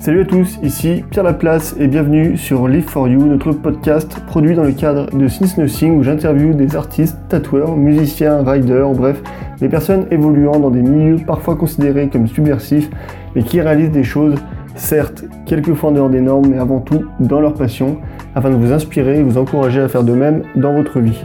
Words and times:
Salut 0.00 0.22
à 0.22 0.24
tous, 0.24 0.58
ici 0.62 1.04
Pierre 1.10 1.24
Laplace 1.24 1.76
et 1.78 1.86
bienvenue 1.86 2.38
sur 2.38 2.66
Live 2.68 2.88
for 2.88 3.06
You, 3.06 3.22
notre 3.22 3.52
podcast 3.52 4.18
produit 4.26 4.54
dans 4.54 4.64
le 4.64 4.72
cadre 4.72 5.14
de 5.14 5.28
Since 5.28 5.58
Nothing 5.58 5.98
où 5.98 6.02
j'interviewe 6.02 6.54
des 6.54 6.74
artistes, 6.74 7.18
tatoueurs, 7.28 7.76
musiciens, 7.76 8.42
riders, 8.42 8.88
bref, 8.94 9.22
des 9.60 9.68
personnes 9.68 10.06
évoluant 10.10 10.58
dans 10.58 10.70
des 10.70 10.80
milieux 10.80 11.18
parfois 11.18 11.54
considérés 11.54 12.08
comme 12.08 12.26
subversifs 12.26 12.88
mais 13.36 13.42
qui 13.42 13.60
réalisent 13.60 13.90
des 13.90 14.02
choses, 14.02 14.36
certes, 14.74 15.24
quelquefois 15.44 15.90
en 15.90 15.92
dehors 15.92 16.08
des 16.08 16.22
normes, 16.22 16.46
mais 16.48 16.58
avant 16.58 16.80
tout 16.80 17.04
dans 17.20 17.42
leur 17.42 17.52
passion, 17.52 17.98
afin 18.34 18.48
de 18.48 18.56
vous 18.56 18.72
inspirer 18.72 19.18
et 19.18 19.22
vous 19.22 19.36
encourager 19.36 19.82
à 19.82 19.88
faire 19.88 20.02
de 20.02 20.14
même 20.14 20.44
dans 20.56 20.72
votre 20.72 20.98
vie. 21.00 21.22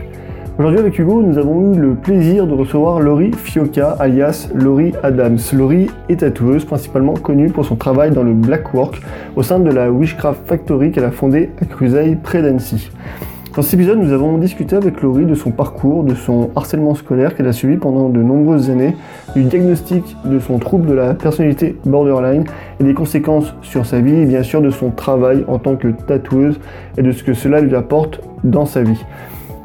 Aujourd'hui 0.58 0.80
avec 0.80 0.98
Hugo, 0.98 1.22
nous 1.22 1.38
avons 1.38 1.74
eu 1.74 1.78
le 1.78 1.96
plaisir 1.96 2.48
de 2.48 2.54
recevoir 2.54 3.02
Laurie 3.02 3.32
Fioca, 3.34 3.90
alias 4.00 4.48
Laurie 4.56 4.94
Adams. 5.04 5.38
Laurie 5.52 5.90
est 6.08 6.22
tatoueuse, 6.22 6.64
principalement 6.64 7.14
connue 7.14 7.50
pour 7.50 7.66
son 7.66 7.76
travail 7.76 8.12
dans 8.12 8.24
le 8.24 8.32
black 8.32 8.74
work 8.74 9.02
au 9.36 9.44
sein 9.44 9.60
de 9.60 9.70
la 9.70 9.92
Wishcraft 9.92 10.48
Factory 10.48 10.94
qu'elle 10.94 11.04
a 11.04 11.12
fondée 11.12 11.50
à 11.62 11.66
Cruzeil, 11.66 12.16
près 12.16 12.42
d'Annecy. 12.42 12.90
Dans 13.54 13.64
cet 13.64 13.74
épisode, 13.74 14.00
nous 14.00 14.14
avons 14.14 14.38
discuté 14.38 14.78
avec 14.78 15.02
Laurie 15.02 15.26
de 15.26 15.36
son 15.36 15.52
parcours, 15.52 16.06
de 16.06 16.16
son 16.16 16.50
harcèlement 16.56 16.96
scolaire 16.96 17.36
qu'elle 17.36 17.48
a 17.48 17.54
suivi 17.54 17.76
pendant 17.76 18.08
de 18.08 18.22
nombreuses 18.22 18.70
années, 18.70 18.96
du 19.36 19.44
diagnostic 19.44 20.16
de 20.24 20.40
son 20.40 20.58
trouble 20.58 20.88
de 20.88 20.94
la 20.94 21.16
personnalité 21.16 21.76
borderline 21.86 22.46
et 22.80 22.86
des 22.86 22.94
conséquences 22.94 23.54
sur 23.62 23.86
sa 23.86 24.00
vie 24.00 24.16
et 24.16 24.26
bien 24.26 24.44
sûr 24.44 24.62
de 24.62 24.70
son 24.70 24.92
travail 24.92 25.44
en 25.50 25.60
tant 25.60 25.76
que 25.76 25.90
tatoueuse 25.90 26.62
et 26.98 27.02
de 27.02 27.12
ce 27.12 27.26
que 27.26 27.34
cela 27.34 27.60
lui 27.60 27.76
apporte 27.76 28.22
dans 28.46 28.66
sa 28.66 28.84
vie. 28.84 29.04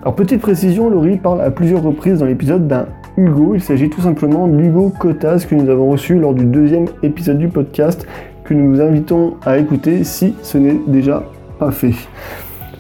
Alors 0.02 0.14
petite 0.14 0.40
précision, 0.40 0.88
Laurie 0.88 1.18
parle 1.18 1.42
à 1.42 1.50
plusieurs 1.50 1.82
reprises 1.82 2.20
dans 2.20 2.24
l'épisode 2.24 2.66
d'un 2.66 2.86
Hugo. 3.18 3.54
Il 3.54 3.60
s'agit 3.60 3.90
tout 3.90 4.00
simplement 4.00 4.48
d'Hugo 4.48 4.90
Cotas 4.98 5.44
que 5.46 5.54
nous 5.54 5.68
avons 5.68 5.90
reçu 5.90 6.18
lors 6.18 6.32
du 6.32 6.46
deuxième 6.46 6.86
épisode 7.02 7.36
du 7.36 7.48
podcast 7.48 8.06
que 8.44 8.54
nous 8.54 8.70
vous 8.70 8.80
invitons 8.80 9.34
à 9.44 9.58
écouter 9.58 10.02
si 10.04 10.34
ce 10.42 10.56
n'est 10.56 10.80
déjà 10.86 11.22
pas 11.58 11.70
fait. 11.70 11.92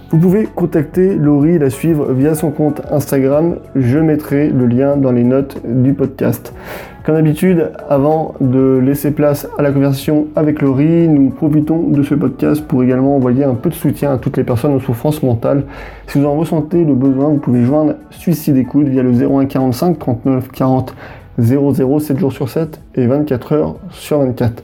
Vous 0.08 0.16
pouvez 0.16 0.44
contacter 0.44 1.14
Laurie 1.14 1.56
et 1.56 1.58
la 1.58 1.68
suivre 1.68 2.10
via 2.14 2.34
son 2.34 2.52
compte 2.52 2.80
Instagram. 2.90 3.56
Je 3.76 3.98
mettrai 3.98 4.48
le 4.48 4.66
lien 4.66 4.96
dans 4.96 5.12
les 5.12 5.22
notes 5.22 5.60
du 5.62 5.92
podcast. 5.92 6.54
Comme 7.04 7.14
d'habitude, 7.14 7.72
avant 7.88 8.34
de 8.42 8.78
laisser 8.78 9.10
place 9.10 9.48
à 9.56 9.62
la 9.62 9.72
conversation 9.72 10.26
avec 10.36 10.60
Laurie, 10.60 11.08
nous 11.08 11.30
profitons 11.30 11.88
de 11.88 12.02
ce 12.02 12.14
podcast 12.14 12.62
pour 12.66 12.82
également 12.82 13.16
envoyer 13.16 13.42
un 13.44 13.54
peu 13.54 13.70
de 13.70 13.74
soutien 13.74 14.12
à 14.12 14.18
toutes 14.18 14.36
les 14.36 14.44
personnes 14.44 14.72
en 14.72 14.80
souffrance 14.80 15.22
mentale. 15.22 15.64
Si 16.08 16.18
vous 16.18 16.26
en 16.26 16.36
ressentez 16.36 16.84
le 16.84 16.94
besoin, 16.94 17.30
vous 17.30 17.38
pouvez 17.38 17.64
joindre 17.64 17.94
Suicide 18.10 18.58
Écoute 18.58 18.86
via 18.88 19.02
le 19.02 19.12
01 19.12 19.46
45 19.46 19.98
39 19.98 20.48
40 20.52 20.94
00 21.38 22.00
7 22.00 22.18
jours 22.18 22.32
sur 22.32 22.50
7 22.50 22.78
et 22.96 23.06
24 23.06 23.52
heures 23.54 23.76
sur 23.90 24.18
24. 24.18 24.62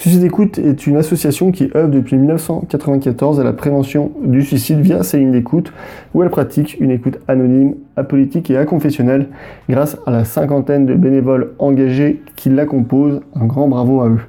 Suicide 0.00 0.24
Écoute 0.24 0.58
est 0.58 0.86
une 0.86 0.96
association 0.96 1.52
qui 1.52 1.70
œuvre 1.76 1.90
depuis 1.90 2.16
1994 2.16 3.38
à 3.38 3.44
la 3.44 3.52
prévention 3.52 4.12
du 4.24 4.40
suicide 4.42 4.80
via 4.80 5.02
sa 5.02 5.18
ligne 5.18 5.30
d'écoute, 5.30 5.74
où 6.14 6.22
elle 6.22 6.30
pratique 6.30 6.78
une 6.80 6.90
écoute 6.90 7.18
anonyme, 7.28 7.74
apolitique 7.96 8.50
et 8.50 8.56
inconfessionnelle 8.56 9.28
grâce 9.68 9.98
à 10.06 10.10
la 10.10 10.24
cinquantaine 10.24 10.86
de 10.86 10.94
bénévoles 10.94 11.52
engagés 11.58 12.22
qui 12.34 12.48
la 12.48 12.64
composent. 12.64 13.20
Un 13.34 13.44
grand 13.44 13.68
bravo 13.68 14.00
à 14.00 14.08
eux. 14.08 14.20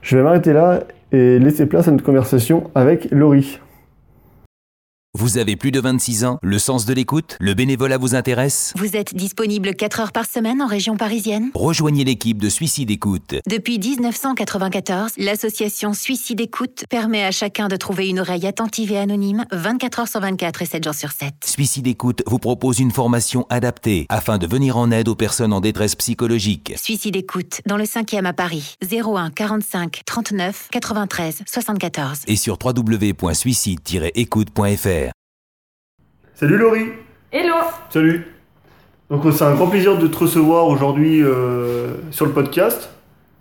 Je 0.00 0.16
vais 0.16 0.24
m'arrêter 0.24 0.52
là 0.52 0.80
et 1.12 1.38
laisser 1.38 1.66
place 1.66 1.86
à 1.86 1.92
notre 1.92 2.02
conversation 2.02 2.64
avec 2.74 3.08
Laurie. 3.12 3.60
Vous 5.14 5.36
avez 5.36 5.56
plus 5.56 5.72
de 5.72 5.78
26 5.78 6.24
ans, 6.24 6.38
le 6.40 6.58
sens 6.58 6.86
de 6.86 6.94
l'écoute, 6.94 7.36
le 7.38 7.52
bénévolat 7.52 7.98
vous 7.98 8.14
intéresse 8.14 8.72
Vous 8.76 8.96
êtes 8.96 9.14
disponible 9.14 9.74
4 9.74 10.00
heures 10.00 10.10
par 10.10 10.24
semaine 10.24 10.62
en 10.62 10.66
région 10.66 10.96
parisienne 10.96 11.50
Rejoignez 11.52 12.02
l'équipe 12.02 12.40
de 12.40 12.48
Suicide 12.48 12.90
Écoute. 12.90 13.34
Depuis 13.46 13.78
1994, 13.78 15.12
l'association 15.18 15.92
Suicide 15.92 16.40
Écoute 16.40 16.86
permet 16.88 17.24
à 17.24 17.30
chacun 17.30 17.68
de 17.68 17.76
trouver 17.76 18.08
une 18.08 18.20
oreille 18.20 18.46
attentive 18.46 18.90
et 18.90 18.96
anonyme 18.96 19.44
24 19.52 19.98
heures 19.98 20.08
sur 20.08 20.20
24 20.20 20.62
et 20.62 20.64
7 20.64 20.82
jours 20.82 20.94
sur 20.94 21.10
7. 21.10 21.34
Suicide 21.44 21.88
Écoute 21.88 22.22
vous 22.26 22.38
propose 22.38 22.78
une 22.78 22.90
formation 22.90 23.44
adaptée 23.50 24.06
afin 24.08 24.38
de 24.38 24.46
venir 24.46 24.78
en 24.78 24.90
aide 24.90 25.08
aux 25.08 25.14
personnes 25.14 25.52
en 25.52 25.60
détresse 25.60 25.94
psychologique. 25.94 26.72
Suicide 26.78 27.16
Écoute, 27.16 27.60
dans 27.66 27.76
le 27.76 27.84
5e 27.84 28.24
à 28.24 28.32
Paris, 28.32 28.76
01 28.90 29.28
45 29.28 30.04
39 30.06 30.68
93 30.72 31.42
74. 31.44 32.20
Et 32.28 32.36
sur 32.36 32.56
www.suicide-écoute.fr. 32.64 35.01
Salut 36.42 36.58
Laurie 36.58 36.88
Hello 37.30 37.54
Salut 37.88 38.26
Donc 39.08 39.22
c'est 39.32 39.44
un 39.44 39.54
grand 39.54 39.68
plaisir 39.68 39.96
de 39.96 40.08
te 40.08 40.18
recevoir 40.18 40.66
aujourd'hui 40.66 41.22
euh, 41.22 41.92
sur 42.10 42.26
le 42.26 42.32
podcast. 42.32 42.90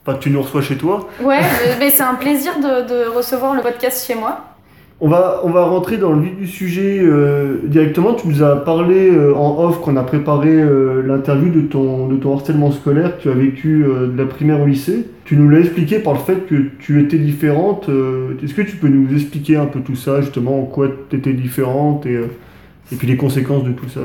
Enfin, 0.05 0.19
tu 0.19 0.29
nous 0.29 0.39
reçois 0.39 0.61
chez 0.61 0.77
toi. 0.77 1.09
Ouais, 1.19 1.39
mais 1.79 1.89
c'est 1.89 2.03
un 2.03 2.13
plaisir 2.13 2.59
de, 2.59 2.87
de 2.87 3.09
recevoir 3.09 3.55
le 3.55 3.63
podcast 3.63 4.05
chez 4.05 4.13
moi. 4.13 4.41
On 4.99 5.09
va, 5.09 5.41
on 5.43 5.49
va 5.49 5.63
rentrer 5.63 5.97
dans 5.97 6.11
le 6.11 6.21
vif 6.21 6.37
du 6.37 6.45
sujet 6.45 6.99
euh, 7.01 7.61
directement. 7.63 8.13
Tu 8.13 8.27
nous 8.27 8.43
as 8.43 8.57
parlé 8.57 9.09
euh, 9.09 9.33
en 9.35 9.63
off 9.63 9.81
qu'on 9.81 9.97
a 9.97 10.03
préparé 10.03 10.63
l'interview 11.03 11.49
de 11.49 11.61
ton, 11.61 12.05
de 12.05 12.17
ton 12.17 12.37
harcèlement 12.37 12.69
scolaire 12.69 13.17
que 13.17 13.23
tu 13.23 13.29
as 13.31 13.33
vécu 13.33 13.83
de 13.83 14.15
la 14.15 14.27
primaire 14.27 14.61
au 14.61 14.67
lycée. 14.67 15.07
Tu 15.25 15.37
nous 15.37 15.49
l'as 15.49 15.61
expliqué 15.61 15.97
par 15.97 16.13
le 16.13 16.19
fait 16.19 16.45
que 16.45 16.53
tu 16.77 17.01
étais 17.01 17.17
différente. 17.17 17.89
Est-ce 18.43 18.53
que 18.53 18.61
tu 18.61 18.75
peux 18.75 18.89
nous 18.89 19.11
expliquer 19.11 19.55
un 19.55 19.65
peu 19.65 19.79
tout 19.79 19.95
ça, 19.95 20.21
justement, 20.21 20.61
en 20.61 20.65
quoi 20.65 20.87
tu 21.09 21.15
étais 21.15 21.33
différente 21.33 22.05
et, 22.05 22.19
et 22.91 22.95
puis 22.95 23.07
les 23.07 23.17
conséquences 23.17 23.63
de 23.63 23.71
tout 23.71 23.89
ça 23.89 24.01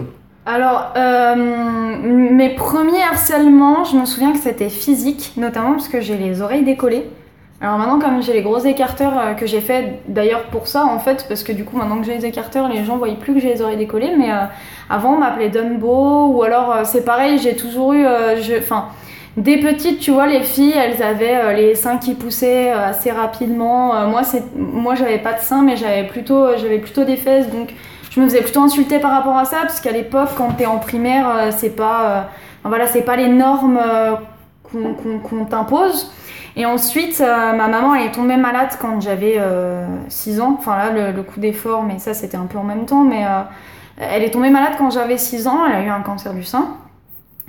Alors, 0.46 0.92
euh, 0.96 1.34
mes 1.36 2.50
premiers 2.50 3.02
harcèlements, 3.02 3.84
je 3.84 3.96
me 3.96 4.04
souviens 4.04 4.32
que 4.32 4.38
c'était 4.38 4.68
physique, 4.68 5.32
notamment 5.36 5.72
parce 5.72 5.88
que 5.88 6.00
j'ai 6.00 6.16
les 6.16 6.40
oreilles 6.40 6.64
décollées. 6.64 7.04
Alors 7.60 7.78
maintenant, 7.78 7.98
comme 7.98 8.22
j'ai 8.22 8.34
les 8.34 8.42
gros 8.42 8.58
écarteurs 8.58 9.18
euh, 9.18 9.34
que 9.34 9.46
j'ai 9.46 9.60
fait 9.60 10.00
d'ailleurs 10.08 10.44
pour 10.44 10.68
ça, 10.68 10.84
en 10.84 10.98
fait, 10.98 11.24
parce 11.26 11.42
que 11.42 11.52
du 11.52 11.64
coup, 11.64 11.76
maintenant 11.76 11.98
que 11.98 12.06
j'ai 12.06 12.14
les 12.14 12.26
écarteurs, 12.26 12.68
les 12.68 12.84
gens 12.84 12.96
voyaient 12.98 13.16
plus 13.16 13.34
que 13.34 13.40
j'ai 13.40 13.54
les 13.54 13.62
oreilles 13.62 13.78
décollées, 13.78 14.14
mais 14.16 14.30
euh, 14.30 14.44
avant, 14.90 15.14
on 15.14 15.18
m'appelait 15.18 15.48
Dumbo, 15.48 16.26
ou 16.28 16.42
alors, 16.42 16.80
c'est 16.84 17.04
pareil, 17.04 17.38
j'ai 17.38 17.56
toujours 17.56 17.92
eu. 17.92 18.06
Enfin. 18.58 18.86
Des 19.36 19.58
petites, 19.58 20.00
tu 20.00 20.12
vois, 20.12 20.26
les 20.26 20.40
filles, 20.40 20.72
elles 20.74 21.02
avaient 21.02 21.54
les 21.54 21.74
seins 21.74 21.98
qui 21.98 22.14
poussaient 22.14 22.70
assez 22.70 23.10
rapidement. 23.10 24.08
Moi, 24.08 24.22
moi, 24.56 24.94
j'avais 24.94 25.18
pas 25.18 25.34
de 25.34 25.40
seins, 25.40 25.60
mais 25.60 25.76
j'avais 25.76 26.04
plutôt, 26.04 26.56
j'avais 26.56 26.78
plutôt 26.78 27.04
des 27.04 27.16
fesses, 27.16 27.50
donc 27.50 27.74
je 28.16 28.22
me 28.22 28.26
faisais 28.26 28.40
plutôt 28.40 28.62
insulter 28.62 28.98
par 28.98 29.10
rapport 29.10 29.36
à 29.36 29.44
ça, 29.44 29.58
parce 29.60 29.78
qu'à 29.78 29.92
l'époque, 29.92 30.30
quand 30.36 30.52
t'es 30.56 30.64
en 30.64 30.78
primaire, 30.78 31.28
euh, 31.28 31.50
c'est 31.54 31.76
pas, 31.76 32.10
euh, 32.10 32.22
voilà, 32.64 32.86
c'est 32.86 33.02
pas 33.02 33.14
les 33.14 33.28
normes 33.28 33.78
euh, 33.78 34.14
qu'on, 34.72 35.44
t'impose. 35.44 36.10
Et 36.56 36.64
ensuite, 36.64 37.20
euh, 37.20 37.52
ma 37.52 37.68
maman, 37.68 37.94
elle 37.94 38.06
est 38.06 38.12
tombée 38.12 38.38
malade 38.38 38.70
quand 38.80 39.00
j'avais 39.02 39.38
6 40.08 40.40
ans. 40.40 40.56
Enfin 40.58 40.78
là, 40.78 41.12
le, 41.12 41.22
coup 41.22 41.38
d'effort, 41.38 41.82
mais 41.82 41.98
ça, 41.98 42.14
c'était 42.14 42.38
un 42.38 42.46
peu 42.46 42.56
en 42.56 42.64
même 42.64 42.86
temps. 42.86 43.04
Mais 43.04 43.26
euh, 43.26 43.42
elle 43.98 44.22
est 44.22 44.30
tombée 44.30 44.48
malade 44.48 44.72
quand 44.78 44.88
j'avais 44.90 45.18
6 45.18 45.46
ans. 45.46 45.66
Elle 45.66 45.76
a 45.76 45.82
eu 45.82 45.90
un 45.90 46.00
cancer 46.00 46.32
du 46.32 46.42
sein. 46.42 46.68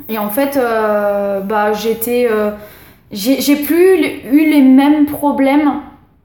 Et 0.10 0.18
en 0.18 0.30
fait, 0.30 0.58
euh, 0.58 1.40
bah, 1.40 1.72
j'étais, 1.72 2.28
euh, 2.30 2.52
j'ai 3.12 3.56
plus 3.56 3.96
eu 4.30 4.50
les 4.52 4.62
mêmes 4.62 5.06
problèmes 5.06 5.76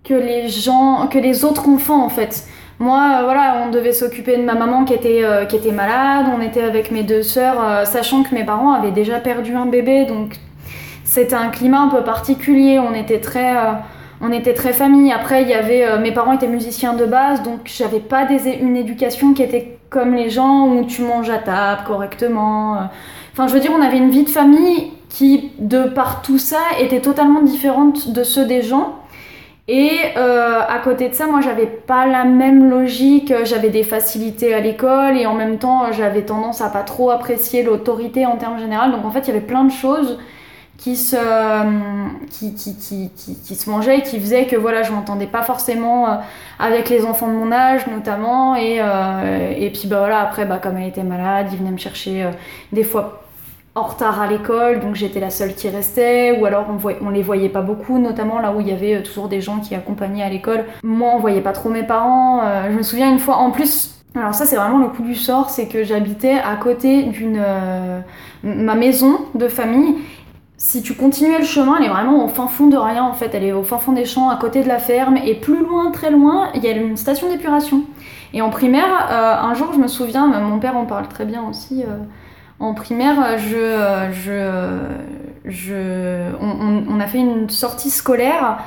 que 0.02 0.14
les 0.14 0.48
gens, 0.48 1.06
que 1.06 1.18
les 1.18 1.44
autres 1.44 1.68
enfants 1.68 2.04
en 2.04 2.08
fait. 2.08 2.44
Moi, 2.82 2.98
euh, 2.98 3.22
voilà, 3.22 3.62
on 3.64 3.70
devait 3.70 3.92
s'occuper 3.92 4.36
de 4.36 4.42
ma 4.42 4.54
maman 4.54 4.84
qui 4.84 4.92
était, 4.92 5.22
euh, 5.22 5.44
qui 5.44 5.54
était 5.54 5.70
malade. 5.70 6.26
On 6.36 6.40
était 6.40 6.64
avec 6.64 6.90
mes 6.90 7.04
deux 7.04 7.22
sœurs, 7.22 7.62
euh, 7.64 7.84
sachant 7.84 8.24
que 8.24 8.34
mes 8.34 8.42
parents 8.42 8.72
avaient 8.72 8.90
déjà 8.90 9.20
perdu 9.20 9.54
un 9.54 9.66
bébé, 9.66 10.04
donc 10.04 10.34
c'était 11.04 11.36
un 11.36 11.50
climat 11.50 11.82
un 11.82 11.88
peu 11.88 12.02
particulier. 12.02 12.80
On 12.80 12.92
était 12.92 13.20
très, 13.20 13.54
on 14.20 14.32
était 14.32 14.54
très 14.54 14.72
famille. 14.72 15.12
Après, 15.12 15.42
il 15.42 15.48
y 15.48 15.54
avait, 15.54 15.96
mes 16.00 16.10
parents 16.10 16.32
étaient 16.32 16.48
musiciens 16.48 16.94
de 16.94 17.04
base, 17.04 17.44
donc 17.44 17.60
j'avais 17.66 18.00
pas 18.00 18.26
une 18.28 18.76
éducation 18.76 19.32
qui 19.32 19.44
était 19.44 19.78
comme 19.88 20.14
les 20.16 20.28
gens 20.28 20.66
où 20.66 20.84
tu 20.84 21.02
manges 21.02 21.30
à 21.30 21.38
table 21.38 21.82
correctement. 21.86 22.88
Enfin, 23.32 23.46
je 23.46 23.54
veux 23.54 23.60
dire, 23.60 23.72
on 23.78 23.82
avait 23.82 23.98
une 23.98 24.10
vie 24.10 24.24
de 24.24 24.30
famille 24.30 24.90
qui, 25.08 25.52
de 25.60 25.84
par 25.84 26.20
tout 26.22 26.38
ça, 26.38 26.62
était 26.80 27.00
totalement 27.00 27.42
différente 27.42 28.10
de 28.10 28.24
ceux 28.24 28.44
des 28.44 28.62
gens. 28.62 29.01
Et 29.68 29.98
euh, 30.16 30.60
à 30.68 30.78
côté 30.80 31.08
de 31.08 31.14
ça, 31.14 31.26
moi, 31.26 31.40
j'avais 31.40 31.66
pas 31.66 32.06
la 32.06 32.24
même 32.24 32.68
logique. 32.68 33.32
J'avais 33.44 33.70
des 33.70 33.84
facilités 33.84 34.54
à 34.54 34.60
l'école 34.60 35.16
et 35.16 35.26
en 35.26 35.34
même 35.34 35.58
temps, 35.58 35.92
j'avais 35.92 36.22
tendance 36.22 36.60
à 36.60 36.68
pas 36.68 36.82
trop 36.82 37.10
apprécier 37.10 37.62
l'autorité 37.62 38.26
en 38.26 38.36
termes 38.36 38.58
généraux. 38.58 38.90
Donc 38.90 39.04
en 39.04 39.10
fait, 39.10 39.20
il 39.20 39.28
y 39.28 39.30
avait 39.30 39.40
plein 39.40 39.64
de 39.64 39.72
choses 39.72 40.18
qui 40.82 40.96
se, 40.96 41.16
qui, 42.28 42.54
qui, 42.54 42.74
qui, 42.74 43.10
qui, 43.14 43.54
se 43.54 43.70
mangeaient 43.70 43.98
et 43.98 44.02
qui 44.02 44.18
faisaient 44.18 44.46
que 44.46 44.56
voilà, 44.56 44.82
je 44.82 44.90
m'entendais 44.90 45.28
pas 45.28 45.42
forcément 45.42 46.08
euh, 46.08 46.16
avec 46.58 46.88
les 46.88 47.04
enfants 47.04 47.28
de 47.28 47.34
mon 47.34 47.52
âge 47.52 47.86
notamment. 47.86 48.56
Et, 48.56 48.78
euh, 48.80 49.54
et 49.56 49.70
puis 49.70 49.86
bah 49.86 49.98
voilà, 50.00 50.20
après, 50.20 50.44
bah, 50.44 50.58
comme 50.60 50.76
elle 50.78 50.88
était 50.88 51.04
malade, 51.04 51.48
ils 51.52 51.58
venaient 51.58 51.70
me 51.70 51.78
chercher 51.78 52.24
euh, 52.24 52.30
des 52.72 52.82
fois 52.82 53.21
en 53.74 53.82
retard 53.82 54.20
à 54.20 54.26
l'école, 54.26 54.80
donc 54.80 54.94
j'étais 54.94 55.18
la 55.20 55.30
seule 55.30 55.54
qui 55.54 55.68
restait, 55.70 56.38
ou 56.38 56.44
alors 56.44 56.66
on, 56.68 56.76
voy- 56.76 56.96
on 57.00 57.08
les 57.08 57.22
voyait 57.22 57.48
pas 57.48 57.62
beaucoup, 57.62 57.98
notamment 57.98 58.38
là 58.38 58.52
où 58.52 58.60
il 58.60 58.68
y 58.68 58.72
avait 58.72 58.96
euh, 58.96 59.02
toujours 59.02 59.28
des 59.28 59.40
gens 59.40 59.60
qui 59.60 59.74
accompagnaient 59.74 60.22
à 60.22 60.28
l'école. 60.28 60.64
Moi, 60.82 61.10
on 61.14 61.18
voyait 61.18 61.40
pas 61.40 61.52
trop 61.52 61.70
mes 61.70 61.82
parents. 61.82 62.42
euh, 62.44 62.70
je 62.70 62.76
me 62.76 62.82
souviens 62.82 63.10
une 63.10 63.18
fois, 63.18 63.36
en 63.36 63.50
plus, 63.50 64.04
alors 64.14 64.34
ça 64.34 64.44
c'est 64.44 64.56
vraiment 64.56 64.78
le 64.78 64.88
coup 64.88 65.02
du 65.02 65.14
sort, 65.14 65.48
c'est 65.48 65.68
que 65.68 65.84
j'habitais 65.84 66.34
à 66.34 66.56
côté 66.56 67.04
d'une... 67.04 67.40
euh, 67.42 68.00
ma 68.44 68.74
maison 68.74 69.20
de 69.34 69.48
famille 69.48 69.94
si 70.58 70.80
tu 70.82 70.94
continuais 70.94 71.38
le 71.38 71.44
chemin, 71.44 71.76
elle 71.78 71.86
est 71.86 71.88
vraiment 71.88 72.24
au 72.24 72.28
fin 72.28 72.46
fond 72.46 72.68
de 72.68 72.76
rien 72.76 73.02
en 73.02 73.14
fait. 73.14 73.34
Elle 73.34 73.42
est 73.42 73.52
au 73.52 73.64
fin 73.64 73.78
fond 73.78 73.92
des 73.92 74.04
champs, 74.04 74.28
à 74.28 74.36
côté 74.36 74.62
de 74.62 74.68
la 74.68 74.78
ferme, 74.78 75.16
et 75.16 75.34
plus 75.34 75.58
loin, 75.64 75.90
très 75.90 76.10
loin, 76.12 76.50
il 76.54 76.62
y 76.62 76.68
a 76.68 76.72
une 76.72 76.96
station 76.96 77.28
d'épuration. 77.28 77.82
Et 78.32 78.42
en 78.42 78.50
primaire, 78.50 79.08
un 79.10 79.54
jour, 79.54 79.70
je 79.74 79.78
me 79.78 79.88
souviens, 79.88 80.28
mon 80.28 80.60
père 80.60 80.76
en 80.76 80.84
parle 80.84 81.08
très 81.08 81.24
bien 81.24 81.42
aussi. 81.50 81.84
Euh, 82.62 82.66
en 82.66 82.74
primaire, 82.74 83.38
je, 83.38 84.10
je, 84.12 84.78
je, 85.44 86.32
on, 86.40 87.00
a 87.00 87.06
fait 87.06 87.18
une 87.18 87.50
sortie 87.50 87.90
scolaire 87.90 88.58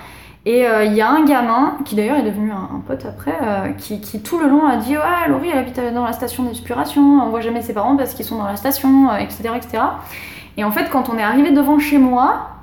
et 0.45 0.67
euh, 0.67 0.83
il 0.83 0.93
y 0.93 1.01
a 1.01 1.09
un 1.09 1.25
gamin, 1.25 1.77
qui 1.85 1.95
d'ailleurs 1.95 2.17
est 2.17 2.23
devenu 2.23 2.51
un, 2.51 2.81
pote 2.85 3.05
après, 3.05 3.75
qui, 3.77 4.21
tout 4.21 4.37
le 4.37 4.47
long 4.47 4.65
a 4.67 4.77
dit 4.77 4.95
Ouais, 4.95 5.27
Laurie, 5.27 5.49
elle 5.51 5.59
habite 5.59 5.79
dans 5.93 6.05
la 6.05 6.13
station 6.13 6.43
d'épuration, 6.43 7.01
on 7.01 7.29
voit 7.29 7.41
jamais 7.41 7.61
ses 7.61 7.73
parents 7.73 7.95
parce 7.97 8.13
qu'ils 8.13 8.25
sont 8.25 8.37
dans 8.37 8.45
la 8.45 8.57
station, 8.57 9.15
etc., 9.17 9.49
etc. 9.55 9.83
Et 10.57 10.63
en 10.63 10.71
fait, 10.71 10.89
quand 10.89 11.09
on 11.09 11.17
est 11.17 11.23
arrivé 11.23 11.51
devant 11.51 11.79
chez 11.79 11.97
moi, 11.97 12.54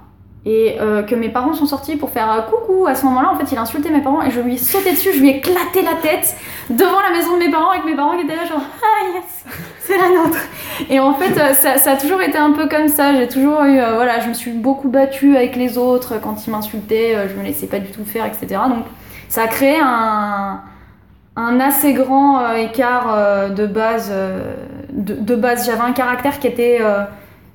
et 0.44 0.77
euh, 0.81 1.03
que 1.03 1.15
mes 1.15 1.29
parents 1.29 1.53
sont 1.53 1.67
sortis 1.67 1.97
pour 1.97 2.11
faire 2.11 2.31
euh, 2.33 2.41
coucou. 2.43 2.87
À 2.87 2.97
ce 2.97 3.05
moment-là, 3.05 3.31
en 3.33 3.37
fait, 3.37 3.53
il 3.53 3.59
a 3.59 3.61
insulté 3.61 3.91
mes 3.91 4.00
parents 4.00 4.23
et 4.23 4.31
je 4.31 4.41
lui 4.41 4.55
ai 4.55 4.59
sauté 4.59 4.91
dessus, 4.91 5.11
je 5.15 5.21
lui 5.21 5.31
ai 5.31 5.37
éclaté 5.37 5.83
la 5.83 5.94
tête 5.94 6.37
devant 6.69 7.00
la 7.00 7.17
maison 7.17 7.35
de 7.35 7.39
mes 7.39 7.50
parents 7.50 7.71
avec 7.71 7.85
mes 7.85 7.94
parents 7.94 8.17
qui 8.17 8.25
étaient 8.25 8.35
là, 8.35 8.44
genre 8.44 8.61
ah 8.61 9.15
yes, 9.15 9.44
c'est 9.81 9.97
la 9.97 10.09
nôtre. 10.09 10.39
Et 10.91 10.99
en 10.99 11.15
fait, 11.15 11.39
euh, 11.39 11.55
ça, 11.55 11.93
a 11.93 11.97
toujours 11.97 12.21
été 12.23 12.39
un 12.39 12.53
peu 12.53 12.67
comme 12.69 12.89
ça. 12.89 13.15
J'ai 13.15 13.29
toujours 13.29 13.62
eu, 13.62 13.77
voilà, 13.77 14.19
je 14.19 14.29
me 14.29 14.35
suis 14.35 14.50
beaucoup 14.50 14.89
battue 14.89 15.37
avec 15.37 15.55
les 15.55 15.79
autres 15.79 16.21
quand 16.21 16.44
ils 16.44 16.50
m'insultaient, 16.50 17.29
je 17.29 17.39
me 17.39 17.44
laissais 17.44 17.69
pas 17.69 17.79
du 17.79 17.91
tout 17.91 18.05
faire, 18.05 18.27
etc. 18.27 18.62
Donc, 18.69 18.85
ça 19.29 19.44
a 19.44 19.47
créé 19.47 19.79
un, 19.81 20.61
assez 21.37 21.93
grand 21.93 22.53
écart 22.55 23.50
de 23.50 23.67
base. 23.67 24.12
de, 24.91 25.37
base, 25.37 25.67
j'avais 25.67 25.81
un 25.81 25.93
caractère 25.93 26.41
qui 26.41 26.49
était 26.49 26.81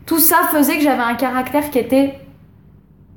tout 0.06 0.20
ça 0.20 0.38
faisait 0.52 0.78
que 0.78 0.84
j'avais 0.84 1.04
un 1.04 1.16
caractère 1.16 1.70
qui 1.70 1.78
était 1.78 2.16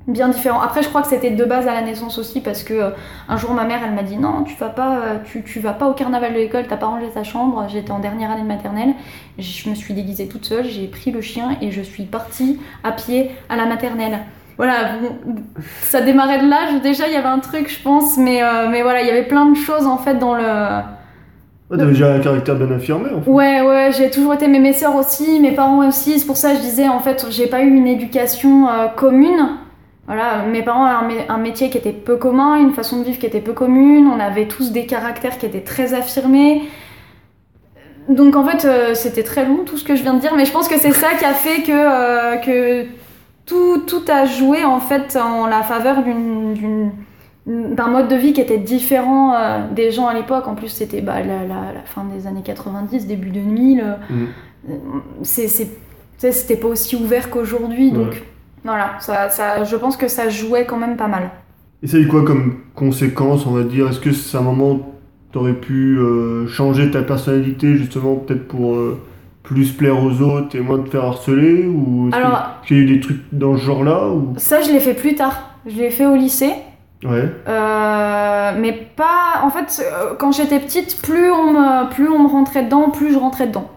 bien 0.07 0.29
différent. 0.29 0.59
Après, 0.61 0.81
je 0.81 0.89
crois 0.89 1.01
que 1.01 1.07
c'était 1.07 1.31
de 1.31 1.45
base 1.45 1.67
à 1.67 1.73
la 1.73 1.81
naissance 1.81 2.17
aussi 2.17 2.41
parce 2.41 2.63
que 2.63 2.73
euh, 2.73 2.89
un 3.29 3.37
jour 3.37 3.53
ma 3.53 3.65
mère 3.65 3.79
elle 3.85 3.93
m'a 3.93 4.03
dit 4.03 4.17
non, 4.17 4.43
tu 4.43 4.55
vas 4.55 4.69
pas, 4.69 4.97
euh, 4.97 5.17
tu, 5.25 5.43
tu 5.43 5.59
vas 5.59 5.73
pas 5.73 5.87
au 5.87 5.93
carnaval 5.93 6.33
de 6.33 6.39
l'école, 6.39 6.65
t'as 6.67 6.77
pas 6.77 6.87
rangé 6.87 7.07
ta 7.13 7.23
chambre. 7.23 7.65
J'étais 7.69 7.91
en 7.91 7.99
dernière 7.99 8.31
année 8.31 8.41
de 8.41 8.47
maternelle, 8.47 8.93
je 9.37 9.69
me 9.69 9.75
suis 9.75 9.93
déguisée 9.93 10.27
toute 10.27 10.45
seule, 10.45 10.65
j'ai 10.65 10.87
pris 10.87 11.11
le 11.11 11.21
chien 11.21 11.57
et 11.61 11.71
je 11.71 11.81
suis 11.81 12.03
partie 12.03 12.59
à 12.83 12.91
pied 12.91 13.31
à 13.49 13.55
la 13.55 13.65
maternelle. 13.65 14.19
Voilà, 14.57 14.91
ça 15.81 16.01
démarrait 16.01 16.39
de 16.43 16.49
là. 16.49 16.79
Déjà, 16.83 17.07
il 17.07 17.13
y 17.13 17.15
avait 17.15 17.27
un 17.27 17.39
truc, 17.39 17.69
je 17.69 17.81
pense, 17.81 18.17
mais 18.17 18.43
euh, 18.43 18.67
mais 18.69 18.83
voilà, 18.83 19.01
il 19.01 19.07
y 19.07 19.11
avait 19.11 19.27
plein 19.27 19.45
de 19.45 19.55
choses 19.55 19.85
en 19.85 19.97
fait 19.97 20.15
dans 20.15 20.35
le 20.35 20.43
Ouais, 21.69 21.77
t'avais 21.77 21.91
déjà 21.91 22.13
un 22.13 22.19
caractère 22.19 22.55
bien 22.55 22.69
affirmé 22.75 23.09
en 23.15 23.21
fait. 23.21 23.29
Ouais, 23.29 23.61
ouais, 23.61 23.91
j'ai 23.97 24.09
toujours 24.09 24.33
été, 24.33 24.49
mais 24.49 24.59
mes 24.59 24.73
sœurs 24.73 24.95
aussi, 24.95 25.39
mes 25.39 25.53
parents 25.53 25.87
aussi. 25.87 26.19
C'est 26.19 26.25
pour 26.25 26.35
ça 26.35 26.51
que 26.51 26.57
je 26.57 26.61
disais, 26.61 26.89
en 26.89 26.99
fait, 26.99 27.27
j'ai 27.29 27.47
pas 27.47 27.61
eu 27.61 27.69
une 27.69 27.87
éducation 27.87 28.67
commune. 28.97 29.57
Voilà, 30.07 30.43
mes 30.43 30.63
parents 30.63 30.85
avaient 30.85 31.27
un, 31.29 31.37
métier 31.37 31.69
qui 31.69 31.77
était 31.77 31.93
peu 31.93 32.17
commun, 32.17 32.57
une 32.57 32.73
façon 32.73 32.99
de 32.99 33.03
vivre 33.03 33.19
qui 33.19 33.25
était 33.25 33.41
peu 33.41 33.53
commune. 33.53 34.07
On 34.07 34.19
avait 34.19 34.47
tous 34.47 34.71
des 34.71 34.85
caractères 34.85 35.37
qui 35.37 35.45
étaient 35.45 35.61
très 35.61 35.93
affirmés. 35.93 36.63
Donc 38.09 38.35
en 38.35 38.43
fait, 38.43 38.65
euh, 38.65 38.93
c'était 38.93 39.23
très 39.23 39.45
long 39.45 39.63
tout 39.65 39.77
ce 39.77 39.83
que 39.83 39.95
je 39.95 40.01
viens 40.01 40.15
de 40.15 40.19
dire, 40.19 40.33
mais 40.35 40.45
je 40.45 40.51
pense 40.51 40.67
que 40.67 40.77
c'est 40.79 40.91
ça 40.91 41.13
qui 41.17 41.23
a 41.23 41.33
fait 41.33 41.61
que, 41.61 41.71
euh, 41.71 42.37
que 42.37 42.87
tout, 43.45 43.83
tout 43.85 44.03
a 44.11 44.25
joué 44.25 44.63
en 44.65 44.79
fait 44.79 45.17
en 45.21 45.45
la 45.45 45.61
faveur 45.61 46.03
d'une 46.03 46.91
d'un 47.47 47.87
mode 47.87 48.07
de 48.07 48.15
vie 48.15 48.33
qui 48.33 48.41
était 48.41 48.59
différent 48.59 49.33
euh, 49.33 49.59
des 49.71 49.91
gens 49.91 50.07
à 50.07 50.13
l'époque. 50.13 50.47
En 50.47 50.55
plus, 50.55 50.67
c'était 50.67 51.01
bah, 51.01 51.21
la, 51.21 51.43
la, 51.45 51.81
fin 51.85 52.05
des 52.05 52.27
années 52.27 52.43
90, 52.43 53.07
début 53.07 53.29
2000. 53.29 53.97
Mm. 54.09 54.25
Euh, 54.69 54.73
c'était 55.23 56.55
pas 56.55 56.67
aussi 56.67 56.95
ouvert 56.95 57.31
qu'aujourd'hui. 57.31 57.91
Donc 57.91 58.21
voilà, 58.63 58.91
ça, 58.99 59.29
ça, 59.29 59.63
je 59.63 59.75
pense 59.75 59.97
que 59.97 60.07
ça 60.07 60.29
jouait 60.29 60.65
quand 60.65 60.77
même 60.77 60.97
pas 60.97 61.07
mal. 61.07 61.31
Et 61.83 61.87
ça 61.87 61.97
a 61.97 61.99
eu 61.99 62.07
quoi 62.07 62.23
comme 62.23 62.57
conséquence, 62.75 63.45
on 63.45 63.51
va 63.51 63.63
dire? 63.63 63.89
Est-ce 63.89 63.99
que 63.99 64.11
c'est 64.11 64.37
un 64.37 64.41
moment 64.41 64.79
t'aurais 65.31 65.53
pu 65.53 65.97
euh, 65.97 66.45
changer 66.47 66.91
ta 66.91 67.01
personnalité 67.01 67.75
justement 67.77 68.15
peut-être 68.15 68.47
pour 68.47 68.75
plus 69.43 69.71
plaire 69.71 70.03
aux 70.03 70.21
autres 70.21 70.55
et 70.55 70.59
moins 70.59 70.79
te 70.79 70.89
faire 70.89 71.05
harceler? 71.05 71.65
Ou 71.65 72.09
est-ce 72.09 72.67
qu'il 72.67 72.77
y 72.77 72.79
a 72.79 72.83
eu 72.83 72.85
des 72.85 72.99
trucs 72.99 73.21
dans 73.31 73.57
ce 73.57 73.63
genre-là 73.63 74.09
ou... 74.09 74.33
Ça, 74.37 74.61
je 74.61 74.71
l'ai 74.71 74.79
fait 74.79 74.93
plus 74.93 75.15
tard. 75.15 75.55
Je 75.65 75.75
l'ai 75.77 75.89
fait 75.89 76.05
au 76.05 76.15
lycée. 76.15 76.53
Ouais. 77.03 77.29
Euh, 77.47 78.51
mais 78.59 78.73
pas. 78.95 79.41
En 79.43 79.49
fait, 79.49 79.83
euh, 79.83 80.13
quand 80.17 80.31
j'étais 80.31 80.59
petite, 80.59 81.01
plus 81.01 81.31
on, 81.31 81.53
me, 81.53 81.89
plus 81.89 82.09
on 82.09 82.19
me 82.19 82.27
rentrait 82.27 82.63
dedans, 82.63 82.89
plus 82.89 83.11
je 83.13 83.17
rentrais 83.17 83.47
dedans. 83.47 83.69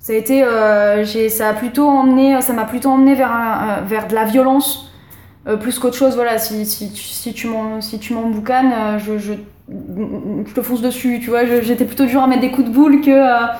Ça 0.00 0.12
a 0.12 0.16
été. 0.16 0.42
Euh, 0.42 1.04
ça 1.28 1.48
a 1.48 1.52
plutôt 1.52 1.88
emmené. 1.88 2.40
Ça 2.40 2.52
m'a 2.52 2.64
plutôt 2.64 2.90
emmené 2.90 3.14
vers, 3.14 3.82
vers 3.86 4.08
de 4.08 4.14
la 4.14 4.24
violence. 4.24 4.90
plus 5.60 5.78
qu'autre 5.78 5.96
chose, 5.96 6.16
voilà, 6.16 6.38
si, 6.38 6.66
si, 6.66 6.90
si 6.94 7.34
tu 7.34 7.46
m'emboucanes, 8.14 8.98
je, 8.98 9.18
je, 9.18 9.34
je, 9.68 10.52
te 10.52 10.62
fonce 10.62 10.82
dessus, 10.82 11.20
tu 11.22 11.30
vois. 11.30 11.44
J'étais 11.44 11.84
plutôt 11.84 12.06
dur 12.06 12.22
à 12.22 12.26
mettre 12.26 12.40
des 12.40 12.50
coups 12.50 12.68
de 12.68 12.72
boule 12.74 13.00
que. 13.00 13.10
à 13.10 13.58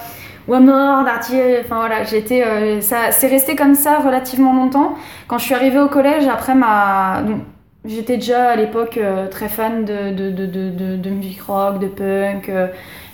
mort, 0.49 1.05
Enfin 1.07 1.77
voilà, 1.77 2.03
j'étais. 2.05 2.81
ça 2.81 3.13
c'est 3.13 3.29
resté 3.29 3.55
comme 3.55 3.75
ça 3.75 3.99
relativement 3.99 4.55
longtemps. 4.55 4.97
Quand 5.29 5.39
je 5.39 5.45
suis 5.45 5.55
arrivée 5.55 5.81
au 5.81 5.89
collège, 5.89 6.27
après 6.27 6.55
ma. 6.55 7.23
J'étais 7.87 8.17
déjà 8.19 8.51
à 8.51 8.57
l'époque 8.57 8.99
euh, 8.99 9.27
très 9.29 9.49
fan 9.49 9.87
de, 9.87 10.13
de, 10.13 10.31
de, 10.31 10.97
de, 10.97 11.11
musique 11.11 11.41
rock, 11.41 11.79
de 11.79 11.87
punk, 11.87 12.51
euh, 12.51 12.67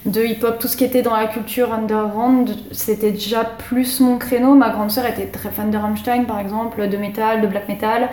de 0.07 0.25
hip-hop, 0.25 0.59
tout 0.59 0.69
ce 0.69 0.77
qui 0.77 0.85
était 0.85 1.03
dans 1.03 1.15
la 1.15 1.27
culture 1.27 1.73
underground, 1.73 2.51
c'était 2.73 3.13
déjà 3.13 3.45
plus 3.45 4.01
mon 4.01 4.19
créneau. 4.19 4.55
Ma 4.55 4.71
grande 4.71 4.91
sœur 4.91 5.07
était 5.07 5.27
très 5.27 5.51
fan 5.51 5.71
de 5.71 5.77
Rammstein 5.77 6.25
par 6.25 6.39
exemple, 6.39 6.89
de 6.89 6.97
metal, 6.97 7.41
de 7.41 7.47
black 7.47 7.69
metal. 7.69 8.09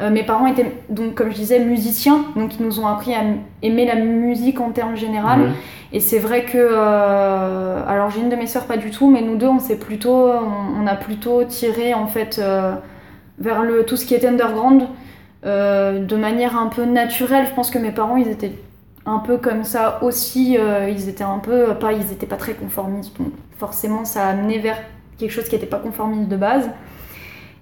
Euh, 0.00 0.10
mes 0.10 0.22
parents 0.22 0.46
étaient 0.46 0.72
donc, 0.88 1.14
comme 1.14 1.30
je 1.30 1.36
disais, 1.36 1.58
musiciens, 1.58 2.24
donc 2.36 2.58
ils 2.58 2.64
nous 2.64 2.80
ont 2.80 2.86
appris 2.86 3.14
à 3.14 3.22
aimer 3.62 3.86
la 3.86 3.96
musique 3.96 4.60
en 4.60 4.70
termes 4.70 4.96
général. 4.96 5.50
Et 5.92 6.00
c'est 6.00 6.18
vrai 6.18 6.44
que, 6.44 6.72
alors 7.88 8.10
j'ai 8.10 8.20
une 8.20 8.28
de 8.28 8.36
mes 8.36 8.46
sœurs 8.46 8.66
pas 8.66 8.76
du 8.76 8.90
tout, 8.90 9.10
mais 9.10 9.22
nous 9.22 9.36
deux 9.36 9.48
on 9.48 9.58
s'est 9.58 9.78
plutôt, 9.78 10.30
on, 10.78 10.86
a 10.86 10.94
plutôt 10.94 11.42
tiré 11.44 11.94
en 11.94 12.06
fait 12.06 12.40
vers 13.38 13.62
le 13.62 13.84
tout 13.84 13.96
ce 13.96 14.04
qui 14.06 14.14
était 14.14 14.28
underground. 14.28 14.86
Euh, 15.46 16.04
de 16.04 16.16
manière 16.16 16.58
un 16.58 16.66
peu 16.66 16.84
naturelle. 16.84 17.46
Je 17.48 17.54
pense 17.54 17.70
que 17.70 17.78
mes 17.78 17.92
parents, 17.92 18.16
ils 18.16 18.28
étaient 18.28 18.52
un 19.06 19.18
peu 19.18 19.38
comme 19.38 19.64
ça 19.64 19.98
aussi. 20.02 20.56
Euh, 20.58 20.88
ils 20.90 21.08
étaient 21.08 21.24
un 21.24 21.38
peu, 21.38 21.74
pas, 21.74 21.92
ils 21.92 22.12
étaient 22.12 22.26
pas 22.26 22.36
très 22.36 22.54
conformistes. 22.54 23.16
Donc 23.18 23.32
forcément, 23.58 24.04
ça 24.04 24.26
a 24.26 24.30
amené 24.30 24.58
vers 24.58 24.78
quelque 25.18 25.30
chose 25.30 25.44
qui 25.44 25.54
n'était 25.54 25.66
pas 25.66 25.78
conformiste 25.78 26.28
de 26.28 26.36
base. 26.36 26.70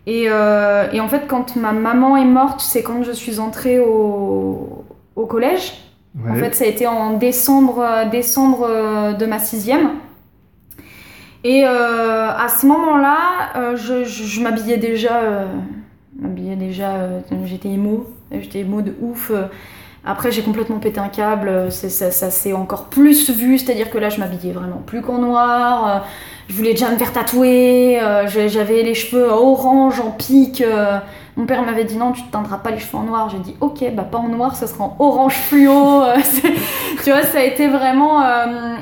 Et, 0.07 0.27
euh, 0.29 0.91
et, 0.93 1.01
en 1.01 1.09
fait, 1.09 1.27
quand 1.29 1.57
ma 1.57 1.73
maman 1.73 2.17
est 2.17 2.25
morte, 2.25 2.61
c'est 2.61 2.83
quand 2.83 3.03
je 3.03 3.13
suis 3.13 3.41
entrée 3.41 3.79
au, 3.79 4.85
au 5.17 5.27
collège. 5.27 5.73
En 6.27 6.35
fait, 6.35 6.55
ça 6.55 6.65
a 6.65 6.67
été 6.67 6.87
en 6.87 7.13
décembre, 7.19 7.87
décembre 8.11 8.67
de 9.17 9.27
ma 9.27 9.39
sixième. 9.39 9.91
Et 11.45 11.63
à 11.65 12.49
ce 12.49 12.67
moment-là, 12.67 13.77
je, 13.77 14.05
je, 14.05 14.25
je 14.25 14.41
m'habillais 14.41 14.79
déjà 14.79 15.47
m'habillais 16.19 16.57
déjà, 16.57 16.97
euh, 16.97 17.21
j'étais 17.45 17.69
émo, 17.69 18.07
j'étais 18.33 18.61
émo 18.61 18.83
de 18.83 18.95
ouf. 19.01 19.33
Après, 20.11 20.33
j'ai 20.33 20.41
complètement 20.41 20.79
pété 20.79 20.99
un 21.01 21.09
câble, 21.09 21.71
ça, 21.71 22.11
ça 22.11 22.31
s'est 22.31 22.55
encore 22.55 22.87
plus 22.87 23.29
vu, 23.29 23.59
c'est-à-dire 23.59 23.91
que 23.91 23.99
là, 23.99 24.09
je 24.09 24.19
m'habillais 24.19 24.55
vraiment 24.55 24.83
plus 24.87 25.03
qu'en 25.03 25.19
noir. 25.19 25.87
Euh, 25.87 25.99
je 26.49 26.55
voulais 26.55 26.71
déjà 26.71 26.91
me 26.91 26.97
faire 26.97 27.13
tatouer, 27.13 28.01
euh, 28.01 28.27
j'avais 28.27 28.83
les 28.83 28.95
cheveux 28.95 29.29
orange, 29.29 30.01
en 30.01 30.11
pique. 30.11 30.65
Mon 31.37 31.45
père 31.45 31.63
m'avait 31.63 31.85
dit 31.85 31.99
non, 31.99 32.13
tu 32.13 32.23
te 32.23 32.33
teindras 32.33 32.57
pas 32.57 32.71
les 32.71 32.79
cheveux 32.79 32.97
en 32.97 33.03
noir. 33.03 33.29
J'ai 33.29 33.39
dit 33.39 33.55
ok, 33.61 33.85
bah 33.93 34.07
pas 34.11 34.17
en 34.17 34.29
noir, 34.29 34.57
ce 34.57 34.67
sera 34.67 34.85
en 34.85 34.97
orange 34.99 35.35
fluo. 35.35 36.03
tu 37.05 37.11
vois, 37.11 37.23
ça 37.23 37.41
a 37.41 37.43
été 37.43 37.69
vraiment. 37.69 38.23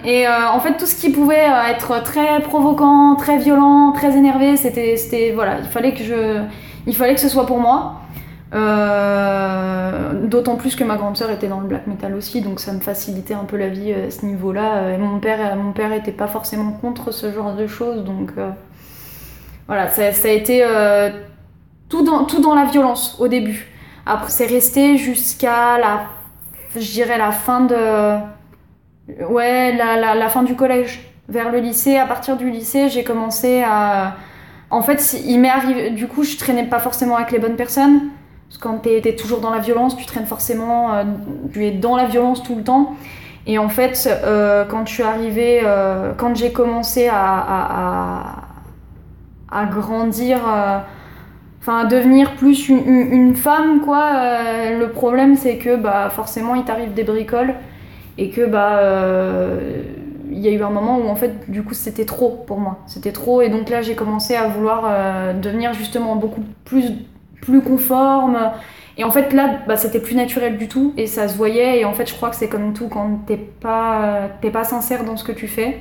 et 0.04 0.28
en 0.28 0.60
fait, 0.60 0.76
tout 0.76 0.86
ce 0.86 0.94
qui 0.94 1.10
pouvait 1.10 1.48
être 1.68 2.04
très 2.04 2.40
provoquant, 2.40 3.16
très 3.16 3.36
violent, 3.38 3.90
très 3.90 4.16
énervé, 4.16 4.56
c'était. 4.56 5.32
Voilà, 5.34 5.58
il 5.58 5.66
fallait 5.66 5.92
que 5.92 6.04
je 6.04 6.40
il 6.86 6.94
fallait 6.94 7.14
que 7.14 7.20
ce 7.20 7.28
soit 7.28 7.46
pour 7.46 7.58
moi. 7.58 7.96
Euh, 8.54 10.26
d'autant 10.26 10.56
plus 10.56 10.76
que 10.76 10.84
ma 10.84 10.96
grande 10.96 11.16
sœur 11.16 11.30
était 11.30 11.48
dans 11.48 11.60
le 11.60 11.66
black 11.66 11.86
metal 11.88 12.14
aussi, 12.14 12.42
donc 12.42 12.60
ça 12.60 12.72
me 12.72 12.80
facilitait 12.80 13.34
un 13.34 13.44
peu 13.44 13.56
la 13.56 13.68
vie 13.68 13.92
euh, 13.92 14.06
à 14.06 14.10
ce 14.10 14.24
niveau-là. 14.24 14.76
Euh, 14.76 14.98
mon 14.98 15.18
père, 15.18 15.56
mon 15.56 15.72
père 15.72 15.92
était 15.92 16.12
pas 16.12 16.28
forcément 16.28 16.72
contre 16.72 17.10
ce 17.10 17.32
genre 17.32 17.54
de 17.54 17.66
choses, 17.66 18.04
donc 18.04 18.30
voilà, 19.66 19.88
ça, 19.88 20.04
a 20.04 20.28
été 20.28 20.64
tout 21.88 22.04
dans, 22.04 22.24
tout 22.24 22.40
dans 22.40 22.54
la 22.54 22.64
violence 22.66 23.16
au 23.20 23.26
début. 23.26 23.66
Après, 24.06 24.30
c'est 24.30 24.46
resté 24.46 24.96
jusqu'à 24.96 25.78
la, 25.78 26.02
je 26.76 26.92
dirais 26.92 27.18
la 27.18 27.32
fin 27.32 27.62
de, 27.62 27.74
ouais, 29.28 29.74
la, 29.74 30.14
la 30.14 30.28
fin 30.28 30.44
du 30.44 30.54
collège, 30.54 31.00
vers 31.28 31.50
le 31.50 31.58
lycée. 31.58 31.96
À 31.96 32.06
partir 32.06 32.36
du 32.36 32.48
lycée, 32.48 32.88
j'ai 32.88 33.02
commencé 33.02 33.64
à 33.64 34.14
en 34.70 34.82
fait, 34.82 35.16
il 35.24 35.40
m'est 35.40 35.48
arrivé. 35.48 35.90
Du 35.90 36.08
coup, 36.08 36.24
je 36.24 36.36
traînais 36.36 36.64
pas 36.64 36.80
forcément 36.80 37.16
avec 37.16 37.30
les 37.30 37.38
bonnes 37.38 37.56
personnes. 37.56 38.00
Parce 38.48 38.58
que 38.58 38.62
quand 38.62 38.78
t'es 38.78 39.08
es 39.08 39.16
toujours 39.16 39.40
dans 39.40 39.50
la 39.50 39.58
violence, 39.58 39.96
tu 39.96 40.06
traînes 40.06 40.26
forcément. 40.26 40.94
Euh, 40.94 41.04
tu 41.52 41.66
es 41.66 41.72
dans 41.72 41.96
la 41.96 42.06
violence 42.06 42.42
tout 42.42 42.54
le 42.54 42.62
temps. 42.62 42.94
Et 43.46 43.58
en 43.58 43.68
fait, 43.68 44.08
euh, 44.08 44.64
quand 44.64 44.86
je 44.86 44.94
suis 44.94 45.02
arrivée. 45.02 45.60
Euh, 45.64 46.12
quand 46.16 46.34
j'ai 46.34 46.52
commencé 46.52 47.08
à, 47.08 47.16
à, 47.16 48.42
à, 49.50 49.66
grandir. 49.66 50.38
enfin 51.60 51.84
devenir 51.84 52.34
plus 52.36 52.68
une, 52.68 53.34
femme 53.34 53.80
quoi. 53.80 54.12
Le 54.78 54.88
problème 54.90 55.36
c'est 55.36 55.56
que 55.56 55.76
bah 55.76 56.10
forcément 56.10 56.54
il 56.54 56.64
t'arrive 56.64 56.94
des 56.94 57.04
bricoles 57.04 57.54
et 58.18 58.30
que 58.30 58.46
bah 58.46 58.80
il 60.30 60.38
y 60.38 60.48
a 60.48 60.50
eu 60.50 60.62
un 60.62 60.70
moment 60.70 60.98
où 60.98 61.08
en 61.08 61.16
fait 61.16 61.50
du 61.50 61.62
coup 61.62 61.74
c'était 61.74 62.04
trop 62.04 62.44
pour 62.46 62.58
moi, 62.58 62.78
c'était 62.86 63.12
trop 63.12 63.40
et 63.42 63.48
donc 63.48 63.68
là 63.70 63.82
j'ai 63.82 63.94
commencé 63.94 64.36
à 64.36 64.46
vouloir 64.46 65.34
devenir 65.34 65.72
justement 65.72 66.16
beaucoup 66.16 66.42
plus 66.64 66.92
plus 67.40 67.60
conforme 67.60 68.38
et 68.98 69.04
en 69.04 69.10
fait 69.10 69.32
là 69.32 69.58
bah, 69.66 69.76
c'était 69.76 70.00
plus 70.00 70.14
naturel 70.14 70.56
du 70.56 70.68
tout 70.68 70.94
et 70.96 71.06
ça 71.06 71.28
se 71.28 71.36
voyait 71.36 71.80
et 71.80 71.84
en 71.84 71.92
fait 71.92 72.08
je 72.08 72.14
crois 72.14 72.30
que 72.30 72.36
c'est 72.36 72.48
comme 72.48 72.72
tout 72.72 72.88
quand 72.88 73.20
t'es 73.26 73.36
pas 73.36 74.28
t'es 74.40 74.50
pas 74.50 74.64
sincère 74.64 75.04
dans 75.04 75.16
ce 75.16 75.24
que 75.24 75.32
tu 75.32 75.48
fais, 75.48 75.78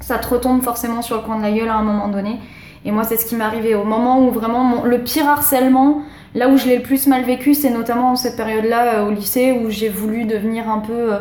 ça 0.00 0.18
te 0.18 0.28
retombe 0.28 0.62
forcément 0.62 1.02
sur 1.02 1.16
le 1.16 1.22
coin 1.22 1.36
de 1.36 1.42
la 1.42 1.52
gueule 1.52 1.68
à 1.68 1.76
un 1.76 1.82
moment 1.82 2.08
donné. 2.08 2.38
Et 2.84 2.92
moi, 2.92 3.04
c'est 3.04 3.16
ce 3.16 3.26
qui 3.26 3.36
m'est 3.36 3.44
arrivé 3.44 3.74
au 3.74 3.84
moment 3.84 4.26
où 4.26 4.30
vraiment 4.30 4.84
le 4.84 4.98
pire 4.98 5.28
harcèlement, 5.28 6.02
là 6.34 6.48
où 6.48 6.56
je 6.56 6.66
l'ai 6.66 6.76
le 6.76 6.82
plus 6.82 7.06
mal 7.06 7.24
vécu, 7.24 7.54
c'est 7.54 7.70
notamment 7.70 8.12
en 8.12 8.16
cette 8.16 8.36
période-là 8.36 8.94
euh, 8.94 9.06
au 9.06 9.10
lycée 9.10 9.52
où 9.52 9.70
j'ai 9.70 9.90
voulu 9.90 10.24
devenir 10.24 10.68
un 10.68 10.78
peu, 10.78 11.12
euh, 11.14 11.18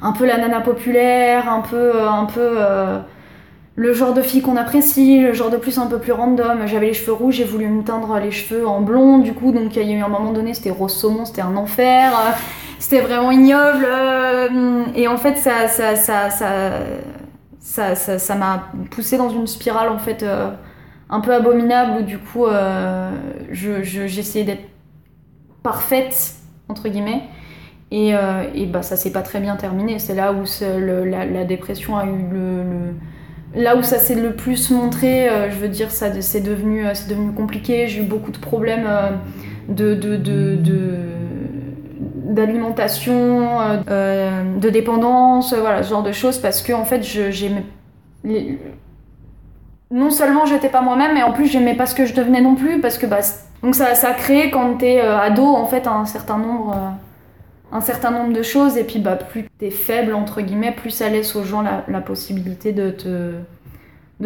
un 0.00 0.12
peu 0.12 0.24
la 0.26 0.38
nana 0.38 0.60
populaire, 0.60 1.52
un 1.52 1.60
peu, 1.60 1.76
euh, 1.76 2.08
un 2.08 2.24
peu 2.24 2.58
le 3.74 3.94
genre 3.94 4.12
de 4.14 4.22
fille 4.22 4.42
qu'on 4.42 4.56
apprécie, 4.56 5.20
le 5.20 5.32
genre 5.32 5.50
de 5.50 5.56
plus 5.56 5.78
un 5.78 5.86
peu 5.86 5.98
plus 5.98 6.12
random. 6.12 6.66
J'avais 6.66 6.86
les 6.86 6.94
cheveux 6.94 7.12
rouges, 7.12 7.36
j'ai 7.36 7.44
voulu 7.44 7.66
me 7.68 7.82
teindre 7.82 8.18
les 8.18 8.30
cheveux 8.30 8.66
en 8.66 8.80
blond, 8.82 9.18
du 9.18 9.32
coup, 9.32 9.52
donc 9.52 9.74
il 9.76 9.82
y 9.82 9.92
a 9.92 9.96
eu 9.96 10.00
un 10.02 10.08
moment 10.08 10.32
donné, 10.32 10.54
c'était 10.54 10.70
rose 10.70 10.92
saumon, 10.94 11.24
c'était 11.24 11.42
un 11.42 11.56
enfer. 11.56 12.12
C'était 12.78 13.00
vraiment 13.00 13.30
ignoble. 13.30 13.86
euh, 13.88 14.84
et 14.94 15.06
en 15.08 15.16
fait, 15.16 15.36
ça, 15.36 15.68
ça, 15.68 15.94
ça, 15.96 16.28
ça, 16.30 17.94
ça, 17.94 18.18
ça, 18.18 18.34
m'a 18.34 18.64
poussé 18.90 19.16
dans 19.16 19.30
une 19.30 19.46
spirale 19.46 19.88
en 19.88 19.98
fait 19.98 20.22
euh, 20.24 20.50
un 21.08 21.20
peu 21.20 21.32
abominable 21.32 22.00
où 22.00 22.02
du 22.02 22.18
coup 22.18 22.46
euh, 22.46 23.10
je, 23.52 23.82
je- 23.84 24.06
j'essayais 24.08 24.44
d'être 24.44 24.64
parfaite 25.62 26.34
entre 26.68 26.88
guillemets 26.88 27.22
et, 27.90 28.14
et 28.54 28.66
bah 28.66 28.82
ça 28.82 28.96
s'est 28.96 29.12
pas 29.12 29.22
très 29.22 29.38
bien 29.40 29.56
terminé. 29.56 29.98
C'est 29.98 30.14
là 30.14 30.32
où 30.32 30.44
le- 30.60 31.04
la, 31.04 31.44
dépression 31.44 31.96
a 31.96 32.04
eu 32.06 32.16
le- 32.32 32.94
là 33.54 33.76
où 33.76 33.82
ça 33.82 33.98
s'est 33.98 34.14
le 34.14 34.34
plus 34.34 34.70
montré. 34.70 35.28
euh, 35.28 35.50
je 35.50 35.56
veux 35.56 35.68
dire 35.68 35.90
ça 35.90 36.20
c'est 36.20 36.40
devenu 36.40 36.86
euh, 36.86 36.94
c'est 36.94 37.08
devenu 37.08 37.32
compliqué. 37.32 37.88
J'ai 37.88 38.00
eu 38.00 38.04
beaucoup 38.04 38.30
de 38.30 38.38
problèmes 38.38 38.86
euh, 38.86 39.10
de, 39.68 39.94
d'alimentation, 42.34 43.58
de 43.86 44.70
dépendance, 44.70 45.54
voilà, 45.54 45.82
ce 45.82 45.90
genre 45.90 46.02
de 46.02 46.12
choses, 46.12 46.38
parce 46.38 46.62
que 46.62 46.72
en 46.72 46.84
fait, 46.84 47.02
j'aimais. 47.02 47.64
Non 49.90 50.10
seulement 50.10 50.46
j'étais 50.46 50.70
pas 50.70 50.80
moi-même, 50.80 51.12
mais 51.14 51.22
en 51.22 51.32
plus 51.32 51.46
j'aimais 51.46 51.74
pas 51.74 51.84
ce 51.86 51.94
que 51.94 52.06
je 52.06 52.14
devenais 52.14 52.40
non 52.40 52.54
plus, 52.54 52.80
parce 52.80 52.96
que 52.96 53.06
bah, 53.06 53.18
donc 53.62 53.74
ça, 53.74 53.94
ça 53.94 54.08
a 54.08 54.14
créé 54.14 54.50
quand 54.50 54.78
t'es 54.78 55.00
ado 55.00 55.44
en 55.44 55.66
fait 55.66 55.86
un 55.86 56.06
certain 56.06 56.38
nombre, 56.38 56.74
un 57.72 57.80
certain 57.80 58.10
nombre 58.10 58.32
de 58.32 58.42
choses, 58.42 58.76
et 58.76 58.84
puis 58.84 58.98
bah 58.98 59.16
plus 59.16 59.48
t'es 59.58 59.70
faible 59.70 60.14
entre 60.14 60.42
guillemets, 60.42 60.72
plus 60.72 60.90
ça 60.90 61.08
laisse 61.08 61.34
aux 61.34 61.44
gens 61.44 61.62
la, 61.62 62.00
possibilité 62.00 62.72
de 62.72 62.90
te 62.90 63.32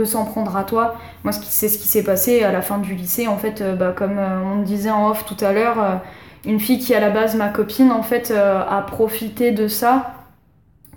s'en 0.04 0.24
prendre 0.24 0.56
à 0.56 0.64
toi. 0.64 0.96
Moi, 1.24 1.32
c'est 1.32 1.68
ce 1.68 1.78
qui 1.78 1.88
s'est 1.88 2.02
passé 2.02 2.42
à 2.42 2.52
la 2.52 2.60
fin 2.62 2.78
du 2.78 2.94
lycée, 2.94 3.28
en 3.28 3.38
fait, 3.38 3.60
euh, 3.60 3.74
bah, 3.74 3.94
comme 3.96 4.18
euh, 4.18 4.42
on 4.42 4.62
disait 4.62 4.90
en 4.90 5.08
off 5.08 5.24
tout 5.24 5.42
à 5.44 5.52
l'heure. 5.52 5.82
euh, 5.82 5.96
une 6.44 6.60
fille 6.60 6.78
qui 6.78 6.94
à 6.94 7.00
la 7.00 7.10
base 7.10 7.34
ma 7.34 7.48
copine 7.48 7.90
en 7.90 8.02
fait 8.04 8.30
a 8.30 8.80
profité 8.82 9.50
de 9.50 9.66
ça 9.66 10.14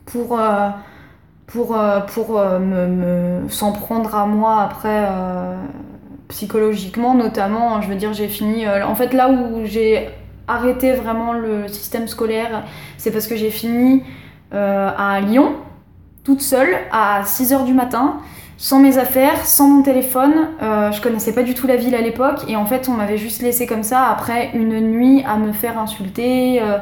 pour 0.06 0.40
pour 1.48 1.76
pour 2.14 2.44
s'en 3.50 3.72
prendre 3.72 4.14
à 4.14 4.28
moi 4.28 4.62
après 4.62 5.10
psychologiquement 6.28 7.16
notamment 7.16 7.82
je 7.82 7.90
veux 7.90 7.96
dire 7.96 8.14
j'ai 8.14 8.28
fini 8.28 8.68
en 8.68 8.94
fait 8.94 9.12
là 9.14 9.32
où 9.32 9.66
j'ai 9.66 10.10
arrêté 10.50 10.94
vraiment 10.94 11.34
le 11.34 11.68
système 11.68 12.08
scolaire 12.08 12.64
c'est 12.98 13.12
parce 13.12 13.28
que 13.28 13.36
j'ai 13.36 13.50
fini 13.52 14.04
euh, 14.54 14.90
à 14.98 15.20
Lyon 15.22 15.54
toute 16.24 16.42
seule 16.42 16.76
à 16.92 17.22
6h 17.24 17.66
du 17.66 17.74
matin 17.74 18.18
sans 18.60 18.80
mes 18.80 18.98
affaires, 18.98 19.46
sans 19.46 19.70
mon 19.70 19.84
téléphone. 19.84 20.34
Euh, 20.62 20.92
je 20.92 21.02
connaissais 21.02 21.34
pas 21.34 21.44
du 21.44 21.54
tout 21.54 21.66
la 21.66 21.78
ville 21.78 21.96
à 21.96 22.02
l'époque 22.02 22.44
et 22.50 22.58
en 22.58 22.66
fait 22.66 22.90
on 22.90 22.92
m'avait 22.94 23.18
juste 23.18 23.42
laissé 23.42 23.66
comme 23.66 23.84
ça 23.84 24.08
après 24.08 24.52
une 24.54 24.80
nuit 24.82 25.24
à 25.26 25.38
me 25.38 25.54
faire 25.54 25.80
insulter. 25.80 26.62
euh, 26.62 26.78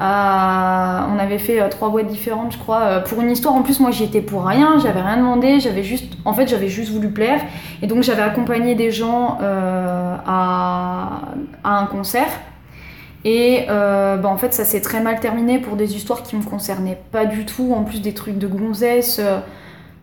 On 0.00 1.18
avait 1.18 1.38
fait 1.38 1.60
euh, 1.60 1.68
trois 1.68 1.90
boîtes 1.90 2.08
différentes, 2.08 2.52
je 2.52 2.58
crois, 2.58 3.00
pour 3.06 3.20
une 3.20 3.30
histoire. 3.30 3.54
En 3.54 3.62
plus, 3.62 3.78
moi, 3.78 3.92
j'y 3.92 4.02
étais 4.02 4.20
pour 4.20 4.44
rien, 4.44 4.80
j'avais 4.82 5.00
rien 5.00 5.16
demandé, 5.16 5.60
j'avais 5.60 5.84
juste, 5.84 6.14
en 6.24 6.32
fait, 6.32 6.48
j'avais 6.48 6.66
juste 6.68 6.90
voulu 6.90 7.08
plaire. 7.10 7.40
Et 7.82 7.86
donc, 7.86 8.02
j'avais 8.02 8.22
accompagné 8.22 8.74
des 8.74 8.90
gens 8.90 9.38
à 10.26 11.20
un 11.64 11.86
concert. 11.86 12.30
Et 13.24 13.66
euh, 13.68 14.16
bah, 14.16 14.28
en 14.28 14.36
fait, 14.36 14.52
ça 14.52 14.64
s'est 14.64 14.80
très 14.80 15.00
mal 15.00 15.20
terminé 15.20 15.58
pour 15.58 15.76
des 15.76 15.94
histoires 15.96 16.22
qui 16.22 16.36
me 16.36 16.42
concernaient 16.42 16.98
pas 17.12 17.24
du 17.26 17.44
tout, 17.46 17.72
en 17.74 17.84
plus 17.84 18.00
des 18.00 18.14
trucs 18.14 18.38
de 18.38 18.46
gonzesse. 18.46 19.18
euh, 19.20 19.40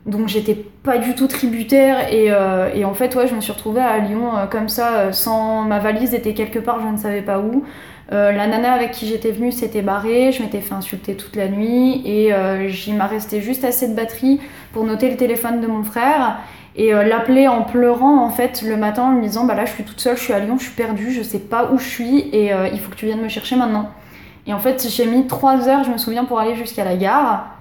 donc 0.06 0.28
j'étais 0.30 0.56
pas 0.56 0.98
du 0.98 1.14
tout 1.14 1.28
tributaire 1.28 2.12
et, 2.12 2.28
euh, 2.32 2.70
et 2.74 2.86
en 2.86 2.94
fait 2.94 3.14
ouais 3.16 3.28
je 3.28 3.36
me 3.36 3.42
suis 3.42 3.52
retrouvée 3.52 3.82
à 3.82 4.00
Lyon 4.00 4.32
comme 4.50 4.70
ça 4.70 5.12
sans 5.12 5.64
ma 5.64 5.80
valise 5.80 6.14
était 6.14 6.34
quelque 6.34 6.58
part 6.58 6.80
je 6.82 6.88
ne 6.88 6.98
savais 6.98 7.22
pas 7.22 7.40
où 7.40 7.66
la 8.10 8.48
nana 8.48 8.74
avec 8.74 8.92
qui 8.92 9.06
j'étais 9.08 9.32
venue 9.32 9.52
s'était 9.52 9.82
barrée 9.82 10.32
je 10.32 10.42
m'étais 10.42 10.62
fait 10.62 10.74
insulter 10.74 11.16
toute 11.16 11.36
la 11.36 11.48
nuit 11.50 12.02
et 12.06 12.32
j'y 12.70 12.94
m'a 12.94 13.08
resté 13.08 13.42
juste 13.42 13.64
assez 13.66 13.88
de 13.90 13.94
batterie 13.94 14.40
pour 14.72 14.86
noter 14.86 15.10
le 15.12 15.18
téléphone 15.18 15.60
de 15.62 15.68
mon 15.68 15.84
frère 15.84 16.38
et 16.80 16.94
euh, 16.94 17.04
l'appeler 17.04 17.48
en 17.50 17.64
pleurant 17.64 18.24
en 18.26 18.30
fait 18.30 18.62
le 18.64 18.78
matin 18.78 19.04
en 19.04 19.12
lui 19.12 19.22
disant 19.28 19.44
bah 19.44 19.54
là 19.54 19.66
je 19.66 19.72
suis 19.74 19.84
toute 19.84 20.00
seule 20.00 20.16
je 20.18 20.24
suis 20.24 20.34
à 20.34 20.40
Lyon 20.40 20.56
je 20.58 20.64
suis 20.64 20.74
perdue 20.76 21.12
je 21.12 21.22
sais 21.22 21.40
pas 21.40 21.70
où 21.72 21.78
je 21.78 21.88
suis 21.88 22.30
et 22.34 22.54
euh, 22.54 22.70
il 22.72 22.80
faut 22.80 22.90
que 22.90 22.96
tu 22.96 23.06
viennes 23.06 23.22
me 23.22 23.28
chercher 23.28 23.58
maintenant 23.58 23.90
et 24.48 24.54
en 24.54 24.60
fait 24.60 24.88
j'ai 24.90 25.06
mis 25.06 25.28
trois 25.28 25.68
heures 25.68 25.84
je 25.84 25.92
me 25.92 25.98
souviens 25.98 26.24
pour 26.24 26.40
aller 26.40 26.56
jusqu'à 26.56 26.86
la 26.86 26.96
gare 26.96 27.56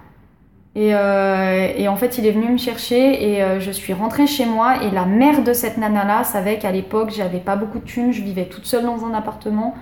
et, 0.76 0.94
euh, 0.94 1.88
en 1.88 1.96
fait, 1.96 2.18
il 2.18 2.26
est 2.26 2.30
venu 2.30 2.50
me 2.52 2.56
chercher 2.58 3.32
et 3.32 3.60
je 3.60 3.70
suis 3.72 3.92
rentrée 3.92 4.28
chez 4.28 4.46
moi. 4.46 4.84
Et 4.84 4.90
la 4.92 5.06
mère 5.06 5.42
de 5.42 5.52
cette 5.52 5.76
nana-là 5.76 6.22
savait 6.22 6.58
qu'à 6.58 6.70
l'époque, 6.70 7.10
j'avais 7.10 7.40
pas 7.40 7.56
beaucoup 7.56 7.80
de 7.80 7.84
thunes, 7.84 8.12
je 8.12 8.22
vivais 8.22 8.44
toute 8.44 8.64
seule 8.64 8.84
dans 8.84 9.04
un 9.04 9.12
appartement. 9.12 9.75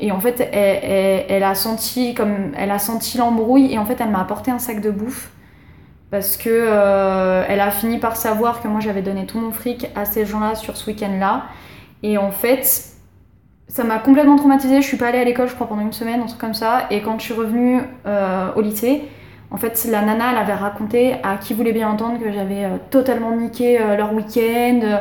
Et 0.00 0.10
en 0.10 0.20
fait, 0.20 0.40
elle- 0.52 1.26
elle 1.28 1.42
a 1.44 1.54
senti 1.54 2.14
comme 2.14 2.52
elle 2.56 2.70
a 2.70 2.78
senti 2.78 3.18
l'embrouille 3.18 3.70
et 3.74 3.78
en 3.78 3.84
fait, 3.84 4.00
elle 4.00 4.10
m'a 4.10 4.20
apporté 4.22 4.50
un 4.50 4.58
sac 4.58 4.80
de 4.80 4.90
bouffe 4.90 5.30
parce 6.12 6.36
que 6.36 6.50
euh, 6.50 7.42
elle 7.48 7.60
a 7.60 7.70
fini 7.70 7.96
par 7.96 8.16
savoir 8.16 8.60
que 8.60 8.68
moi 8.68 8.80
j'avais 8.80 9.00
donné 9.00 9.24
tout 9.24 9.40
mon 9.40 9.50
fric 9.50 9.88
à 9.96 10.04
ces 10.04 10.26
gens-là 10.26 10.54
sur 10.54 10.76
ce 10.76 10.90
week-end-là. 10.90 11.44
Et 12.02 12.18
en 12.18 12.30
fait, 12.30 12.84
ça 13.66 13.82
m'a 13.82 13.98
complètement 13.98 14.36
traumatisée. 14.36 14.82
Je 14.82 14.86
suis 14.86 14.98
pas 14.98 15.06
allée 15.06 15.20
à 15.20 15.24
l'école, 15.24 15.48
je 15.48 15.54
crois, 15.54 15.66
pendant 15.66 15.80
une 15.80 15.94
semaine, 15.94 16.20
un 16.20 16.26
truc 16.26 16.38
comme 16.38 16.52
ça. 16.52 16.82
Et 16.90 17.00
quand 17.00 17.18
je 17.18 17.24
suis 17.24 17.32
revenue 17.32 17.80
euh, 18.06 18.50
au 18.54 18.60
lycée, 18.60 19.04
en 19.50 19.56
fait, 19.56 19.88
la 19.90 20.02
nana, 20.02 20.32
elle 20.32 20.38
avait 20.38 20.52
raconté 20.52 21.14
à 21.22 21.38
qui 21.38 21.54
voulait 21.54 21.72
bien 21.72 21.88
entendre 21.88 22.20
que 22.22 22.30
j'avais 22.30 22.64
euh, 22.64 22.76
totalement 22.90 23.34
niqué 23.34 23.78
leur 23.96 24.12
week-end, 24.12 25.00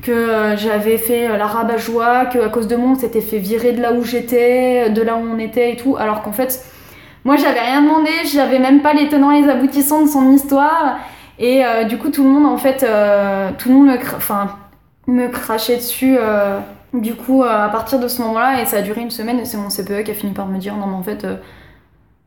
que 0.00 0.54
j'avais 0.56 0.96
fait 0.96 1.36
la 1.36 1.46
rabat-joie, 1.46 2.26
que 2.26 2.38
à 2.38 2.48
cause 2.50 2.68
de 2.68 2.76
moi, 2.76 2.90
on 2.92 2.94
s'était 2.94 3.20
fait 3.20 3.38
virer 3.38 3.72
de 3.72 3.82
là 3.82 3.92
où 3.92 4.04
j'étais, 4.04 4.90
de 4.90 5.02
là 5.02 5.16
où 5.16 5.26
on 5.28 5.40
était 5.40 5.72
et 5.72 5.76
tout. 5.76 5.96
Alors 5.98 6.22
qu'en 6.22 6.32
fait, 6.32 6.64
moi, 7.24 7.36
j'avais 7.36 7.60
rien 7.60 7.82
demandé, 7.82 8.10
j'avais 8.32 8.58
même 8.58 8.82
pas 8.82 8.94
les 8.94 9.08
tenants 9.08 9.30
et 9.30 9.42
les 9.42 9.48
aboutissants 9.48 10.02
de 10.02 10.08
son 10.08 10.32
histoire. 10.32 10.98
Et 11.38 11.64
euh, 11.64 11.84
du 11.84 11.98
coup, 11.98 12.10
tout 12.10 12.24
le 12.24 12.30
monde, 12.30 12.46
en 12.46 12.58
fait, 12.58 12.82
euh, 12.82 13.50
tout 13.58 13.68
le 13.68 13.74
monde 13.74 13.98
me, 15.06 15.28
crachait 15.28 15.76
dessus. 15.76 16.16
euh, 16.18 16.58
du 16.92 17.14
coup, 17.14 17.42
à 17.42 17.68
partir 17.68 17.98
de 18.00 18.08
ce 18.08 18.20
moment-là, 18.22 18.60
et 18.60 18.66
ça 18.66 18.78
a 18.78 18.82
duré 18.82 19.00
une 19.00 19.10
semaine, 19.10 19.38
et 19.38 19.44
c'est 19.44 19.56
mon 19.56 19.68
CPE 19.68 20.04
qui 20.04 20.10
a 20.10 20.14
fini 20.14 20.32
par 20.32 20.46
me 20.46 20.58
dire 20.58 20.76
non, 20.76 20.86
mais 20.88 20.94
en 20.94 21.02
fait, 21.02 21.26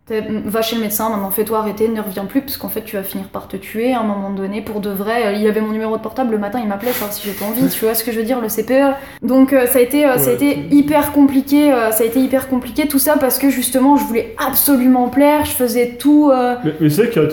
va 0.08 0.62
chez 0.62 0.76
le 0.76 0.82
médecin, 0.84 1.10
maintenant 1.10 1.32
fais-toi 1.32 1.58
arrêter, 1.60 1.88
ne 1.88 2.00
reviens 2.00 2.26
plus, 2.26 2.42
parce 2.42 2.58
qu'en 2.58 2.70
fait, 2.70 2.84
tu 2.84 2.96
vas 2.96 3.02
finir 3.04 3.28
par 3.30 3.48
te 3.48 3.58
tuer 3.58 3.94
à 3.94 4.02
un 4.02 4.04
moment 4.04 4.30
donné 4.30 4.62
pour 4.62 4.80
de 4.80 4.92
vrai. 4.92 5.26
Euh, 5.26 5.32
Il 5.34 5.42
y 5.42 5.48
avait 5.48 5.62
mon 5.62 5.72
numéro 5.72 5.98
de 5.98 6.02
portable, 6.02 6.32
le 6.32 6.38
matin, 6.38 6.60
il 6.62 6.68
m'appelait 6.68 6.92
si 7.10 7.28
j'étais 7.28 7.44
en 7.44 7.52
vie, 7.52 7.68
tu 7.70 7.86
vois 7.86 7.96
ce 7.96 8.04
que 8.04 8.12
je 8.12 8.20
veux 8.20 8.26
dire, 8.26 8.40
le 8.40 8.48
CPE. 8.48 8.96
Donc, 9.24 9.52
euh, 9.52 9.66
ça 9.66 9.80
a 9.80 9.82
été, 9.82 10.06
euh, 10.06 10.18
ça 10.18 10.30
a 10.30 10.34
été 10.34 10.60
hyper 10.72 11.12
compliqué, 11.12 11.74
euh, 11.74 11.92
ça 11.92 12.04
a 12.04 12.08
été 12.08 12.20
hyper 12.20 12.48
compliqué, 12.50 12.88
tout 12.88 13.00
ça 13.00 13.18
parce 13.18 13.40
que 13.40 13.50
justement, 13.50 13.98
je 13.98 14.04
voulais 14.06 14.36
absolument 14.38 15.08
plaire, 15.10 15.44
je 15.46 15.52
faisais 15.52 15.96
tout. 15.98 16.30
euh, 16.32 16.56
Mais, 16.64 16.74
mais 16.80 16.90
c'est 16.90 17.10
qu'il 17.10 17.24
y 17.24 17.26
y 17.26 17.30
a, 17.30 17.32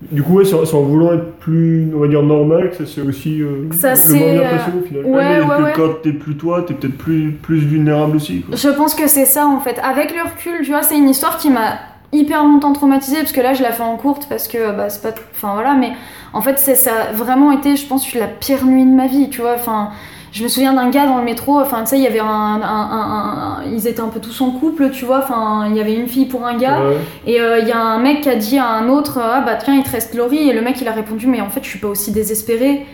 du 0.00 0.22
coup, 0.22 0.34
ouais, 0.34 0.44
c'est 0.44 0.54
en 0.54 0.82
voulant 0.82 1.12
être 1.12 1.32
plus, 1.38 1.90
on 1.94 1.98
va 1.98 2.06
dire, 2.08 2.22
normal 2.22 2.70
que 2.70 2.76
ça 2.76 2.92
c'est 2.92 3.00
aussi 3.00 3.42
euh, 3.42 3.68
Ça, 3.72 3.90
le 3.90 3.96
c'est, 3.96 4.18
moins 4.18 4.32
bien 4.32 4.42
euh, 4.42 4.56
passé 4.56 4.70
au 4.78 4.86
final. 4.86 5.04
ouais, 5.04 5.40
que 5.56 5.62
ouais. 5.62 5.72
quand 5.74 6.02
t'es 6.02 6.12
plus 6.12 6.36
toi, 6.36 6.62
t'es 6.62 6.74
peut-être 6.74 6.96
plus, 6.96 7.32
plus 7.32 7.58
vulnérable 7.58 8.16
aussi. 8.16 8.42
Quoi. 8.42 8.54
Je 8.56 8.68
pense 8.68 8.94
que 8.94 9.08
c'est 9.08 9.24
ça 9.24 9.46
en 9.46 9.58
fait. 9.58 9.76
Avec 9.82 10.14
le 10.14 10.22
recul, 10.22 10.64
tu 10.64 10.70
vois, 10.70 10.82
c'est 10.82 10.96
une 10.96 11.08
histoire 11.08 11.36
qui 11.36 11.50
m'a 11.50 11.78
hyper 12.12 12.44
longtemps 12.44 12.72
traumatisée 12.72 13.18
parce 13.18 13.32
que 13.32 13.40
là 13.40 13.52
je 13.52 13.62
la 13.62 13.70
fais 13.70 13.82
en 13.82 13.96
courte 13.96 14.28
parce 14.30 14.48
que 14.48 14.74
bah 14.74 14.88
c'est 14.88 15.02
pas 15.02 15.14
enfin 15.34 15.52
voilà 15.52 15.74
mais 15.74 15.92
en 16.32 16.40
fait 16.40 16.58
c'est 16.58 16.74
ça 16.74 16.92
a 17.10 17.12
vraiment 17.12 17.52
été 17.52 17.76
je 17.76 17.86
pense 17.86 18.14
la 18.14 18.26
pire 18.26 18.64
nuit 18.64 18.86
de 18.86 18.90
ma 18.94 19.06
vie 19.08 19.28
tu 19.28 19.42
vois 19.42 19.52
enfin 19.54 19.90
je 20.38 20.42
me 20.44 20.48
souviens 20.48 20.72
d'un 20.72 20.88
gars 20.90 21.06
dans 21.06 21.18
le 21.18 21.24
métro 21.24 21.60
enfin 21.60 21.82
tu 21.82 21.90
sais 21.90 21.96
il 21.98 22.02
y 22.02 22.06
avait 22.06 22.20
un, 22.20 22.24
un- 22.26 22.62
un- 22.62 23.60
un- 23.60 23.62
ils 23.72 23.86
étaient 23.88 24.00
un 24.00 24.08
peu 24.08 24.20
tous 24.20 24.40
en 24.40 24.50
couple 24.52 24.90
tu 24.90 25.04
vois 25.04 25.18
enfin 25.18 25.66
il 25.68 25.76
y 25.76 25.80
avait 25.80 25.94
une 25.94 26.06
fille 26.08 26.26
pour 26.26 26.46
un 26.46 26.56
gars 26.56 26.80
Ouais. 26.80 26.96
et 27.26 27.40
euh, 27.40 27.58
il 27.58 27.66
y 27.68 27.72
a 27.72 27.80
un 27.80 27.98
mec 27.98 28.20
qui 28.22 28.28
a 28.30 28.36
dit 28.36 28.58
à 28.58 28.66
un 28.68 28.88
autre 28.88 29.18
Ah 29.22 29.40
bah 29.40 29.56
tiens, 29.56 29.74
il 29.74 29.82
te 29.82 29.90
reste 29.90 30.14
Laurie. 30.14 30.48
Et 30.48 30.52
le 30.52 30.60
mec 30.62 30.80
il 30.80 30.88
a 30.88 30.92
répondu 30.92 31.26
Mais 31.26 31.40
en 31.40 31.50
fait, 31.50 31.62
je 31.64 31.68
suis 31.68 31.78
pas 31.80 31.88
aussi 31.88 32.12
désespérée. 32.12 32.86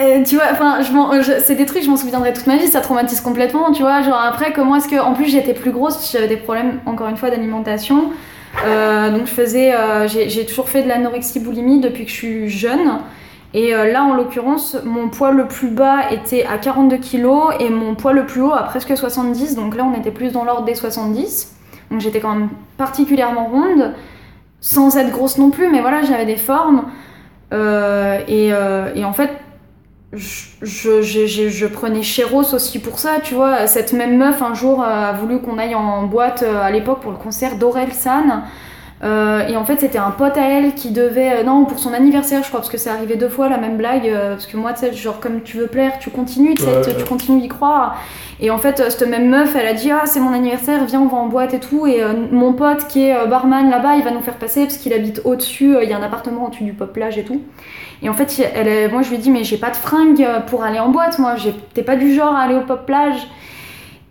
Euh, 0.00 0.22
tu 0.24 0.36
vois, 0.36 0.44
enfin, 0.52 0.80
je 0.82 0.92
m'en- 0.92 1.20
je- 1.22 1.40
c'est 1.42 1.54
des 1.54 1.66
trucs, 1.66 1.82
je 1.84 1.90
m'en 1.90 1.96
souviendrai 1.96 2.32
toute 2.32 2.46
ma 2.46 2.56
vie, 2.56 2.68
ça 2.68 2.80
traumatise 2.80 3.20
complètement, 3.20 3.70
tu 3.72 3.82
vois. 3.82 4.00
Genre 4.02 4.18
après, 4.18 4.52
comment 4.52 4.76
est-ce 4.76 4.88
que. 4.88 4.98
En 5.00 5.12
plus, 5.14 5.26
j'étais 5.26 5.54
plus 5.54 5.70
grosse, 5.72 6.10
j'avais 6.12 6.28
des 6.28 6.36
problèmes, 6.38 6.80
encore 6.86 7.08
une 7.08 7.16
fois, 7.16 7.30
d'alimentation. 7.30 8.10
Euh, 8.66 9.10
donc 9.10 9.26
je 9.26 9.32
faisais. 9.32 9.74
euh, 9.74 10.08
j'ai 10.08 10.28
j'ai 10.30 10.46
toujours 10.46 10.68
fait 10.68 10.82
de 10.82 10.88
l'anorexie 10.88 11.38
boulimie 11.40 11.80
depuis 11.80 12.04
que 12.04 12.10
je 12.10 12.16
suis 12.16 12.48
jeune. 12.48 12.98
Et 13.54 13.74
euh, 13.74 13.90
là, 13.90 14.04
en 14.04 14.14
l'occurrence, 14.14 14.76
mon 14.84 15.08
poids 15.08 15.32
le 15.32 15.46
plus 15.48 15.68
bas 15.70 16.10
était 16.10 16.44
à 16.44 16.58
42 16.58 16.98
kg 16.98 17.28
et 17.60 17.70
mon 17.70 17.94
poids 17.94 18.12
le 18.12 18.26
plus 18.26 18.42
haut 18.42 18.52
à 18.52 18.62
presque 18.64 18.96
70. 18.96 19.54
Donc 19.54 19.74
là, 19.76 19.84
on 19.84 19.98
était 19.98 20.10
plus 20.10 20.32
dans 20.32 20.44
l'ordre 20.44 20.64
des 20.64 20.74
70. 20.74 21.54
Donc 21.90 22.00
j'étais 22.00 22.20
quand 22.20 22.34
même 22.34 22.50
particulièrement 22.76 23.46
ronde, 23.46 23.94
sans 24.60 24.96
être 24.98 25.10
grosse 25.10 25.38
non 25.38 25.50
plus, 25.50 25.68
mais 25.70 25.80
voilà, 25.80 26.02
j'avais 26.02 26.26
des 26.26 26.36
formes. 26.36 26.84
Euh, 27.54 28.18
et, 28.28 28.52
euh, 28.52 28.92
et 28.94 29.04
en 29.04 29.12
fait, 29.14 29.30
je, 30.12 30.46
je, 30.62 31.02
je, 31.02 31.26
je- 31.26 31.66
aussi 32.54 32.78
pour 32.80 32.98
ça, 32.98 33.20
tu 33.22 33.34
vois. 33.34 33.66
Cette 33.66 33.92
même 33.92 34.16
meuf, 34.18 34.42
un 34.42 34.54
jour, 34.54 34.82
a 34.82 35.12
voulu 35.12 35.40
qu'on 35.40 35.58
aille 35.58 35.74
en 35.74 36.04
boîte 36.04 36.42
à 36.42 36.70
l'époque 36.70 37.00
pour 37.00 37.10
le 37.12 37.18
concert 37.18 37.56
d'Aurel 37.56 37.92
San. 37.92 38.42
Euh, 39.04 39.46
et 39.46 39.56
en 39.56 39.64
fait, 39.64 39.78
c'était 39.78 39.98
un 39.98 40.10
pote 40.10 40.36
à 40.36 40.42
elle 40.48 40.74
qui 40.74 40.90
devait. 40.90 41.40
euh, 41.40 41.42
non, 41.44 41.64
pour 41.66 41.78
son 41.78 41.92
anniversaire, 41.92 42.42
je 42.42 42.48
crois, 42.48 42.58
parce 42.60 42.70
que 42.70 42.78
c'est 42.78 42.90
arrivé 42.90 43.14
deux 43.14 43.28
fois 43.28 43.48
la 43.48 43.56
même 43.58 43.76
blague. 43.76 44.08
euh, 44.08 44.30
parce 44.32 44.46
que 44.46 44.56
moi, 44.56 44.72
tu 44.72 44.80
sais, 44.80 44.92
genre, 44.92 45.20
comme 45.20 45.42
tu 45.42 45.56
veux 45.56 45.68
plaire, 45.68 45.98
tu 46.00 46.10
continues, 46.10 46.54
tu 46.54 46.62
sais, 46.64 46.68
Ouais, 46.68 46.80
tu- 46.82 46.90
ouais. 46.90 46.96
tu 46.96 47.04
continues 47.04 47.40
d'y 47.40 47.48
croire. 47.48 47.96
Et 48.40 48.50
en 48.50 48.58
fait, 48.58 48.76
cette 48.90 49.06
même 49.08 49.28
meuf, 49.28 49.54
elle 49.54 49.66
a 49.68 49.72
dit 49.72 49.90
Ah, 49.92 50.02
c'est 50.06 50.18
mon 50.18 50.32
anniversaire, 50.32 50.84
viens, 50.84 51.00
on 51.00 51.06
va 51.06 51.16
en 51.18 51.26
boîte 51.26 51.54
et 51.54 51.60
tout. 51.60 51.86
Et 51.86 52.02
euh, 52.02 52.12
mon 52.32 52.52
pote 52.54 52.88
qui 52.88 53.04
est 53.04 53.26
barman 53.28 53.70
là-bas, 53.70 53.94
il 53.96 54.02
va 54.02 54.10
nous 54.10 54.20
faire 54.20 54.34
passer 54.34 54.62
parce 54.62 54.78
qu'il 54.78 54.92
habite 54.92 55.22
au-dessus, 55.24 55.76
il 55.80 55.88
y 55.88 55.92
a 55.92 55.98
un 55.98 56.02
appartement 56.02 56.46
au-dessus 56.46 56.64
du 56.64 56.72
pop 56.72 56.92
plage 56.92 57.18
et 57.18 57.24
tout. 57.24 57.40
Et 58.02 58.08
en 58.08 58.14
fait, 58.14 58.32
elle, 58.54 58.90
moi, 58.90 59.02
je 59.02 59.10
lui 59.10 59.16
ai 59.16 59.18
dit 59.18 59.30
Mais 59.30 59.44
j'ai 59.44 59.58
pas 59.58 59.70
de 59.70 59.76
fringues 59.76 60.26
pour 60.48 60.64
aller 60.64 60.78
en 60.80 60.88
boîte, 60.88 61.18
moi, 61.20 61.34
t'es 61.74 61.82
pas 61.82 61.96
du 61.96 62.12
genre 62.14 62.34
à 62.34 62.40
aller 62.42 62.54
au 62.56 62.62
pop 62.62 62.84
plage. 62.84 63.28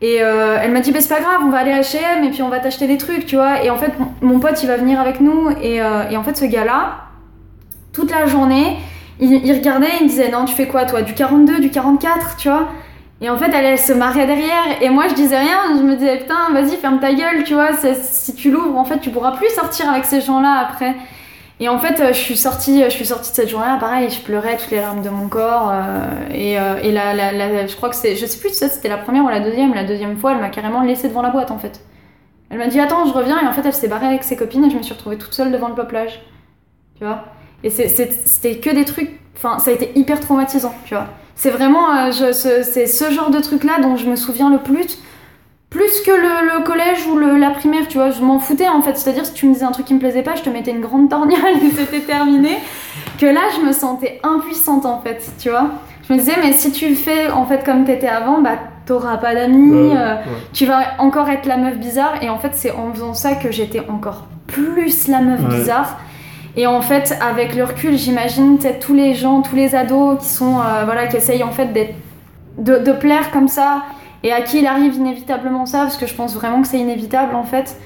Et 0.01 0.21
euh, 0.21 0.57
elle 0.61 0.71
m'a 0.71 0.79
dit, 0.79 0.91
bah, 0.91 0.99
c'est 1.01 1.09
pas 1.13 1.21
grave, 1.21 1.39
on 1.43 1.49
va 1.49 1.57
aller 1.57 1.71
à 1.71 1.81
H&M 1.81 2.23
et 2.23 2.29
puis 2.29 2.43
on 2.43 2.49
va 2.49 2.59
t'acheter 2.59 2.85
des 2.87 2.97
trucs, 2.97 3.25
tu 3.25 3.35
vois. 3.35 3.63
Et 3.63 3.69
en 3.71 3.77
fait, 3.77 3.91
mon- 4.21 4.39
pote, 4.39 4.61
il 4.61 4.67
va 4.67 4.77
venir 4.77 4.99
avec 5.01 5.19
nous. 5.21 5.49
Et, 5.61 5.81
euh, 5.81 6.09
et 6.11 6.17
en 6.17 6.23
fait, 6.23 6.37
ce 6.37 6.45
gars-là, 6.45 6.97
toute 7.93 8.11
la 8.11 8.27
journée, 8.27 8.77
il, 9.19 9.33
il 9.45 9.51
regardait 9.53 9.87
il 9.99 10.03
me 10.03 10.09
disait, 10.09 10.29
non, 10.29 10.45
tu 10.45 10.53
fais 10.53 10.67
quoi, 10.67 10.85
toi 10.85 11.01
Du 11.01 11.13
42, 11.13 11.59
du 11.59 11.71
44, 11.71 12.35
tu 12.37 12.47
vois 12.47 12.67
Et 13.21 13.29
en 13.31 13.37
fait, 13.37 13.49
elle, 13.51 13.65
elle 13.65 13.79
se 13.79 13.91
marrait 13.93 14.27
derrière. 14.27 14.81
Et 14.81 14.89
moi, 14.89 15.07
je 15.09 15.15
disais 15.15 15.39
rien. 15.39 15.57
Je 15.77 15.81
me 15.81 15.95
disais, 15.95 16.17
putain, 16.17 16.51
vas-y, 16.53 16.75
ferme 16.77 16.99
ta 16.99 17.11
gueule, 17.13 17.43
tu 17.43 17.55
vois. 17.55 17.69
Si 17.99 18.35
tu 18.35 18.51
l'ouvres, 18.51 18.77
en 18.77 18.85
fait, 18.85 18.99
tu 18.99 19.09
pourras 19.09 19.31
plus 19.31 19.49
sortir 19.49 19.89
avec 19.89 20.05
ces 20.05 20.21
gens-là 20.21 20.67
après. 20.69 20.93
Et 21.59 21.69
en 21.69 21.79
fait, 21.79 21.99
euh, 21.99 22.09
je 22.09 22.19
suis 22.19 22.37
sortie, 22.37 22.83
je 22.83 22.89
suis 22.89 23.05
sortie 23.05 23.31
de 23.31 23.35
cette 23.35 23.49
journée-là, 23.49 23.77
pareil, 23.79 24.09
je 24.11 24.21
pleurais 24.21 24.57
toutes 24.57 24.69
les 24.69 24.79
larmes 24.79 25.01
de 25.01 25.09
mon 25.09 25.27
corps. 25.27 25.71
euh, 25.71 26.29
et 26.31 26.59
euh, 26.59 27.67
je 27.67 27.75
crois 27.75 27.89
que 27.89 27.95
c'est, 27.95 28.15
je 28.15 28.25
sais 28.27 28.39
plus 28.39 28.49
si 28.49 28.69
c'était 28.69 28.89
la 28.89 28.97
première 28.97 29.25
ou 29.25 29.29
la 29.29 29.39
deuxième. 29.39 29.73
La 29.73 29.83
deuxième 29.83 30.17
fois, 30.17 30.33
elle 30.33 30.39
m'a 30.39 30.49
carrément 30.49 30.83
laissée 30.83 31.07
devant 31.07 31.23
la 31.23 31.29
boîte 31.31 31.49
en 31.49 31.57
fait. 31.57 31.81
Elle 32.49 32.59
m'a 32.59 32.67
dit 32.67 32.79
attends, 32.79 33.05
je 33.05 33.13
reviens. 33.13 33.41
Et 33.41 33.47
en 33.47 33.53
fait, 33.53 33.65
elle 33.65 33.73
s'est 33.73 33.87
barrée 33.87 34.05
avec 34.05 34.23
ses 34.23 34.35
copines 34.35 34.65
et 34.65 34.69
je 34.69 34.77
me 34.77 34.83
suis 34.83 34.93
retrouvée 34.93 35.17
toute 35.17 35.33
seule 35.33 35.51
devant 35.51 35.67
le 35.67 35.75
peuplage. 35.75 36.21
Tu 36.97 37.03
vois 37.03 37.25
Et 37.63 37.69
c'était 37.69 38.57
que 38.57 38.69
des 38.69 38.85
trucs. 38.85 39.19
Enfin, 39.35 39.59
ça 39.59 39.71
a 39.71 39.73
été 39.73 39.91
hyper 39.95 40.19
traumatisant, 40.19 40.73
tu 40.85 40.93
vois. 40.93 41.07
C'est 41.35 41.51
vraiment, 41.51 41.95
euh, 41.95 42.11
c'est 42.11 42.87
ce 42.87 43.11
genre 43.11 43.29
de 43.29 43.39
truc-là 43.39 43.79
dont 43.81 43.95
je 43.95 44.07
me 44.07 44.15
souviens 44.15 44.49
le 44.49 44.59
plus. 44.59 44.97
Plus 45.77 46.01
que 46.05 46.11
le, 46.11 46.57
le 46.57 46.63
collège 46.63 47.05
ou 47.07 47.15
le- 47.17 47.37
la 47.37 47.51
primaire, 47.51 47.87
tu 47.87 47.97
vois, 47.99 48.09
je 48.09 48.21
m'en 48.21 48.39
foutais 48.39 48.67
en 48.67 48.81
fait. 48.81 48.97
C'est-à-dire, 48.97 49.25
si 49.25 49.33
tu 49.33 49.45
me 49.45 49.53
disais 49.53 49.63
un 49.65 49.71
truc 49.71 49.85
qui 49.85 49.93
me 49.93 49.99
plaisait 49.99 50.23
pas, 50.23 50.35
je 50.35 50.41
te 50.41 50.49
mettais 50.49 50.71
une 50.71 50.81
grande 50.81 51.07
torgnale 51.09 51.57
et 51.63 51.69
c'était 51.69 51.99
terminé. 51.99 52.57
Que 53.19 53.27
là, 53.27 53.41
je 53.55 53.65
me 53.65 53.71
sentais 53.71 54.19
impuissante 54.23 54.85
en 54.85 54.99
fait, 55.01 55.21
tu 55.39 55.49
vois. 55.49 55.67
Je 56.07 56.13
me 56.13 56.17
disais, 56.19 56.33
mais 56.41 56.53
si 56.53 56.71
tu 56.71 56.95
fais 56.95 57.29
en 57.29 57.45
fait 57.45 57.63
comme 57.63 57.83
t'étais 57.85 58.07
avant, 58.07 58.39
bah 58.41 58.57
t'auras 58.85 59.17
pas 59.17 59.35
d'amis, 59.35 59.91
Ouais, 59.91 59.97
euh, 59.97 60.13
ouais. 60.15 60.21
tu 60.53 60.65
vas 60.65 60.79
encore 60.99 61.29
être 61.29 61.45
la 61.45 61.57
meuf 61.57 61.75
bizarre. 61.77 62.23
Et 62.23 62.29
en 62.29 62.39
fait, 62.39 62.51
c'est 62.53 62.71
en 62.71 62.91
faisant 62.93 63.13
ça 63.13 63.35
que 63.35 63.51
j'étais 63.51 63.81
encore 63.89 64.25
plus 64.47 65.07
la 65.09 65.19
meuf 65.19 65.41
Ouais. 65.41 65.57
bizarre. 65.57 65.97
Et 66.55 66.65
en 66.65 66.81
fait, 66.81 67.15
avec 67.21 67.53
le 67.55 67.65
recul, 67.65 67.97
j'imagine 67.97 68.57
peut-être 68.57 68.79
tous 68.83 68.93
les 68.95 69.13
gens, 69.13 69.41
tous 69.43 69.55
les 69.55 69.75
ados 69.75 70.17
qui 70.19 70.29
sont, 70.29 70.57
euh, 70.59 70.85
voilà, 70.85 71.05
qui 71.07 71.17
essayent 71.17 71.43
en 71.43 71.51
fait 71.51 71.67
d'être, 71.73 71.93
de, 72.57 72.77
de 72.79 72.91
plaire 72.93 73.29
comme 73.31 73.47
ça, 73.47 73.83
et 74.23 74.31
à 74.31 74.41
qui 74.41 74.59
il 74.59 74.67
arrive 74.67 74.95
inévitablement 74.95 75.65
ça, 75.65 75.79
parce 75.79 75.97
que 75.97 76.07
je 76.07 76.13
pense 76.13 76.35
vraiment 76.35 76.61
que 76.61 76.67
c'est 76.67 76.79
inévitable 76.79 77.35
en 77.35 77.43
fait. 77.43 77.77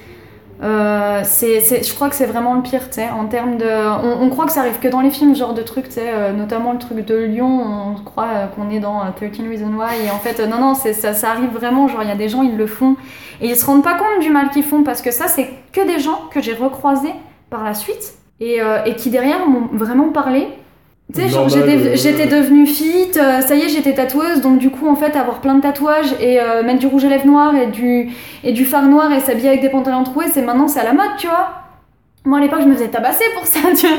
Euh, 0.62 1.22
c'est, 1.24 1.82
je 1.82 1.92
crois 1.92 2.08
que 2.08 2.14
c'est 2.14 2.26
vraiment 2.26 2.54
le 2.54 2.62
pire, 2.62 2.88
tu 2.88 2.94
sais, 2.94 3.08
en 3.08 3.26
termes 3.26 3.56
de. 3.56 3.66
On, 3.66 4.28
croit 4.28 4.46
que 4.46 4.52
ça 4.52 4.60
arrive 4.60 4.78
que 4.78 4.86
dans 4.86 5.00
les 5.00 5.10
films, 5.10 5.34
genre 5.34 5.54
de 5.54 5.62
truc, 5.62 5.86
tu 5.86 5.94
sais, 5.94 6.12
euh, 6.12 6.32
notamment 6.32 6.72
le 6.72 6.78
truc 6.78 7.04
de 7.04 7.16
Lyon, 7.16 7.94
on 7.96 8.02
croit 8.04 8.28
euh, 8.28 8.46
qu'on 8.46 8.70
est 8.70 8.78
dans 8.78 9.00
euh, 9.00 9.10
13 9.16 9.30
Reasons 9.48 9.74
Why, 9.76 10.06
et 10.06 10.10
en 10.10 10.18
fait, 10.18 10.38
non, 10.46 10.60
non, 10.60 10.74
ça, 10.74 11.30
arrive 11.30 11.50
vraiment, 11.50 11.88
genre, 11.88 12.02
il 12.02 12.08
y 12.08 12.12
a 12.12 12.16
des 12.16 12.28
gens, 12.28 12.42
ils 12.42 12.56
le 12.56 12.68
font, 12.68 12.96
et 13.40 13.48
ils 13.48 13.56
se 13.56 13.66
rendent 13.66 13.82
pas 13.82 13.94
compte 13.94 14.20
du 14.20 14.30
mal 14.30 14.50
qu'ils 14.50 14.62
font, 14.62 14.84
parce 14.84 15.02
que 15.02 15.10
ça, 15.10 15.26
c'est 15.26 15.50
que 15.72 15.84
des 15.84 15.98
gens 15.98 16.20
que 16.30 16.40
j'ai 16.40 16.54
recroisés 16.54 17.14
par 17.50 17.64
la 17.64 17.74
suite, 17.74 18.14
et 18.40 18.60
qui 18.96 19.10
derrière 19.10 19.46
m'ont 19.46 19.68
vraiment 19.72 20.08
parlé. 20.08 20.48
Tu 21.14 21.20
sais, 21.20 21.28
genre, 21.28 21.46
Normal, 21.48 21.68
j'étais, 21.70 21.88
euh, 21.88 21.96
j'étais 21.96 22.26
devenue 22.26 22.66
fit, 22.66 23.10
euh, 23.16 23.40
ça 23.40 23.54
y 23.54 23.62
est, 23.62 23.68
j'étais 23.68 23.94
tatoueuse, 23.94 24.40
donc 24.40 24.58
du 24.58 24.70
coup, 24.70 24.88
en 24.88 24.94
fait, 24.96 25.14
avoir 25.16 25.40
plein 25.40 25.54
de 25.54 25.60
tatouages 25.60 26.12
et 26.20 26.40
euh, 26.40 26.62
mettre 26.62 26.78
du 26.78 26.86
rouge 26.86 27.04
à 27.04 27.08
lèvres 27.08 27.26
noir 27.26 27.54
et 27.54 27.66
du, 27.66 28.10
et 28.44 28.52
du 28.52 28.64
fard 28.64 28.84
noir 28.84 29.12
et 29.12 29.20
s'habiller 29.20 29.48
avec 29.48 29.60
des 29.60 29.68
pantalons 29.68 30.04
troués, 30.04 30.26
c'est 30.32 30.42
maintenant, 30.42 30.68
c'est 30.68 30.80
à 30.80 30.84
la 30.84 30.92
mode, 30.92 31.10
tu 31.18 31.26
vois. 31.26 31.50
Moi, 32.24 32.38
à 32.38 32.40
l'époque, 32.40 32.60
je 32.62 32.66
me 32.68 32.74
faisais 32.74 32.88
tabasser 32.88 33.24
pour 33.34 33.44
ça, 33.46 33.58
tu 33.76 33.86
vois. 33.88 33.96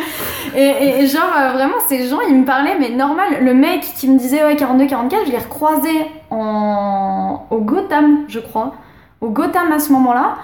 Et, 0.56 0.64
et- 0.64 1.00
et 1.04 1.08
genre, 1.08 1.30
euh, 1.38 1.52
vraiment, 1.52 1.76
ces 1.90 2.08
gens, 2.08 2.20
ils 2.28 2.36
me 2.36 2.46
parlaient, 2.46 2.78
mais 2.80 2.90
normal. 2.90 3.28
Le 3.42 3.54
mec 3.54 3.82
qui 3.98 4.08
me 4.10 4.18
disait, 4.18 4.44
ouais, 4.46 4.56
42-44, 4.56 5.26
je 5.28 5.32
l'ai 5.32 5.38
recroisé 5.38 5.90
en... 6.32 7.44
au 7.52 7.58
Gotham, 7.60 8.20
je 8.28 8.40
crois. 8.40 8.74
Au 9.22 9.28
Gotham 9.30 9.72
à 9.74 9.80
ce 9.80 9.92
moment-là. 9.92 10.36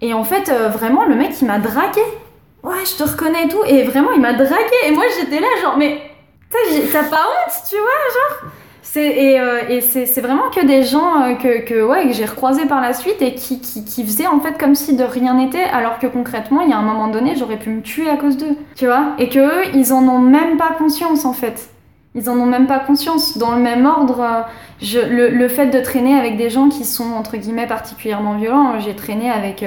Et 0.00 0.14
en 0.14 0.24
fait, 0.24 0.48
euh, 0.48 0.68
vraiment, 0.68 1.04
le 1.04 1.14
mec, 1.16 1.30
il 1.40 1.46
m'a 1.46 1.58
dragué. 1.58 2.00
Ouais, 2.62 2.84
je 2.84 2.96
te 2.96 3.08
reconnais 3.08 3.44
et 3.44 3.48
tout. 3.48 3.62
Et 3.66 3.84
vraiment, 3.84 4.12
il 4.12 4.20
m'a 4.20 4.32
dragué. 4.32 4.76
Et 4.86 4.90
moi, 4.92 5.04
j'étais 5.18 5.40
là, 5.40 5.48
genre, 5.62 5.76
mais 5.76 6.00
t'as 6.92 7.04
pas 7.04 7.16
honte, 7.16 7.62
tu 7.68 7.76
vois, 7.76 8.42
genre? 8.42 8.52
Et 8.96 9.38
euh, 9.38 9.60
et 9.68 9.80
c'est, 9.80 10.20
vraiment 10.20 10.50
que 10.50 10.64
des 10.64 10.82
gens 10.82 11.22
euh, 11.22 11.34
que, 11.34 11.60
que, 11.64 11.82
ouais, 11.84 12.06
que 12.06 12.12
j'ai 12.12 12.24
recroisés 12.24 12.66
par 12.66 12.80
la 12.80 12.92
suite 12.92 13.20
et 13.20 13.34
qui, 13.34 13.60
qui, 13.60 13.84
qui 13.84 14.04
faisaient 14.04 14.26
en 14.26 14.40
fait 14.40 14.58
comme 14.58 14.74
si 14.74 14.96
de 14.96 15.04
rien 15.04 15.34
n'était, 15.34 15.62
alors 15.62 15.98
que 15.98 16.06
concrètement, 16.06 16.62
il 16.62 16.70
y 16.70 16.72
a 16.72 16.78
un 16.78 16.82
moment 16.82 17.08
donné, 17.08 17.36
j'aurais 17.36 17.58
pu 17.58 17.70
me 17.70 17.82
tuer 17.82 18.08
à 18.08 18.16
cause 18.16 18.36
d'eux, 18.36 18.56
tu 18.76 18.86
vois? 18.86 19.14
Et 19.18 19.28
que 19.28 19.38
eux, 19.38 19.70
ils 19.74 19.92
en 19.92 20.02
ont 20.08 20.18
même 20.18 20.56
pas 20.56 20.70
conscience 20.76 21.24
en 21.24 21.32
fait. 21.32 21.70
Ils 22.14 22.28
en 22.30 22.38
ont 22.38 22.46
même 22.46 22.66
pas 22.66 22.80
conscience. 22.80 23.38
Dans 23.38 23.54
le 23.54 23.60
même 23.60 23.86
ordre, 23.86 24.20
euh, 24.20 25.06
le, 25.08 25.28
le 25.28 25.48
fait 25.48 25.66
de 25.66 25.80
traîner 25.80 26.18
avec 26.18 26.36
des 26.36 26.50
gens 26.50 26.68
qui 26.68 26.84
sont 26.84 27.12
entre 27.12 27.36
guillemets 27.36 27.66
particulièrement 27.66 28.36
violents, 28.36 28.80
j'ai 28.80 28.96
traîné 28.96 29.30
avec. 29.30 29.64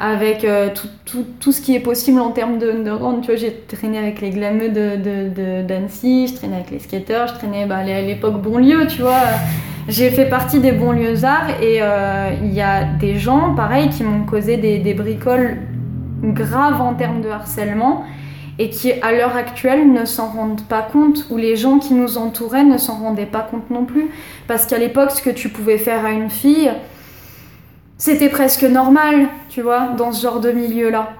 Avec 0.00 0.44
euh, 0.44 0.70
tout, 0.74 0.88
tout, 1.04 1.26
tout 1.38 1.52
ce 1.52 1.60
qui 1.60 1.76
est 1.76 1.80
possible 1.80 2.20
en 2.20 2.30
termes 2.30 2.58
de 2.58 2.70
underground. 2.70 3.20
Tu 3.20 3.26
vois, 3.26 3.36
j'ai 3.36 3.52
traîné 3.68 3.98
avec 3.98 4.22
les 4.22 4.30
glameux 4.30 4.70
de, 4.70 5.62
d'Annecy, 5.62 6.28
je 6.28 6.34
traînais 6.36 6.56
avec 6.56 6.70
les 6.70 6.78
skateurs, 6.78 7.28
je 7.28 7.34
traînais 7.34 7.66
bah, 7.66 7.76
à 7.76 8.00
l'époque 8.00 8.40
Bonlieu, 8.40 8.86
tu 8.86 9.02
vois. 9.02 9.20
J'ai 9.88 10.10
fait 10.10 10.26
partie 10.26 10.58
des 10.60 10.72
banlieues 10.72 11.24
arts 11.24 11.50
et 11.60 11.82
euh, 11.82 12.30
il 12.42 12.52
y 12.52 12.62
a 12.62 12.84
des 12.84 13.16
gens, 13.16 13.54
pareil, 13.54 13.90
qui 13.90 14.02
m'ont 14.02 14.24
causé 14.24 14.56
des, 14.56 14.78
des 14.78 14.94
bricoles 14.94 15.58
graves 16.22 16.80
en 16.80 16.94
termes 16.94 17.20
de 17.20 17.28
harcèlement 17.28 18.04
et 18.58 18.70
qui, 18.70 18.92
à 18.92 19.12
l'heure 19.12 19.36
actuelle, 19.36 19.90
ne 19.90 20.04
s'en 20.04 20.28
rendent 20.28 20.62
pas 20.62 20.82
compte, 20.82 21.26
ou 21.30 21.36
les 21.36 21.56
gens 21.56 21.78
qui 21.78 21.94
nous 21.94 22.18
entouraient 22.18 22.64
ne 22.64 22.76
s'en 22.78 22.94
rendaient 22.98 23.26
pas 23.26 23.40
compte 23.40 23.70
non 23.70 23.84
plus. 23.84 24.10
Parce 24.46 24.66
qu'à 24.66 24.78
l'époque, 24.78 25.10
ce 25.12 25.22
que 25.22 25.30
tu 25.30 25.48
pouvais 25.48 25.78
faire 25.78 26.04
à 26.04 26.10
une 26.10 26.30
fille, 26.30 26.70
c'était 28.00 28.30
presque 28.30 28.62
normal, 28.64 29.28
tu 29.50 29.60
vois, 29.60 29.88
dans 29.96 30.10
ce 30.10 30.22
genre 30.22 30.40
de 30.40 30.50
milieu-là. 30.52 31.10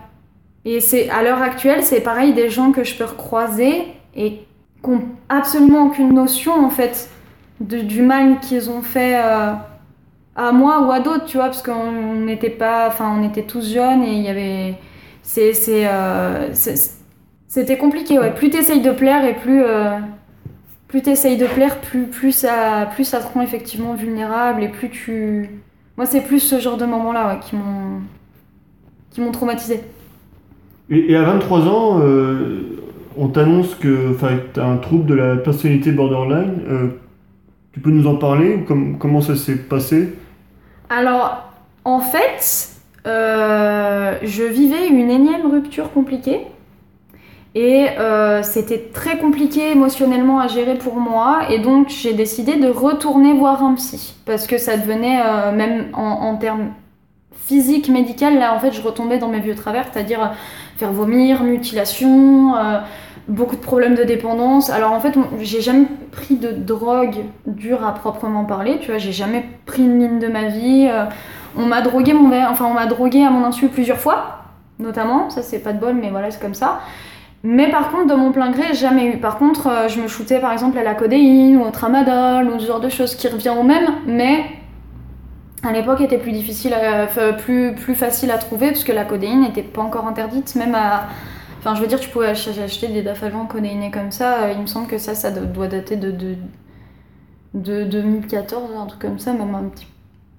Et 0.64 0.80
c'est 0.80 1.10
à 1.10 1.22
l'heure 1.22 1.42
actuelle, 1.42 1.82
c'est 1.82 2.00
pareil, 2.00 2.32
des 2.32 2.48
gens 2.48 2.72
que 2.72 2.84
je 2.84 2.94
peux 2.96 3.04
recroiser 3.04 3.84
et 4.16 4.40
qui 4.82 4.90
n'ont 4.90 5.02
absolument 5.28 5.84
aucune 5.86 6.14
notion, 6.14 6.52
en 6.54 6.70
fait, 6.70 7.10
de- 7.60 7.80
du 7.82 8.00
mal 8.02 8.40
qu'ils 8.40 8.70
ont 8.70 8.80
fait 8.82 9.14
euh, 9.22 9.52
à 10.36 10.52
moi 10.52 10.80
ou 10.86 10.90
à 10.90 11.00
d'autres, 11.00 11.26
tu 11.26 11.36
vois, 11.36 11.46
parce 11.46 11.62
qu'on 11.62 12.14
n'était 12.14 12.50
pas, 12.50 12.88
enfin, 12.88 13.14
on 13.18 13.28
était 13.28 13.42
tous 13.42 13.74
jeunes 13.74 14.02
et 14.02 14.12
il 14.14 14.22
y 14.22 14.28
avait, 14.28 14.74
c'est, 15.22 15.52
euh, 15.86 16.48
c'est- 16.54 16.92
c'était 17.46 17.76
compliqué, 17.76 18.18
ouais. 18.18 18.32
Plus 18.34 18.48
t'essayes 18.50 18.80
de 18.80 18.90
plaire 18.92 19.24
et 19.26 19.34
plus, 19.34 19.62
euh, 19.64 19.98
plus 20.88 21.02
t'essayes 21.02 21.36
de 21.36 21.46
plaire, 21.46 21.76
plus, 21.80 22.04
plus 22.06 22.32
ça, 22.32 22.88
plus 22.94 23.04
ça 23.04 23.20
te 23.20 23.32
rend 23.34 23.42
effectivement 23.42 23.94
vulnérable 23.94 24.62
et 24.62 24.68
plus 24.68 24.90
tu, 24.90 25.50
moi, 26.00 26.06
c'est 26.06 26.22
plus 26.22 26.40
ce 26.40 26.58
genre 26.60 26.78
de 26.78 26.86
moments-là 26.86 27.28
ouais, 27.28 27.40
qui 27.40 27.56
m'ont 27.56 28.00
qui 29.10 29.20
m'ont 29.20 29.32
traumatisé. 29.32 29.82
Et, 30.88 31.12
et 31.12 31.16
à 31.16 31.24
23 31.24 31.60
ans, 31.68 31.98
euh, 32.00 32.78
on 33.18 33.28
t'annonce 33.28 33.74
que 33.74 34.16
tu 34.54 34.60
as 34.60 34.64
un 34.64 34.78
trouble 34.78 35.04
de 35.04 35.12
la 35.12 35.36
personnalité 35.36 35.92
borderline. 35.92 36.54
Euh, 36.66 36.88
tu 37.74 37.80
peux 37.80 37.90
nous 37.90 38.06
en 38.06 38.16
parler 38.16 38.64
com- 38.66 38.96
Comment 38.98 39.20
ça 39.20 39.36
s'est 39.36 39.56
passé? 39.56 40.14
Alors, 40.88 41.52
en 41.84 42.00
fait, 42.00 42.70
euh, 43.06 44.14
je 44.22 44.44
vivais 44.44 44.88
une 44.88 45.10
énième 45.10 45.50
rupture 45.52 45.92
compliquée. 45.92 46.40
Et 47.54 47.88
euh, 47.98 48.42
c'était 48.44 48.90
très 48.92 49.18
compliqué 49.18 49.72
émotionnellement 49.72 50.38
à 50.38 50.46
gérer 50.46 50.76
pour 50.76 50.96
moi. 50.96 51.40
Et 51.50 51.58
donc 51.58 51.88
j'ai 51.88 52.12
décidé 52.12 52.56
de 52.56 52.68
retourner 52.68 53.32
voir 53.32 53.64
un 53.64 53.74
psy. 53.74 54.14
Parce 54.24 54.46
que 54.46 54.56
ça 54.56 54.76
devenait, 54.76 55.20
euh, 55.24 55.52
même 55.52 55.86
en, 55.92 56.36
termes 56.36 56.68
physiques, 57.34 57.88
médicaux, 57.88 58.30
là 58.30 58.54
en 58.54 58.60
fait 58.60 58.72
je 58.72 58.80
retombais 58.80 59.18
dans 59.18 59.28
mes 59.28 59.40
vieux 59.40 59.56
travers, 59.56 59.86
c'est-à-dire 59.92 60.22
euh, 60.22 60.28
faire 60.76 60.92
vomir, 60.92 61.42
mutilation, 61.42 62.54
beaucoup 63.26 63.56
de 63.56 63.60
problèmes 63.60 63.96
de 63.96 64.04
dépendance. 64.04 64.70
Alors 64.70 64.92
en 64.92 65.00
fait 65.00 65.14
j'ai 65.40 65.60
jamais 65.60 65.86
pris 66.12 66.36
de 66.36 66.52
drogue 66.52 67.16
dure 67.46 67.84
à 67.84 67.92
proprement 67.92 68.44
parler, 68.44 68.78
tu 68.80 68.90
vois, 68.90 68.98
j'ai 68.98 69.12
jamais 69.12 69.44
pris 69.66 69.82
une 69.82 69.98
ligne 69.98 70.18
de 70.20 70.28
ma 70.28 70.44
vie. 70.44 70.88
on 71.58 71.66
m'a 71.66 71.82
drogué 71.82 72.12
mon 72.12 72.30
enfin 72.48 72.66
on 72.66 72.74
m'a 72.74 72.86
drogué 72.86 73.24
à 73.24 73.30
mon 73.30 73.44
insu 73.44 73.66
plusieurs 73.66 73.98
fois, 73.98 74.44
notamment, 74.78 75.28
ça 75.28 75.42
c'est 75.42 75.58
pas 75.58 75.72
de 75.72 75.80
bol 75.80 75.94
mais 75.94 76.10
voilà 76.10 76.30
c'est 76.30 76.40
comme 76.40 76.54
ça. 76.54 76.80
Mais 77.42 77.70
par 77.70 77.90
contre, 77.90 78.06
de 78.08 78.14
mon 78.14 78.32
plein 78.32 78.50
gré, 78.50 78.74
jamais 78.74 79.06
eu. 79.06 79.16
Par 79.18 79.38
contre, 79.38 79.66
euh, 79.66 79.88
je 79.88 80.00
me 80.00 80.08
shootais 80.08 80.40
par 80.40 80.52
exemple 80.52 80.76
à 80.78 80.82
la 80.82 80.94
codéine 80.94 81.56
ou 81.56 81.62
au 81.64 81.70
tramadol 81.70 82.46
ou 82.50 82.60
ce 82.60 82.66
genre 82.66 82.80
de 82.80 82.90
choses 82.90 83.14
qui 83.14 83.28
revient 83.28 83.54
au 83.58 83.62
même, 83.62 83.86
mais 84.06 84.44
à 85.62 85.72
l'époque 85.72 86.00
était 86.02 86.18
plus 86.18 86.32
difficile, 86.32 86.74
à- 86.74 87.04
enfin, 87.04 87.32
plus, 87.32 87.74
plus 87.74 87.94
facile 87.94 88.30
à 88.30 88.38
trouver 88.38 88.68
parce 88.68 88.84
que 88.84 88.92
la 88.92 89.04
codéine 89.04 89.40
n'était 89.42 89.62
pas 89.62 89.82
encore 89.82 90.06
interdite, 90.06 90.54
même 90.56 90.74
à. 90.74 91.08
Enfin, 91.58 91.74
je 91.74 91.80
veux 91.82 91.86
dire, 91.86 92.00
tu 92.00 92.08
pouvais 92.10 92.28
ach- 92.28 92.48
acheter 92.62 92.88
des 92.88 93.02
dafalgans 93.02 93.46
codéinés 93.46 93.90
comme 93.90 94.10
ça. 94.12 94.44
euh, 94.44 94.52
Il 94.56 94.60
me 94.62 94.66
semble 94.66 94.86
que 94.86 94.98
ça, 94.98 95.14
ça 95.14 95.30
do- 95.30 95.44
doit 95.46 95.66
dater 95.68 95.96
de, 95.96 96.10
de, 96.10 96.36
de 97.54 97.84
2014, 97.84 98.70
un 98.78 98.86
truc 98.86 99.00
comme 99.00 99.18
ça, 99.18 99.32
même 99.32 99.54
un 99.54 99.64
petit 99.64 99.86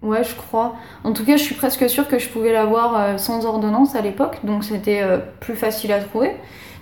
Ouais, 0.02 0.24
je 0.24 0.36
crois. 0.36 0.76
En 1.04 1.14
tout 1.14 1.24
cas, 1.26 1.38
je 1.38 1.44
suis 1.44 1.54
presque 1.56 1.88
sûre 1.88 2.08
que 2.08 2.18
je 2.18 2.28
pouvais 2.30 2.52
l'avoir 2.54 3.00
euh, 3.00 3.18
sans 3.18 3.46
ordonnance 3.46 3.96
à 3.96 4.02
l'époque, 4.02 4.40
donc 4.44 4.64
c'était 4.64 5.02
euh, 5.04 5.20
plus 5.40 5.56
facile 5.56 5.92
à 5.92 6.00
trouver. 6.00 6.32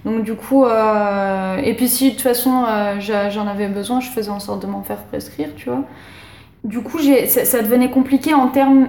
Donc 0.06 0.24
du 0.24 0.34
coup, 0.34 0.66
euh, 0.66 1.58
et 1.58 1.74
puis 1.74 1.88
si 1.88 2.12
de 2.12 2.16
toute 2.16 2.22
façon 2.22 2.64
euh, 2.68 3.00
j'en 3.30 3.48
avais 3.48 3.68
besoin, 3.68 4.00
je 4.00 4.10
faisais 4.10 4.30
en 4.30 4.40
sorte 4.40 4.62
de 4.62 4.68
m'en 4.68 4.82
faire 4.82 5.04
prescrire, 5.04 5.50
tu 5.56 5.70
vois. 5.70 5.84
Du 6.66 6.82
coup, 6.82 7.00
ça, 7.00 7.46
ça 7.46 7.62
devenait 7.62 7.90
compliqué 7.90 8.34
en 8.34 8.48
termes 8.50 8.88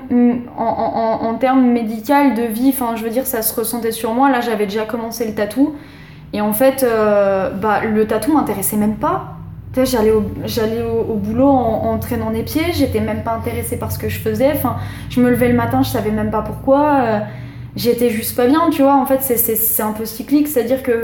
en, 0.57 1.33
de 1.35 2.43
vie. 2.43 2.71
Enfin, 2.71 2.97
je 2.97 3.05
veux 3.05 3.11
dire, 3.11 3.27
ça 3.27 3.43
se 3.43 3.55
ressentait 3.55 3.93
sur 3.93 4.13
moi. 4.13 4.29
Là, 4.29 4.41
j'avais 4.41 4.67
déjà 4.67 4.85
commencé 4.85 5.25
le 5.25 5.35
tatou, 5.35 5.75
et 6.33 6.41
en 6.41 6.53
fait, 6.53 6.83
euh, 6.83 7.51
bah, 7.51 7.85
le 7.85 8.07
tatou 8.07 8.33
m'intéressait 8.33 8.77
même 8.77 8.97
pas. 8.97 9.37
J'allais 9.85 10.11
au, 10.11 10.25
j'allais 10.47 10.83
au 10.83 11.15
boulot 11.15 11.47
en, 11.47 11.93
en 11.93 11.99
traînant 11.99 12.33
des 12.33 12.43
pieds, 12.43 12.73
j'étais 12.73 12.99
même 12.99 13.23
pas 13.23 13.35
intéressée 13.35 13.79
par 13.79 13.93
ce 13.93 14.01
que 14.01 14.09
je 14.09 14.19
faisais. 14.19 14.51
Enfin, 14.53 14.77
je 15.09 15.21
me 15.21 15.31
levais 15.31 15.49
le 15.49 15.55
matin, 15.55 15.85
je 15.85 15.91
savais 15.91 16.11
même 16.11 16.33
pas 16.33 16.43
pourquoi. 16.43 17.21
J'étais 17.77 18.11
juste 18.11 18.37
pas 18.37 18.47
bien, 18.47 18.71
tu 18.71 18.83
vois. 18.83 18.95
En 18.97 19.07
fait, 19.07 19.21
c'est- 19.23 19.81
un 19.83 19.93
peu 19.93 20.05
cyclique, 20.05 20.49
c'est-à-dire 20.49 20.83
que 20.83 21.03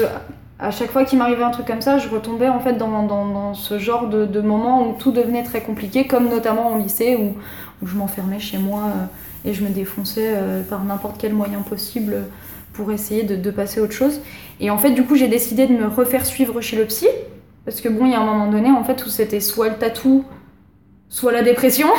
à 0.59 0.71
chaque 0.71 0.91
fois 0.91 1.05
qu'il 1.05 1.19
m'arrivait 1.19 1.43
un 1.43 1.51
truc 1.51 1.67
comme 1.67 1.81
ça, 1.83 1.99
je 1.99 2.09
retombais 2.09 2.49
en 2.49 2.61
fait 2.61 2.75
dans, 2.75 3.03
dans, 3.03 3.55
ce 3.55 3.79
genre 3.79 4.09
de, 4.09 4.25
de 4.25 4.41
moment 4.41 4.89
où 4.89 4.95
tout 4.99 5.13
devenait 5.13 5.43
très 5.43 5.61
compliqué, 5.61 6.07
comme 6.07 6.29
notamment 6.29 6.73
au 6.75 6.79
lycée 6.79 7.17
où, 7.17 7.35
où 7.83 7.87
je 7.87 7.95
m'enfermais 7.95 8.41
chez 8.41 8.59
moi 8.59 8.85
euh, 8.87 9.49
et 9.51 9.53
je 9.55 9.63
me 9.63 9.69
défonçais 9.69 10.33
euh, 10.35 10.63
par 10.63 10.83
n'importe 10.85 11.17
quel 11.19 11.35
moyen 11.35 11.61
possible 11.61 12.25
pour 12.73 12.91
essayer 12.91 13.23
de, 13.23 13.37
de 13.37 13.51
passer 13.51 13.81
autre 13.81 13.93
chose. 13.93 14.21
Et 14.61 14.71
en 14.71 14.79
fait, 14.79 14.91
du 14.93 15.03
coup, 15.05 15.15
j'ai 15.17 15.29
décidé 15.29 15.67
de 15.67 15.73
me 15.75 15.87
refaire 15.89 16.25
suivre 16.27 16.61
chez 16.61 16.77
le 16.77 16.85
psy. 16.87 17.07
Parce 17.65 17.81
que 17.81 17.89
bon, 17.89 18.07
il 18.07 18.13
y 18.13 18.15
a 18.15 18.21
un 18.21 18.25
moment 18.25 18.51
donné, 18.51 18.71
en 18.71 18.85
fait, 18.85 19.05
où 19.05 19.09
c'était 19.09 19.41
soit 19.41 19.69
le 19.69 19.77
tatou, 19.77 20.25
soit 21.09 21.33
la 21.33 21.43
dépression. 21.43 21.89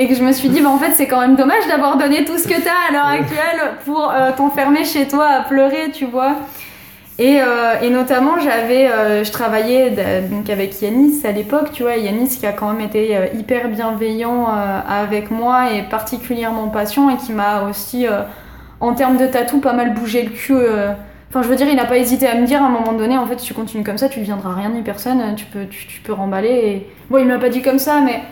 Et 0.00 0.08
que 0.08 0.14
je 0.14 0.24
me 0.24 0.32
suis 0.32 0.48
dit, 0.48 0.62
bah 0.62 0.70
en 0.70 0.78
fait, 0.78 0.92
c'est 0.94 1.06
quand 1.06 1.20
même 1.20 1.36
dommage 1.36 1.68
d'avoir 1.68 1.98
donné 1.98 2.24
tout 2.24 2.38
ce 2.38 2.48
que 2.48 2.58
t'as 2.58 2.88
à 2.88 2.90
l'heure 2.90 3.20
actuelle 3.20 3.60
pour 3.84 4.10
euh, 4.10 4.30
t'enfermer 4.34 4.82
chez 4.84 5.06
toi 5.06 5.26
à 5.26 5.40
pleurer, 5.42 5.90
tu 5.92 6.06
vois. 6.06 6.36
Et, 7.18 7.42
euh, 7.42 7.74
et 7.82 7.90
notamment, 7.90 8.40
j'avais, 8.40 8.90
euh, 8.90 9.24
je 9.24 9.30
travaillais 9.30 9.94
donc 10.30 10.48
avec 10.48 10.80
Yanis 10.80 11.20
à 11.26 11.32
l'époque, 11.32 11.72
tu 11.72 11.82
vois, 11.82 11.96
Yanis 11.96 12.38
qui 12.38 12.46
a 12.46 12.52
quand 12.52 12.72
même 12.72 12.80
été 12.80 13.14
hyper 13.34 13.68
bienveillant 13.68 14.46
euh, 14.48 14.80
avec 14.88 15.30
moi 15.30 15.74
et 15.74 15.82
particulièrement 15.82 16.68
patient 16.68 17.10
et 17.10 17.18
qui 17.18 17.32
m'a 17.32 17.64
aussi, 17.68 18.06
en 18.80 18.94
termes 18.94 19.18
de 19.18 19.26
tatou, 19.26 19.60
pas 19.60 19.74
mal 19.74 19.92
bougé 19.92 20.22
le 20.22 20.30
cul. 20.30 20.54
Enfin, 21.28 21.42
je 21.42 21.48
veux 21.48 21.56
dire, 21.56 21.68
il 21.68 21.76
n'a 21.76 21.84
pas 21.84 21.98
hésité 21.98 22.26
à 22.26 22.36
me 22.36 22.46
dire 22.46 22.62
à 22.62 22.66
un 22.68 22.70
moment 22.70 22.94
donné, 22.94 23.18
en 23.18 23.26
fait, 23.26 23.38
si 23.38 23.48
tu 23.48 23.52
continues 23.52 23.84
comme 23.84 23.98
ça, 23.98 24.08
tu 24.08 24.20
deviendras 24.20 24.54
rien 24.54 24.70
ni 24.70 24.80
personne, 24.80 25.34
tu 25.36 25.44
peux, 25.44 25.66
tu, 25.66 25.86
tu 25.88 26.00
peux 26.00 26.14
remballer. 26.14 26.48
Et... 26.48 26.86
Bon, 27.10 27.18
il 27.18 27.26
m'a 27.26 27.38
pas 27.38 27.50
dit 27.50 27.60
comme 27.60 27.78
ça, 27.78 28.00
mais 28.00 28.22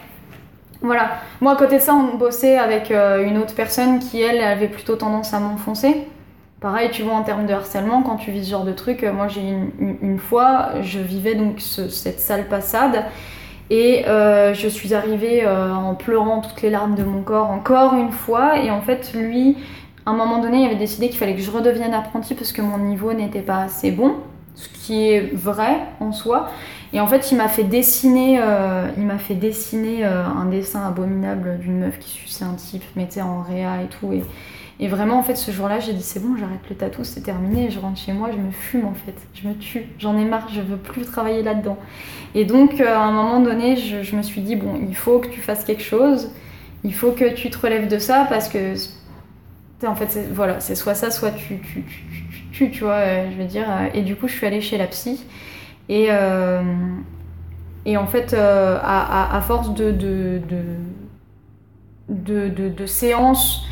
voilà. 0.81 1.19
Moi, 1.41 1.53
à 1.53 1.57
côté 1.57 1.77
de 1.77 1.83
ça, 1.83 1.95
on 1.95 2.17
bossait 2.17 2.57
avec 2.57 2.91
euh, 2.91 3.25
une 3.25 3.39
autre 3.39 3.55
personne 3.55 3.99
qui, 3.99 4.21
elle, 4.23 4.41
avait 4.41 4.69
plutôt 4.69 4.97
tendance 4.97 5.35
à 5.35 5.41
m'enfoncer. 5.41 6.07
Pareil, 6.61 6.91
tu 6.93 7.03
vois, 7.03 7.15
en 7.15 7.23
termes 7.23 7.47
de 7.47 7.53
harcèlement, 7.53 8.03
quand 8.03 8.17
tu 8.17 8.31
vis 8.31 8.45
ce 8.45 8.51
genre 8.51 8.65
de 8.65 8.73
truc, 8.73 9.03
euh, 9.03 9.13
moi, 9.13 9.29
j'ai 9.29 9.41
une, 9.41 9.97
une, 10.03 10.19
fois, 10.19 10.71
je 10.83 10.99
vivais 11.01 11.35
donc 11.35 11.61
ce- 11.61 11.89
cette 11.89 12.21
sale 12.21 12.47
passade. 12.49 13.05
Et 13.71 14.07
euh, 14.07 14.55
je 14.55 14.67
suis 14.67 14.95
arrivée 14.95 15.47
en 15.47 15.95
pleurant 15.95 16.41
toutes 16.41 16.63
les 16.63 16.71
larmes 16.71 16.95
de 16.95 17.05
mon 17.05 17.21
corps 17.23 17.51
encore 17.51 17.95
une 17.95 18.13
fois. 18.13 18.59
Et 18.59 18.71
en 18.71 18.81
fait, 18.81 19.13
lui, 19.15 19.57
à 20.07 20.11
un 20.11 20.15
moment 20.15 20.39
donné, 20.39 20.63
il 20.63 20.67
avait 20.67 20.77
décidé 20.77 21.09
qu'il 21.11 21.19
fallait 21.19 21.35
que 21.35 21.43
je 21.43 21.51
redevienne 21.51 21.93
apprenti 21.93 22.35
parce 22.35 22.53
que 22.53 22.63
mon 22.63 22.79
niveau 22.79 23.13
n'était 23.13 23.43
pas 23.43 23.59
assez 23.59 23.91
bon, 23.91 24.15
ce 24.55 24.69
qui 24.71 25.11
est 25.11 25.35
vrai 25.35 25.81
en 26.01 26.13
soi. 26.13 26.49
Et 26.93 27.01
en 27.01 27.07
fait, 27.07 27.31
il 27.33 27.37
m'a 27.37 27.49
fait 27.49 27.65
dessiner, 27.65 28.39
euh, 28.41 28.89
il 28.97 29.05
m'a 29.05 29.19
fait 29.19 29.35
dessiner 29.35 30.05
euh, 30.07 30.25
un 30.25 30.47
dessin 30.47 30.87
abominable 30.87 31.59
d'une 31.59 31.81
meuf 31.81 31.99
qui 31.99 32.09
suçait 32.11 32.45
un 32.45 32.55
type, 32.55 32.83
mettait 32.97 33.21
en 33.21 33.43
réa 33.43 33.83
et 33.83 33.89
tout. 33.89 34.13
Et, 34.81 34.89
vraiment, 34.89 35.19
en 35.19 35.23
fait, 35.23 35.35
ce 35.37 35.51
jour-là, 35.51 35.81
j'ai 35.81 35.93
dit 35.93 36.03
c'est 36.03 36.21
bon, 36.21 36.37
j'arrête 36.39 36.61
le 36.71 36.77
tatou, 36.77 37.05
c'est 37.05 37.21
terminé. 37.23 37.71
Je 37.71 37.79
rentre 37.81 37.99
chez 37.99 38.13
moi, 38.13 38.31
je 38.33 38.39
me 38.39 38.51
fume 38.53 38.87
en 38.87 38.95
fait, 38.95 39.15
je 39.35 39.49
me 39.49 39.55
tue, 39.55 39.87
j'en 39.99 40.17
ai 40.17 40.25
marre, 40.25 40.49
je 40.55 40.61
veux 40.61 40.77
plus 40.79 41.05
travailler 41.05 41.43
là-dedans. 41.43 41.79
Et 42.35 42.45
donc, 42.45 42.81
euh, 42.81 42.95
à 42.95 43.01
un 43.01 43.13
moment 43.13 43.41
donné, 43.41 43.77
je, 43.77 44.17
me 44.17 44.23
suis 44.23 44.41
dit 44.41 44.57
bon, 44.57 44.79
il 44.89 44.95
faut 44.97 45.19
que 45.19 45.29
tu 45.29 45.41
fasses 45.41 45.65
quelque 45.65 45.83
chose, 45.83 46.33
il 46.85 46.95
faut 46.95 47.13
que 47.13 47.29
tu 47.35 47.51
te 47.51 47.59
relèves 47.59 47.89
de 47.89 47.99
ça 47.99 48.27
parce 48.29 48.49
que 48.49 48.75
En 49.87 49.95
fait, 49.95 50.19
voilà, 50.33 50.59
c'est 50.61 50.75
soit 50.75 50.95
ça, 50.95 51.11
soit 51.11 51.31
tu, 51.31 51.59
tu, 51.61 51.83
tu, 51.85 52.05
tu, 52.11 52.45
tu, 52.53 52.71
tu 52.73 52.81
vois, 52.85 52.95
euh, 52.95 53.31
je 53.31 53.37
veux 53.37 53.45
dire. 53.49 53.67
euh, 53.71 53.89
Et 53.95 54.03
du 54.03 54.17
coup, 54.17 54.27
je 54.29 54.33
suis 54.35 54.47
allée 54.47 54.61
chez 54.61 54.77
la 54.79 54.87
psy. 54.89 55.25
Et, 55.89 56.09
euh, 56.11 56.63
et 57.87 57.97
en 57.97 58.07
fait, 58.07 58.35
euh, 58.35 58.79
à, 58.83 59.37
à- 59.37 59.41
force 59.41 59.73
de, 59.75 59.91
de, 59.91 60.41
de, 62.69 62.87
séances 62.87 63.65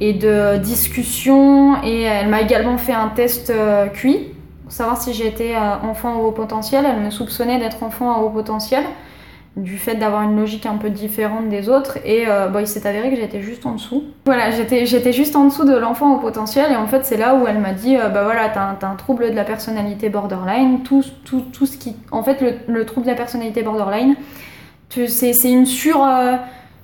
et 0.00 0.12
de 0.12 0.58
discussions, 0.58 1.82
et 1.82 2.02
elle 2.02 2.28
m'a 2.28 2.42
également 2.42 2.78
fait 2.78 2.92
un 2.92 3.08
test 3.08 3.50
euh, 3.50 3.88
QI 3.88 4.34
pour 4.62 4.72
savoir 4.72 5.00
si 5.00 5.12
j'étais 5.12 5.54
enfant 5.56 6.14
à 6.14 6.16
haut 6.18 6.32
potentiel. 6.32 6.86
Elle 6.86 7.00
me 7.02 7.10
soupçonnait 7.10 7.58
d'être 7.58 7.82
enfant 7.82 8.12
à 8.14 8.18
haut 8.20 8.30
potentiel 8.30 8.84
du 9.56 9.78
fait 9.78 9.94
d'avoir 9.94 10.22
une 10.22 10.36
logique 10.36 10.66
un 10.66 10.76
peu 10.76 10.90
différente 10.90 11.48
des 11.48 11.68
autres 11.68 11.98
et 12.04 12.24
euh, 12.26 12.48
bon, 12.48 12.58
il 12.58 12.66
s'est 12.66 12.86
avéré 12.88 13.10
que 13.10 13.16
j'étais 13.16 13.40
juste 13.40 13.64
en 13.66 13.72
dessous. 13.72 14.02
Voilà, 14.26 14.50
j'étais 14.50 15.12
juste 15.12 15.36
en 15.36 15.44
dessous 15.44 15.64
de 15.64 15.76
l'enfant 15.76 16.16
au 16.16 16.18
potentiel 16.18 16.72
et 16.72 16.76
en 16.76 16.86
fait 16.88 17.04
c'est 17.04 17.16
là 17.16 17.36
où 17.36 17.46
elle 17.46 17.58
m'a 17.60 17.72
dit 17.72 17.96
euh, 17.96 18.08
bah 18.08 18.24
voilà 18.24 18.48
t'as 18.48 18.88
un, 18.88 18.94
trouble 18.96 19.30
de 19.30 19.36
la 19.36 19.44
personnalité 19.44 20.08
borderline, 20.08 20.80
tout, 20.82 21.04
tout, 21.24 21.42
tout 21.52 21.66
ce 21.66 21.76
qui... 21.78 21.94
En 22.10 22.22
fait 22.24 22.40
le, 22.40 22.54
le 22.66 22.84
trouble 22.84 23.06
de 23.06 23.10
la 23.12 23.16
personnalité 23.16 23.62
borderline, 23.62 24.16
c'est 24.90 25.32
une 25.50 25.66
sur... 25.66 26.04
euh, 26.04 26.34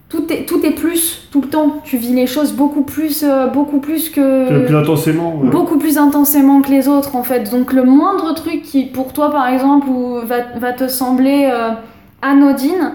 tout 0.09 0.25
est, 0.33 0.45
tout 0.45 0.65
est 0.67 0.73
plus 0.73 1.29
tout 1.31 1.41
le 1.41 1.49
temps. 1.49 1.77
Tu 1.85 1.97
vis 1.97 2.13
les 2.13 2.27
choses 2.27 2.53
beaucoup 2.53 2.83
plus, 2.83 3.23
euh, 3.25 3.47
beaucoup 3.47 3.79
plus 3.79 4.11
que 4.11 4.67
Plus 4.67 4.77
intensément. 4.77 5.37
ouais. 5.37 5.49
beaucoup 5.49 5.79
plus 5.79 5.99
intensément 5.99 6.61
que 6.63 6.71
les 6.71 6.89
autres 6.89 7.15
en 7.17 7.23
fait. 7.23 7.51
Donc 7.51 7.73
le 7.73 7.85
moindre 7.85 8.35
truc 8.35 8.63
qui 8.63 8.87
pour 8.87 9.13
toi 9.13 9.31
par 9.31 9.49
exemple 9.49 9.89
ou 9.89 10.17
va, 10.25 10.39
va 10.57 10.73
te 10.73 10.89
sembler 10.89 11.49
euh, 11.53 11.71
anodine, 12.23 12.93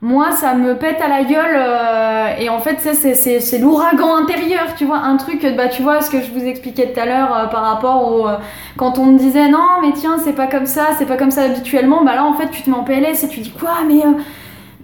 moi 0.00 0.32
ça 0.32 0.54
me 0.54 0.74
pète 0.76 1.00
à 1.00 1.08
la 1.08 1.22
gueule 1.24 1.54
euh, 1.56 2.28
et 2.40 2.48
en 2.48 2.58
fait 2.58 2.78
c'est- 2.80 3.58
l'ouragan 3.58 4.16
intérieur, 4.16 4.74
tu 4.76 4.84
vois, 4.84 4.98
un 4.98 5.16
truc 5.16 5.46
bah 5.56 5.68
tu 5.68 5.82
vois 5.82 6.00
ce 6.00 6.10
que 6.10 6.20
je 6.20 6.30
vous 6.32 6.44
expliquais 6.44 6.92
tout 6.92 7.00
à 7.00 7.06
l'heure 7.06 7.36
euh, 7.36 7.46
par 7.46 7.62
rapport 7.62 8.12
au 8.12 8.26
euh, 8.26 8.36
quand 8.76 8.98
on 8.98 9.06
me 9.06 9.18
disait 9.18 9.48
non 9.48 9.80
mais 9.82 9.92
tiens 9.94 10.16
c'est 10.24 10.32
pas 10.32 10.46
comme 10.48 10.66
ça, 10.66 10.88
c'est 10.98 11.06
pas 11.06 11.16
comme 11.16 11.30
ça 11.30 11.42
habituellement, 11.42 12.02
bah 12.04 12.14
là 12.16 12.24
en 12.24 12.34
fait 12.34 12.48
tu 12.50 12.62
te 12.62 12.70
mets 12.70 12.76
en 12.76 12.82
PLS 12.84 13.22
et 13.24 13.28
tu 13.28 13.40
dis 13.40 13.50
quoi 13.52 13.74
mais 13.86 14.00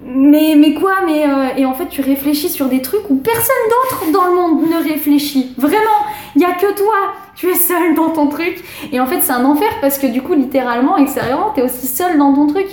mais, 0.04 0.54
mais 0.56 0.74
quoi 0.74 0.92
mais 1.04 1.24
et 1.56 1.66
en 1.66 1.74
fait 1.74 1.88
tu 1.88 2.00
réfléchis 2.00 2.48
sur 2.48 2.66
des 2.66 2.80
trucs 2.82 3.10
où 3.10 3.16
personne 3.16 3.56
d'autre 3.68 4.12
dans 4.12 4.26
le 4.26 4.34
monde 4.36 4.70
ne 4.70 4.88
réfléchit. 4.88 5.52
Vraiment 5.58 5.98
il 6.36 6.42
y 6.42 6.44
a 6.44 6.52
que 6.52 6.72
toi 6.76 6.94
tu 7.34 7.48
es 7.50 7.54
seul 7.54 7.94
dans 7.96 8.10
ton 8.10 8.28
truc. 8.28 8.62
Et 8.92 9.00
en 9.00 9.06
fait 9.06 9.20
c'est 9.20 9.32
un 9.32 9.44
enfer 9.44 9.68
parce 9.80 9.98
que 9.98 10.06
du 10.06 10.22
coup 10.22 10.34
littéralement 10.34 10.96
extérieurement 10.96 11.50
t'es 11.54 11.62
aussi 11.62 11.88
seul 11.88 12.16
dans 12.18 12.32
ton 12.32 12.46
truc 12.46 12.66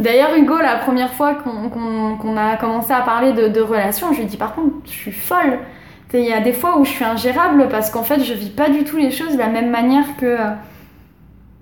d'ailleurs 0.00 0.34
Hugo 0.36 0.58
la 0.58 0.76
première 0.76 1.12
fois 1.12 1.34
qu'on 1.34 2.36
a 2.36 2.56
commencé 2.56 2.92
à 2.92 3.00
parler 3.02 3.32
de, 3.32 3.48
de 3.48 3.60
relations 3.60 4.08
je 4.12 4.16
lui 4.18 4.22
ai 4.24 4.26
dit 4.26 4.36
par 4.36 4.54
contre 4.54 4.70
je 4.86 4.90
suis 4.90 5.12
folle 5.12 5.58
il 6.12 6.20
y 6.24 6.32
a 6.32 6.40
des 6.40 6.52
fois 6.52 6.78
où 6.78 6.84
je 6.84 6.90
suis 6.90 7.04
ingérable 7.04 7.68
parce 7.70 7.90
qu'en 7.90 8.02
fait 8.02 8.20
je 8.24 8.34
vis 8.34 8.50
pas 8.50 8.68
du 8.68 8.82
tout 8.82 8.96
les 8.96 9.12
choses 9.12 9.34
de 9.34 9.38
la 9.38 9.46
même 9.48 9.70
manière 9.70 10.16
que 10.18 10.36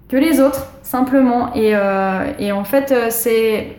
que 0.09 0.17
les 0.17 0.41
autres 0.41 0.69
simplement 0.83 1.53
et, 1.55 1.73
euh, 1.75 2.33
et 2.39 2.51
en 2.53 2.65
fait 2.65 2.91
euh, 2.93 3.07
c'est 3.11 3.77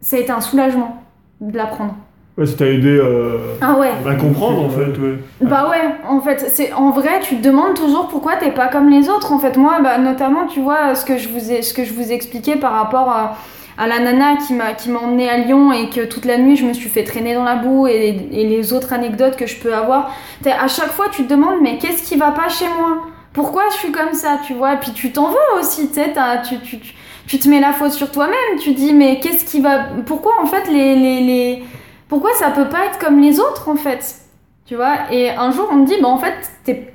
ça 0.00 0.16
a 0.16 0.20
été 0.20 0.32
un 0.32 0.40
soulagement 0.40 1.02
de 1.40 1.56
l'apprendre 1.56 1.94
Ouais, 2.38 2.44
ça 2.44 2.54
t'a 2.58 2.66
aidé 2.66 2.98
euh, 3.00 3.38
Ah 3.62 3.76
ouais. 3.78 3.88
à 4.06 4.14
comprendre 4.14 4.62
en 4.64 4.68
fait. 4.68 4.98
Ouais. 5.00 5.18
Bah 5.40 5.70
ouais, 5.70 5.80
en 6.06 6.20
fait, 6.20 6.50
c'est 6.52 6.70
en 6.74 6.90
vrai, 6.90 7.20
tu 7.22 7.36
te 7.38 7.42
demandes 7.42 7.72
toujours 7.74 8.08
pourquoi 8.08 8.36
t'es 8.36 8.50
pas 8.50 8.68
comme 8.68 8.90
les 8.90 9.08
autres. 9.08 9.32
En 9.32 9.38
fait, 9.38 9.56
moi, 9.56 9.78
bah, 9.82 9.96
notamment, 9.96 10.46
tu 10.46 10.60
vois, 10.60 10.94
ce 10.94 11.06
que 11.06 11.16
je 11.16 11.30
vous 11.30 11.50
ai, 11.50 11.62
ce 11.62 11.72
que 11.72 11.82
je 11.82 11.94
vous 11.94 12.12
expliquais 12.12 12.56
par 12.56 12.72
rapport 12.72 13.08
à, 13.08 13.36
à 13.78 13.86
la 13.86 13.98
nana 13.98 14.36
qui 14.36 14.54
m'a 14.54 14.72
qui 14.72 14.88
m'a 14.88 15.00
à 15.00 15.36
Lyon 15.36 15.72
et 15.72 15.90
que 15.90 16.04
toute 16.04 16.24
la 16.24 16.38
nuit 16.38 16.56
je 16.56 16.64
me 16.64 16.72
suis 16.72 16.88
fait 16.88 17.04
traîner 17.04 17.34
dans 17.34 17.44
la 17.44 17.56
boue 17.56 17.86
et, 17.86 18.12
les 18.12 18.72
autres 18.72 18.92
anecdotes 18.92 19.36
que 19.36 19.46
je 19.46 19.56
peux 19.56 19.74
avoir. 19.74 20.14
À 20.46 20.68
chaque 20.68 20.92
fois, 20.92 21.06
tu 21.10 21.24
te 21.24 21.28
demandes 21.28 21.60
mais 21.62 21.78
qu'est-ce 21.78 22.02
qui 22.02 22.16
va 22.16 22.30
pas 22.30 22.48
chez 22.48 22.68
moi? 22.68 23.02
Pourquoi 23.32 23.64
je 23.70 23.76
suis 23.76 23.92
comme 23.92 24.14
ça, 24.14 24.38
tu 24.46 24.54
vois? 24.54 24.74
Et 24.74 24.76
puis 24.78 24.92
tu 24.92 25.12
t'en 25.12 25.28
veux 25.28 25.60
aussi, 25.60 25.90
tu, 25.90 26.58
tu, 26.60 26.78
tu, 26.78 26.94
tu 27.26 27.38
te 27.38 27.48
mets 27.48 27.60
la 27.60 27.72
faute 27.72 27.92
sur 27.92 28.10
toi-même. 28.10 28.58
Tu 28.60 28.72
dis 28.72 28.94
mais 28.94 29.20
qu'est-ce 29.20 29.44
qui 29.44 29.60
va 29.60 29.88
Pourquoi 30.06 30.32
en 30.42 30.46
fait 30.46 30.68
les 30.68 30.96
les, 30.96 31.20
les... 31.20 31.64
pourquoi 32.08 32.30
ça 32.34 32.50
peut 32.50 32.68
pas 32.68 32.86
être 32.86 32.98
comme 32.98 33.20
les 33.20 33.38
autres 33.40 33.68
en 33.68 33.76
fait? 33.76 34.16
Tu 34.64 34.74
vois? 34.74 35.12
Et 35.12 35.30
un 35.30 35.50
jour 35.50 35.68
on 35.70 35.76
me 35.76 35.86
dit 35.86 35.96
bah 36.00 36.08
en 36.08 36.18
fait 36.18 36.34
t'es 36.64 36.94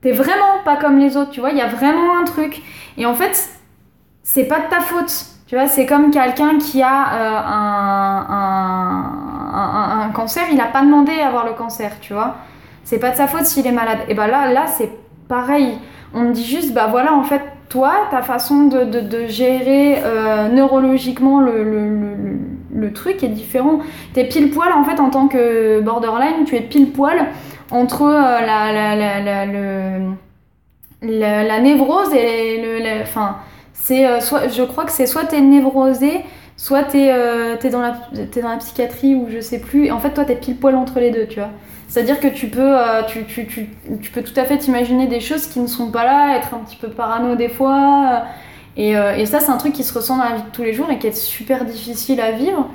t'es 0.00 0.12
vraiment 0.12 0.62
pas 0.64 0.76
comme 0.76 0.98
les 0.98 1.16
autres 1.16 1.32
tu 1.32 1.40
vois? 1.40 1.50
Il 1.50 1.58
y 1.58 1.62
a 1.62 1.66
vraiment 1.66 2.18
un 2.20 2.24
truc. 2.24 2.62
Et 2.96 3.04
en 3.04 3.14
fait 3.14 3.48
c'est 4.22 4.44
pas 4.44 4.60
de 4.60 4.70
ta 4.70 4.80
faute 4.80 5.26
tu 5.50 5.56
vois 5.56 5.66
c'est 5.66 5.84
comme 5.84 6.12
quelqu'un 6.12 6.58
qui 6.58 6.80
a 6.80 7.12
euh, 7.12 7.40
un, 7.44 8.24
un, 9.52 10.00
un- 10.02 10.10
cancer 10.10 10.44
il 10.52 10.60
a 10.60 10.66
pas 10.66 10.82
demandé 10.82 11.10
à 11.20 11.26
avoir 11.26 11.44
le 11.44 11.54
cancer 11.54 11.90
tu 12.00 12.12
vois. 12.12 12.36
C'est 12.84 13.00
pas 13.00 13.10
de 13.10 13.16
sa 13.16 13.26
faute 13.26 13.46
s'il 13.46 13.66
est 13.66 13.72
malade. 13.72 13.98
Et 14.08 14.14
bah 14.14 14.28
là 14.28 14.52
là 14.52 14.68
c'est 14.68 14.92
pareil. 15.26 15.76
On 16.14 16.20
me 16.20 16.32
dit 16.32 16.44
juste 16.44 16.72
bah 16.72 16.86
voilà 16.88 17.14
en 17.14 17.24
fait 17.24 17.42
toi 17.68 18.06
ta 18.12 18.22
façon 18.22 18.68
de, 18.68 18.84
de, 18.84 19.26
gérer 19.26 20.00
euh, 20.04 20.48
neurologiquement 20.50 21.40
le, 21.40 21.64
le, 21.64 22.38
le, 22.72 22.92
truc 22.92 23.24
est 23.24 23.28
différent. 23.28 23.80
T'es 24.14 24.28
pile 24.28 24.50
poil 24.52 24.72
en 24.72 24.84
fait 24.84 25.00
en 25.00 25.10
tant 25.10 25.26
que 25.26 25.80
borderline, 25.80 26.44
tu 26.46 26.54
es 26.54 26.60
pile 26.60 26.92
poil 26.92 27.26
entre 27.72 28.02
euh, 28.02 28.40
la, 28.40 28.72
la, 28.72 28.94
la, 31.02 31.42
la, 31.42 31.60
névrose 31.60 32.14
et 32.14 32.62
le. 32.62 33.02
Enfin, 33.02 33.38
c'est 33.82 34.06
euh, 34.06 34.20
soit, 34.20 34.48
je 34.48 34.62
crois 34.62 34.84
que 34.84 34.92
c'est 34.92 35.06
soit 35.06 35.24
t'es 35.24 35.40
névrosé, 35.40 36.24
soit 36.56 36.84
t'es 36.84 37.10
euh, 37.12 37.56
t'es 37.58 37.70
dans, 37.70 37.80
la, 37.80 37.92
dans 38.12 38.48
la 38.48 38.56
psychiatrie 38.58 39.14
ou 39.14 39.28
je 39.30 39.40
sais 39.40 39.60
plus. 39.60 39.90
En 39.90 39.98
fait, 39.98 40.10
toi 40.10 40.24
t'es 40.24 40.36
pile 40.36 40.56
poil 40.56 40.76
entre 40.76 41.00
les 41.00 41.10
deux, 41.10 41.26
tu 41.26 41.40
vois. 41.40 41.50
C'est-à-dire 41.88 42.20
que 42.20 42.28
tu 42.28 42.48
peux, 42.48 42.78
euh, 42.78 43.02
tu, 43.04 43.24
tu, 43.24 43.46
tu, 43.46 43.68
tu 44.00 44.10
peux 44.12 44.22
tout 44.22 44.38
à 44.38 44.44
fait 44.44 44.58
t'imaginer 44.58 45.06
des 45.08 45.20
choses 45.20 45.46
qui 45.46 45.58
ne 45.60 45.66
sont 45.66 45.90
pas 45.90 46.04
là, 46.04 46.36
être 46.36 46.54
un 46.54 46.58
petit 46.58 46.76
peu 46.76 46.88
parano 46.88 47.34
des 47.36 47.48
fois. 47.48 48.24
et, 48.76 48.90
et 48.92 49.26
ça, 49.26 49.40
c'est 49.40 49.50
un 49.50 49.56
truc 49.56 49.72
qui 49.72 49.84
se 49.84 49.92
ressent 49.94 50.16
dans 50.16 50.24
la 50.24 50.36
vie 50.36 50.42
de 50.42 50.50
tous 50.52 50.62
les 50.62 50.72
jours 50.72 50.90
et 50.90 50.98
qui 50.98 51.08
est 51.08 51.16
super 51.16 51.64
difficile 51.64 52.20
à 52.20 52.32
vivre 52.32 52.68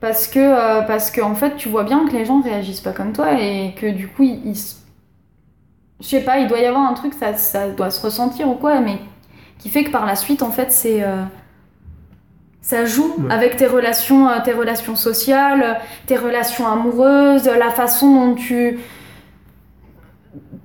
parce 0.00 0.26
que, 0.28 0.86
parce 0.86 1.10
que 1.10 1.20
en 1.20 1.34
fait, 1.34 1.56
tu 1.56 1.68
vois 1.68 1.84
bien 1.84 2.06
que 2.06 2.12
les 2.12 2.24
gens 2.24 2.40
réagissent 2.40 2.80
pas 2.80 2.92
comme 2.92 3.12
toi 3.12 3.40
et 3.40 3.74
que 3.80 3.86
du 3.86 4.08
coup, 4.08 4.22
ils, 4.24 4.40
ils 4.46 4.56
je 6.00 6.06
sais 6.08 6.20
pas, 6.20 6.38
il 6.38 6.48
doit 6.48 6.58
y 6.58 6.66
avoir 6.66 6.88
un 6.90 6.94
truc, 6.94 7.14
ça, 7.14 7.34
ça 7.34 7.68
doit 7.70 7.90
se 7.90 8.00
ressentir 8.04 8.48
ou 8.48 8.54
quoi, 8.54 8.80
mais 8.80 8.98
qui 9.62 9.68
fait 9.68 9.84
que 9.84 9.90
par 9.90 10.06
la 10.06 10.16
suite, 10.16 10.42
en 10.42 10.50
fait, 10.50 10.72
c'est 10.72 11.02
euh, 11.02 11.22
ça 12.60 12.84
joue 12.84 13.14
Ouais. 13.18 13.32
avec 13.32 13.56
tes 13.56 13.66
relations, 13.66 14.28
euh, 14.28 14.38
tes 14.44 14.52
relations 14.52 14.96
sociales, 14.96 15.78
tes 16.06 16.16
relations 16.16 16.66
amoureuses, 16.66 17.44
la 17.46 17.70
façon 17.70 18.12
dont 18.14 18.34
tu 18.34 18.78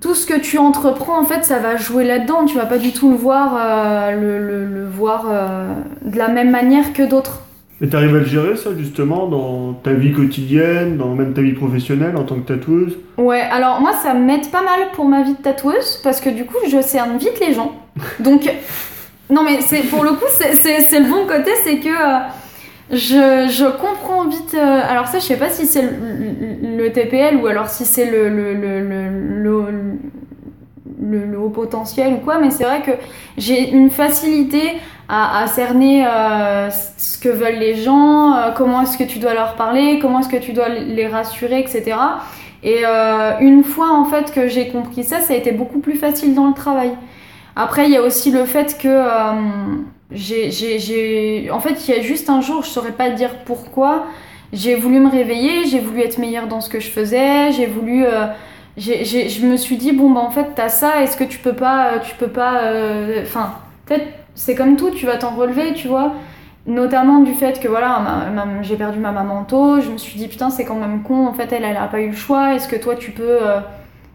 tout 0.00 0.14
ce 0.14 0.26
que 0.26 0.38
tu 0.38 0.58
entreprends, 0.58 1.20
en 1.20 1.24
fait, 1.24 1.44
ça 1.44 1.58
va 1.58 1.76
jouer 1.76 2.04
là-dedans. 2.04 2.44
Tu 2.44 2.56
vas 2.56 2.66
pas 2.66 2.78
du 2.78 2.92
tout 2.92 3.10
le 3.10 3.16
voir, 3.16 3.56
euh, 3.58 4.12
le, 4.12 4.38
le- 4.46 4.64
le 4.66 4.86
voir 4.86 5.26
euh, 5.28 5.74
de 6.04 6.16
la 6.16 6.28
même 6.28 6.50
manière 6.50 6.92
que 6.92 7.02
d'autres. 7.02 7.42
Et 7.80 7.88
t'arrives 7.88 8.14
à 8.14 8.18
le 8.20 8.24
gérer 8.24 8.56
ça 8.56 8.70
justement 8.76 9.26
dans 9.28 9.72
ta 9.72 9.92
vie 9.92 10.12
quotidienne, 10.12 10.96
dans 10.96 11.14
même 11.14 11.32
ta 11.34 11.42
vie 11.42 11.52
professionnelle 11.52 12.16
en 12.16 12.24
tant 12.24 12.34
que 12.36 12.40
tatoueuse? 12.52 12.98
Ouais, 13.18 13.40
alors 13.40 13.80
moi 13.80 13.92
ça 13.92 14.14
m'aide 14.14 14.50
pas 14.50 14.62
mal 14.62 14.80
pour 14.94 15.04
ma 15.04 15.22
vie 15.22 15.34
de 15.34 15.42
tatoueuse 15.42 16.00
parce 16.02 16.20
que 16.20 16.28
du 16.30 16.44
coup 16.44 16.56
je 16.68 16.80
cerne 16.82 17.16
vite 17.18 17.38
les 17.40 17.54
gens. 17.54 17.72
Donc, 18.18 18.50
non 19.30 19.42
mais 19.42 19.60
c'est 19.60 19.82
pour 19.82 20.04
le 20.04 20.10
coup 20.12 20.26
c'est- 20.30 20.98
le 20.98 21.10
bon 21.10 21.26
côté, 21.26 21.50
c'est 21.64 21.78
que 21.78 21.88
euh, 21.88 23.48
je, 23.48 23.70
comprends 23.70 24.26
vite. 24.26 24.54
euh, 24.54 24.80
alors 24.88 25.06
ça 25.08 25.18
je 25.18 25.24
sais 25.24 25.36
pas 25.36 25.50
si 25.50 25.66
c'est 25.66 25.82
le, 25.82 26.90
TPL 26.90 27.36
ou 27.36 27.46
alors 27.46 27.68
si 27.68 27.84
c'est 27.84 28.06
le, 28.10 28.28
haut 31.36 31.50
potentiel 31.50 32.14
ou 32.14 32.16
quoi, 32.18 32.38
mais 32.38 32.50
c'est 32.50 32.64
vrai 32.64 32.80
que 32.82 32.92
j'ai 33.36 33.70
une 33.70 33.90
facilité 33.90 34.78
à, 35.10 35.46
cerner 35.46 36.06
euh, 36.06 36.70
ce 36.70 37.18
que 37.18 37.28
veulent 37.28 37.58
les 37.58 37.74
gens, 37.76 38.34
comment 38.56 38.82
est-ce 38.82 38.98
que 38.98 39.04
tu 39.04 39.18
dois 39.18 39.34
leur 39.34 39.54
parler, 39.54 39.98
comment 40.00 40.20
est-ce 40.20 40.28
que 40.28 40.36
tu 40.36 40.52
dois 40.52 40.68
les 40.68 41.06
rassurer, 41.06 41.60
etc. 41.60 41.96
Et 42.62 42.84
une 43.40 43.64
fois 43.64 43.90
en 43.92 44.04
fait 44.06 44.32
que 44.32 44.48
j'ai 44.48 44.68
compris 44.68 45.04
ça, 45.04 45.20
ça 45.20 45.34
a 45.34 45.36
été 45.36 45.52
beaucoup 45.52 45.78
plus 45.80 45.94
facile 45.96 46.34
dans 46.34 46.46
le 46.46 46.54
travail. 46.54 46.92
Après, 47.60 47.86
il 47.86 47.90
y 47.92 47.96
a 47.96 48.02
aussi 48.02 48.30
le 48.30 48.44
fait 48.44 48.78
que 48.78 48.86
euh, 48.86 49.32
j'ai, 50.12 51.50
en 51.50 51.58
fait, 51.58 51.88
il 51.88 51.94
y 51.94 51.98
a 51.98 52.00
juste 52.00 52.30
un 52.30 52.40
jour, 52.40 52.62
je 52.62 52.68
saurais 52.68 52.92
pas 52.92 53.10
dire 53.10 53.30
pourquoi, 53.44 54.06
j'ai 54.52 54.76
voulu 54.76 55.00
me 55.00 55.10
réveiller, 55.10 55.66
j'ai 55.66 55.80
voulu 55.80 56.02
être 56.02 56.18
meilleure 56.18 56.46
dans 56.46 56.60
ce 56.60 56.70
que 56.70 56.78
je 56.78 56.88
faisais, 56.88 57.50
j'ai 57.50 57.66
voulu, 57.66 58.06
euh, 58.06 58.26
je 58.76 59.44
me 59.44 59.56
suis 59.56 59.76
dit 59.76 59.90
bon 59.90 60.08
bah 60.10 60.20
en 60.20 60.30
fait 60.30 60.52
t'as 60.54 60.68
ça, 60.68 61.02
est-ce 61.02 61.16
que 61.16 61.24
tu 61.24 61.38
peux 61.40 61.52
pas, 61.52 61.94
euh, 61.94 61.98
tu 61.98 62.14
peux 62.14 62.28
pas, 62.28 62.60
enfin 63.22 63.54
peut-être 63.86 64.06
c'est 64.36 64.54
comme 64.54 64.76
tout, 64.76 64.90
tu 64.92 65.04
vas 65.06 65.16
t'en 65.16 65.30
relever, 65.34 65.74
tu 65.74 65.88
vois. 65.88 66.14
Notamment 66.66 67.20
du 67.20 67.34
fait 67.34 67.58
que 67.58 67.66
voilà, 67.66 68.00
j'ai 68.62 68.76
perdu 68.76 69.00
ma 69.00 69.10
maman 69.10 69.42
tôt, 69.42 69.80
je 69.80 69.90
me 69.90 69.98
suis 69.98 70.16
dit 70.16 70.28
putain 70.28 70.50
c'est 70.50 70.64
quand 70.64 70.76
même 70.76 71.02
con, 71.02 71.26
en 71.26 71.32
fait 71.32 71.50
elle 71.52 71.64
elle 71.64 71.76
a 71.76 71.88
pas 71.88 72.00
eu 72.00 72.10
le 72.10 72.16
choix, 72.16 72.54
est-ce 72.54 72.68
que 72.68 72.76
toi 72.76 72.94
tu 72.94 73.10
peux, 73.10 73.38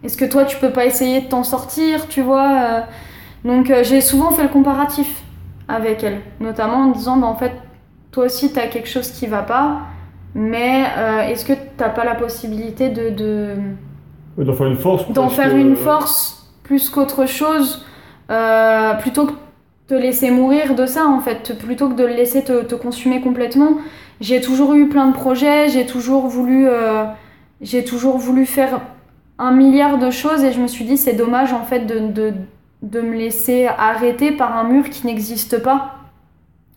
est-ce 0.02 0.16
que 0.16 0.24
toi 0.24 0.46
tu 0.46 0.56
peux 0.56 0.70
pas 0.70 0.86
essayer 0.86 1.20
de 1.20 1.26
t'en 1.28 1.44
sortir, 1.44 2.08
tu 2.08 2.22
vois. 2.22 2.84
Donc 3.44 3.70
euh, 3.70 3.82
j'ai 3.84 4.00
souvent 4.00 4.30
fait 4.30 4.42
le 4.44 4.48
comparatif 4.48 5.22
avec 5.68 6.02
elle, 6.04 6.20
notamment 6.40 6.76
en 6.78 6.90
disant 6.90 7.16
bah 7.16 7.26
en 7.26 7.36
fait 7.36 7.52
toi 8.10 8.26
aussi 8.26 8.52
t'as 8.52 8.66
quelque 8.68 8.88
chose 8.88 9.10
qui 9.10 9.26
va 9.26 9.42
pas, 9.42 9.82
mais 10.34 10.84
euh, 10.96 11.20
est-ce 11.28 11.44
que 11.44 11.52
t'as 11.76 11.90
pas 11.90 12.04
la 12.04 12.14
possibilité 12.14 12.88
de, 12.90 13.10
de 13.10 13.54
D'en 14.38 14.52
faire 14.52 14.68
une 14.68 14.76
force 14.76 15.12
d'en 15.12 15.28
faire 15.28 15.50
que- 15.52 15.56
une 15.58 15.76
force 15.76 16.52
plus 16.64 16.88
qu'autre 16.90 17.26
chose, 17.26 17.84
euh, 18.30 18.94
plutôt 18.94 19.26
que 19.26 19.32
te 19.88 19.94
laisser 19.94 20.30
mourir 20.30 20.74
de 20.74 20.86
ça 20.86 21.06
en 21.06 21.20
fait, 21.20 21.58
plutôt 21.58 21.88
que 21.90 21.94
de 21.94 22.04
le 22.04 22.14
laisser 22.14 22.42
te, 22.42 22.62
te 22.64 22.74
consumer 22.74 23.20
complètement. 23.20 23.72
J'ai 24.20 24.40
toujours 24.40 24.74
eu 24.74 24.88
plein 24.88 25.08
de 25.08 25.12
projets, 25.12 25.68
j'ai 25.68 25.84
toujours 25.86 26.26
voulu, 26.28 26.66
j'ai 27.60 27.84
toujours 27.84 28.16
voulu 28.16 28.46
faire 28.46 28.80
un 29.38 29.50
milliard 29.52 29.98
de 29.98 30.10
choses 30.10 30.42
et 30.44 30.52
je 30.52 30.60
me 30.60 30.68
suis 30.68 30.84
dit 30.84 30.96
c'est 30.96 31.12
dommage 31.14 31.52
en 31.52 31.64
fait 31.64 31.80
de, 31.80 31.98
de, 31.98 32.32
de 32.84 33.00
me 33.00 33.16
laisser 33.16 33.66
arrêter 33.66 34.32
par 34.32 34.56
un 34.56 34.64
mur 34.64 34.90
qui 34.90 35.06
n'existe 35.06 35.62
pas 35.62 35.94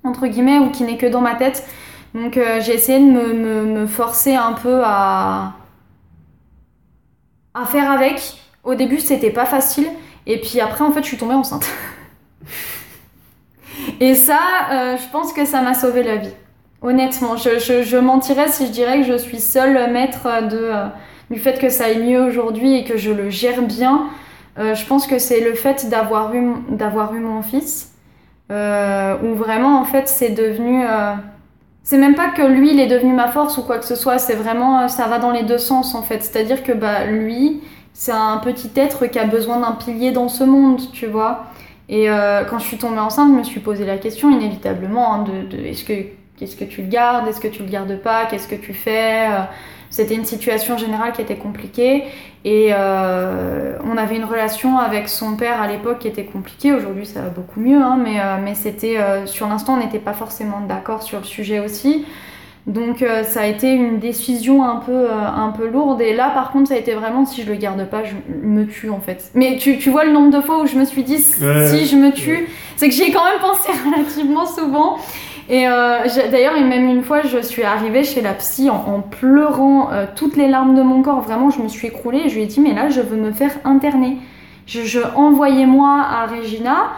entre 0.03 0.27
guillemets 0.27 0.59
ou 0.59 0.69
qui 0.69 0.83
n'est 0.83 0.97
que 0.97 1.05
dans 1.05 1.21
ma 1.21 1.35
tête. 1.35 1.65
Donc 2.13 2.37
euh, 2.37 2.59
j'ai 2.61 2.73
essayé 2.73 2.99
de 2.99 3.05
me, 3.05 3.85
forcer 3.85 4.35
un 4.35 4.53
peu 4.53 4.81
à 4.83 5.53
faire 7.67 7.91
avec. 7.91 8.37
Au 8.63 8.75
début, 8.75 8.99
c'était 8.99 9.31
pas 9.31 9.45
facile. 9.45 9.87
Et 10.25 10.39
puis 10.39 10.59
après, 10.59 10.83
en 10.83 10.91
fait, 10.91 11.01
je 11.01 11.07
suis 11.07 11.17
tombée 11.17 11.35
enceinte. 11.35 11.67
Et 13.99 14.13
ça, 14.13 14.39
euh, 14.71 14.97
je 14.97 15.11
pense 15.11 15.31
que 15.31 15.45
ça 15.45 15.61
m'a 15.61 15.73
sauvé 15.73 16.03
la 16.03 16.17
vie. 16.17 16.33
Honnêtement, 16.81 17.37
je, 17.37 17.97
mentirais 17.97 18.49
si 18.49 18.67
je 18.67 18.71
dirais 18.71 19.01
que 19.01 19.07
je 19.07 19.17
suis 19.17 19.39
seule 19.39 19.91
maître 19.91 20.27
euh, 20.27 20.87
du 21.31 21.39
fait 21.39 21.59
que 21.59 21.69
ça 21.69 21.85
aille 21.85 22.03
mieux 22.03 22.21
aujourd'hui 22.21 22.75
et 22.75 22.83
que 22.83 22.97
je 22.97 23.11
le 23.11 23.29
gère 23.29 23.61
bien. 23.61 24.09
Euh, 24.59 24.75
je 24.75 24.85
pense 24.85 25.07
que 25.07 25.19
c'est 25.19 25.41
le 25.41 25.53
fait 25.53 25.89
d'avoir 25.89 26.33
eu, 26.33 26.53
d'avoir 26.69 27.13
eu 27.13 27.19
mon 27.19 27.41
fils. 27.41 27.93
Euh, 28.51 29.17
où 29.23 29.35
vraiment, 29.35 29.79
en 29.79 29.85
fait, 29.85 30.07
c'est 30.07 30.29
devenu. 30.29 30.83
euh, 30.85 31.13
c'est 31.83 31.97
même 31.97 32.15
pas 32.15 32.29
que 32.29 32.41
lui, 32.41 32.71
il 32.73 32.79
est 32.79 32.87
devenu 32.87 33.13
ma 33.13 33.27
force 33.29 33.57
ou 33.57 33.63
quoi 33.63 33.77
que 33.79 33.85
ce 33.85 33.95
soit. 33.95 34.17
C'est 34.19 34.35
vraiment. 34.35 34.87
Ça 34.87 35.07
va 35.07 35.19
dans 35.19 35.31
les 35.31 35.43
deux 35.43 35.57
sens, 35.57 35.95
en 35.95 36.01
fait. 36.01 36.23
C'est-à-dire 36.23 36.63
que 36.63 36.71
bah, 36.71 37.05
lui, 37.05 37.61
c'est 37.93 38.11
un 38.11 38.37
petit 38.37 38.71
être 38.75 39.07
qui 39.07 39.19
a 39.19 39.25
besoin 39.25 39.59
d'un 39.59 39.73
pilier 39.73 40.11
dans 40.11 40.29
ce 40.29 40.43
monde, 40.43 40.81
tu 40.91 41.07
vois. 41.07 41.45
Et 41.89 42.07
quand 42.49 42.59
je 42.59 42.65
suis 42.65 42.77
tombée 42.77 42.99
enceinte, 42.99 43.31
je 43.31 43.37
me 43.37 43.43
suis 43.43 43.61
posé 43.61 43.85
la 43.85 43.97
question 43.97 44.29
inévitablement 44.29 45.13
hein, 45.13 45.23
de, 45.23 45.57
de 45.57 45.63
est-ce 45.63 45.85
que 45.85 45.93
qu'est-ce 46.37 46.55
que 46.57 46.65
tu 46.65 46.81
le 46.81 46.87
gardes, 46.89 47.27
est-ce 47.27 47.39
que 47.39 47.47
tu 47.47 47.63
le 47.63 47.69
gardes 47.69 47.97
pas, 48.01 48.25
qu'est-ce 48.25 48.47
que 48.47 48.55
tu 48.55 48.73
fais. 48.73 49.27
C'était 49.97 50.13
une 50.13 50.25
situation 50.25 50.77
générale 50.77 51.11
qui 51.11 51.23
était 51.23 51.37
compliquée 51.37 52.03
et 52.45 52.67
euh, 52.71 53.73
on 53.83 53.97
avait 53.97 54.15
une 54.15 54.25
relation 54.25 54.77
avec 54.77 55.09
son 55.09 55.35
père 55.35 55.59
à 55.59 55.67
l'époque 55.67 55.97
qui 55.97 56.07
était 56.07 56.23
compliquée. 56.23 56.71
Aujourd'hui, 56.71 57.07
ça 57.07 57.21
va 57.21 57.29
beaucoup 57.29 57.59
mieux, 57.59 57.81
hein, 57.81 57.97
mais 58.03 58.19
euh, 58.19 58.35
mais 58.43 58.53
c'était 58.53 58.99
euh, 58.99 59.25
sur 59.25 59.47
l'instant, 59.47 59.73
on 59.73 59.77
n'était 59.77 59.97
pas 59.97 60.13
forcément 60.13 60.61
d'accord 60.61 61.01
sur 61.01 61.17
le 61.17 61.23
sujet 61.23 61.59
aussi. 61.59 62.05
Donc 62.67 63.03
ça 63.23 63.41
a 63.43 63.45
été 63.47 63.71
une 63.71 63.97
décision 63.97 64.61
un 64.65 64.75
peu, 64.75 65.07
un 65.09 65.51
peu 65.57 65.67
lourde. 65.69 66.01
Et 66.01 66.13
là, 66.13 66.31
par 66.31 66.51
contre, 66.51 66.67
ça 66.67 66.73
a 66.73 66.77
été 66.77 66.93
vraiment, 66.95 67.25
si 67.25 67.41
je 67.43 67.49
le 67.49 67.55
garde 67.55 67.81
pas, 67.89 68.03
je 68.03 68.13
me 68.45 68.67
tue 68.67 68.89
en 68.89 68.99
fait. 68.99 69.31
Mais 69.35 69.55
tu, 69.55 69.77
tu 69.77 69.89
vois 69.89 70.03
le 70.03 70.11
nombre 70.11 70.31
de 70.37 70.41
fois 70.41 70.61
où 70.61 70.67
je 70.67 70.75
me 70.75 70.83
suis 70.83 71.03
dit, 71.03 71.13
Ouais. 71.41 71.69
si 71.69 71.85
je 71.85 71.95
me 71.95 72.11
tue, 72.11 72.49
c'est 72.75 72.89
que 72.89 72.93
j'y 72.93 73.03
ai 73.03 73.11
quand 73.11 73.23
même 73.23 73.39
pensé 73.39 73.71
relativement 73.85 74.45
souvent. 74.45 74.97
Et 75.49 75.67
euh, 75.67 75.99
d'ailleurs, 76.29 76.53
même 76.53 76.89
une 76.89 77.03
fois, 77.03 77.21
je 77.21 77.37
suis 77.37 77.63
arrivée 77.63 78.03
chez 78.03 78.21
la 78.21 78.33
psy 78.33 78.69
en, 78.69 79.01
pleurant 79.01 79.91
euh, 79.91 80.05
toutes 80.13 80.35
les 80.35 80.47
larmes 80.47 80.75
de 80.75 80.81
mon 80.81 81.01
corps. 81.01 81.21
Vraiment, 81.21 81.49
je 81.49 81.61
me 81.61 81.69
suis 81.69 81.87
écroulée 81.87 82.23
et 82.25 82.29
je 82.29 82.35
lui 82.35 82.43
ai 82.43 82.47
dit, 82.47 82.59
mais 82.59 82.73
là, 82.73 82.89
je 82.89 82.99
veux 82.99 83.15
me 83.15 83.31
faire 83.31 83.51
interner. 83.63 84.17
Je, 84.65 84.81
je 84.81 84.99
envoyez-moi 85.15 86.05
à 86.09 86.25
Regina. 86.25 86.91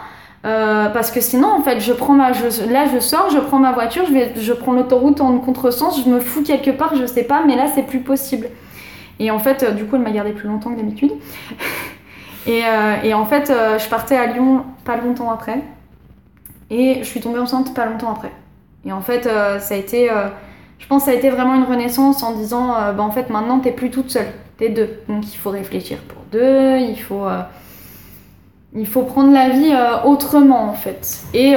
euh, 0.44 0.88
parce 0.88 1.12
que 1.12 1.20
sinon, 1.20 1.48
en 1.48 1.62
fait, 1.62 1.80
je 1.80 1.92
prends 1.92 2.14
ma, 2.14 2.30
là, 2.30 2.86
je 2.92 2.98
sors, 2.98 3.30
je 3.30 3.38
prends 3.38 3.58
ma 3.58 3.72
voiture, 3.72 4.04
je, 4.06 4.12
vais, 4.12 4.32
je 4.36 4.52
prends 4.52 4.72
l'autoroute 4.72 5.20
en 5.20 5.38
contresens, 5.38 6.02
je 6.02 6.08
me 6.10 6.18
fous 6.18 6.42
quelque 6.42 6.70
part, 6.70 6.96
je 6.96 7.06
sais 7.06 7.24
pas, 7.24 7.42
mais 7.46 7.56
là, 7.56 7.66
c'est 7.72 7.82
plus 7.82 8.00
possible. 8.00 8.48
Et 9.20 9.30
en 9.30 9.38
fait, 9.38 9.76
du 9.76 9.84
coup, 9.84 9.96
elle 9.96 10.02
m'a 10.02 10.10
gardé 10.10 10.32
plus 10.32 10.48
longtemps 10.48 10.70
que 10.70 10.76
d'habitude. 10.76 11.12
et, 12.46 12.64
en 13.14 13.26
fait, 13.26 13.52
je 13.78 13.88
partais 13.88 14.16
à 14.16 14.26
Lyon 14.26 14.64
pas 14.84 14.96
longtemps 14.96 15.30
après. 15.30 15.62
Et 16.70 16.98
je 17.00 17.04
suis 17.04 17.20
tombée 17.20 17.38
enceinte 17.40 17.74
pas 17.74 17.86
longtemps 17.86 18.12
après. 18.12 18.32
Et 18.84 18.92
en 18.92 19.00
fait, 19.00 19.26
euh, 19.26 19.58
ça 19.58 19.74
a 19.74 19.76
été. 19.76 20.10
euh, 20.10 20.28
je 20.78 20.86
pense 20.86 21.02
que 21.02 21.10
ça 21.10 21.14
a 21.14 21.18
été 21.18 21.28
vraiment 21.30 21.54
une 21.54 21.64
renaissance 21.64 22.22
en 22.22 22.32
disant 22.36 22.74
euh, 22.74 22.92
bah, 22.92 23.02
en 23.02 23.10
fait, 23.10 23.28
maintenant, 23.30 23.58
t'es 23.60 23.72
plus 23.72 23.90
toute 23.90 24.10
seule, 24.10 24.28
t'es 24.56 24.68
deux. 24.70 24.88
Donc 25.08 25.32
il 25.32 25.36
faut 25.36 25.50
réfléchir 25.50 25.98
pour 25.98 26.22
deux, 26.32 26.78
il 26.78 26.98
faut. 27.00 27.26
il 28.74 28.86
faut 28.86 29.02
prendre 29.02 29.32
la 29.32 29.50
vie 29.50 29.72
autrement 30.04 30.64
en 30.68 30.74
fait. 30.74 31.20
Et, 31.34 31.54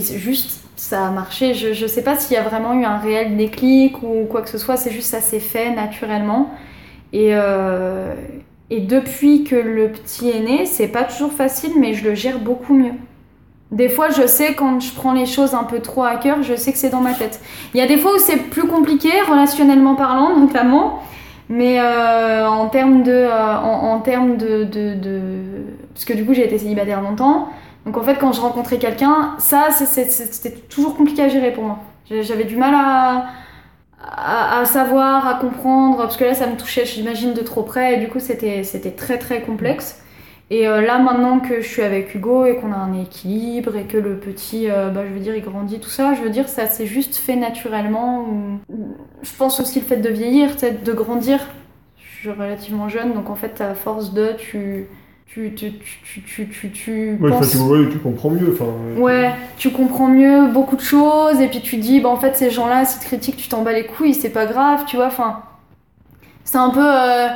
juste, 0.00 0.60
ça 0.76 1.06
a 1.06 1.10
marché. 1.10 1.54
Je, 1.54 1.72
je 1.72 1.86
sais 1.86 2.02
pas 2.02 2.16
s'il 2.16 2.34
y 2.34 2.38
a 2.38 2.42
vraiment 2.42 2.74
eu 2.74 2.84
un 2.84 2.98
réel 2.98 3.36
déclic 3.36 4.02
ou 4.02 4.26
quoi 4.30 4.42
que 4.42 4.50
ce 4.50 4.58
soit, 4.58 4.76
c'est 4.76 4.90
juste 4.90 5.08
ça 5.10 5.20
s'est 5.20 5.40
fait 5.40 5.70
naturellement. 5.70 6.50
Et, 7.12 7.30
et 8.70 8.80
depuis 8.80 9.44
que 9.44 9.56
le 9.56 9.90
petit 9.90 10.30
est 10.30 10.40
né, 10.40 10.66
c'est 10.66 10.88
pas 10.88 11.04
toujours 11.04 11.32
facile, 11.32 11.72
mais 11.80 11.94
je 11.94 12.04
le 12.04 12.14
gère 12.14 12.38
beaucoup 12.38 12.74
mieux. 12.74 12.94
Des 13.70 13.88
fois, 13.88 14.10
je 14.10 14.26
sais 14.26 14.54
quand 14.54 14.80
je 14.80 14.92
prends 14.94 15.12
les 15.12 15.26
choses 15.26 15.54
un 15.54 15.64
peu 15.64 15.80
trop 15.80 16.04
à 16.04 16.16
cœur, 16.16 16.42
je 16.42 16.54
sais 16.54 16.72
que 16.72 16.78
c'est 16.78 16.90
dans 16.90 17.00
ma 17.00 17.14
tête. 17.14 17.40
Il 17.74 17.78
y 17.78 17.80
a 17.80 17.86
des 17.86 17.96
fois 17.96 18.14
où 18.14 18.18
c'est 18.18 18.36
plus 18.36 18.68
compliqué, 18.68 19.10
relationnellement 19.28 19.94
parlant, 19.94 20.36
notamment. 20.38 21.00
Mais 21.48 21.78
euh, 21.78 22.48
en 22.48 22.68
termes 22.68 23.02
de, 23.02 23.12
euh, 23.12 23.56
en, 23.56 23.98
de, 23.98 25.34
parce 25.92 26.04
que 26.06 26.14
du 26.14 26.24
coup 26.24 26.32
j'ai 26.32 26.44
été 26.44 26.58
célibataire 26.58 27.02
longtemps. 27.02 27.48
Donc 27.84 27.98
en 27.98 28.02
fait 28.02 28.16
quand 28.16 28.32
je 28.32 28.40
rencontrais 28.40 28.78
quelqu'un, 28.78 29.34
ça 29.38 29.68
c'était 29.70 30.50
toujours 30.50 30.96
compliqué 30.96 31.22
à 31.22 31.28
gérer 31.28 31.52
pour 31.52 31.64
moi. 31.64 31.78
J'avais 32.08 32.44
du 32.44 32.56
mal 32.56 32.74
à, 32.74 33.26
à, 34.00 34.60
à 34.60 34.64
savoir, 34.64 35.26
à 35.28 35.34
comprendre, 35.34 35.98
parce 35.98 36.16
que 36.16 36.24
là 36.24 36.34
ça 36.34 36.46
me 36.46 36.56
touchait, 36.56 36.86
j'imagine, 36.86 37.34
de 37.34 37.42
trop 37.42 37.62
près, 37.62 37.94
et 37.94 37.96
du 37.98 38.08
coup 38.08 38.20
c'était 38.20 38.62
très 38.96 39.18
très 39.18 39.42
complexe. 39.42 40.02
Et 40.50 40.68
euh, 40.68 40.82
là 40.82 40.98
maintenant 40.98 41.40
que 41.40 41.62
je 41.62 41.66
suis 41.66 41.82
avec 41.82 42.14
Hugo 42.14 42.44
et 42.44 42.56
qu'on 42.56 42.70
a 42.72 42.76
un 42.76 42.92
équilibre 43.00 43.76
et 43.76 43.84
que 43.84 43.96
le 43.96 44.16
petit, 44.18 44.70
euh, 44.70 44.90
bah, 44.90 45.02
je 45.08 45.12
veux 45.12 45.20
dire, 45.20 45.34
il 45.34 45.42
grandit, 45.42 45.80
tout 45.80 45.88
ça, 45.88 46.12
je 46.14 46.20
veux 46.20 46.30
dire, 46.30 46.48
ça 46.48 46.66
s'est 46.66 46.86
juste 46.86 47.16
fait 47.16 47.34
naturellement. 47.36 48.26
Je 49.22 49.30
pense 49.38 49.58
aussi 49.60 49.80
le 49.80 49.86
fait 49.86 49.96
de 49.96 50.08
vieillir, 50.10 50.58
sais, 50.58 50.72
de 50.72 50.92
grandir. 50.92 51.40
Je 51.98 52.20
suis 52.20 52.30
relativement 52.30 52.88
jeune, 52.88 53.14
donc 53.14 53.30
en 53.30 53.34
fait 53.34 53.60
à 53.60 53.74
force 53.74 54.12
de, 54.12 54.32
tu... 54.38 54.86
Tu, 55.26 55.52
tu, 55.54 55.72
tu, 56.04 56.22
tu, 56.22 56.48
tu, 56.48 56.70
tu 56.70 57.18
Ouais, 57.20 57.30
penses- 57.30 57.50
tu, 57.50 57.56
ouais, 57.56 57.88
tu 57.90 57.98
comprends 57.98 58.30
mieux. 58.30 58.52
Enfin, 58.52 58.70
Ouais, 58.96 59.32
tu 59.56 59.70
comprends 59.72 60.06
mieux 60.06 60.46
beaucoup 60.46 60.76
de 60.76 60.80
choses 60.82 61.40
et 61.40 61.48
puis 61.48 61.60
tu 61.60 61.76
dis, 61.78 61.98
bah 62.00 62.08
en 62.10 62.16
fait 62.16 62.36
ces 62.36 62.50
gens-là, 62.52 62.84
s'ils 62.84 63.00
te 63.00 63.06
critiquent, 63.06 63.36
tu 63.38 63.48
t'en 63.48 63.62
bats 63.62 63.72
les 63.72 63.84
couilles, 63.84 64.14
c'est 64.14 64.28
pas 64.30 64.46
grave, 64.46 64.84
tu 64.86 64.94
vois, 64.94 65.06
enfin... 65.06 65.40
C'est 66.44 66.58
un 66.58 66.70
peu... 66.70 66.78
euh, 66.86 67.26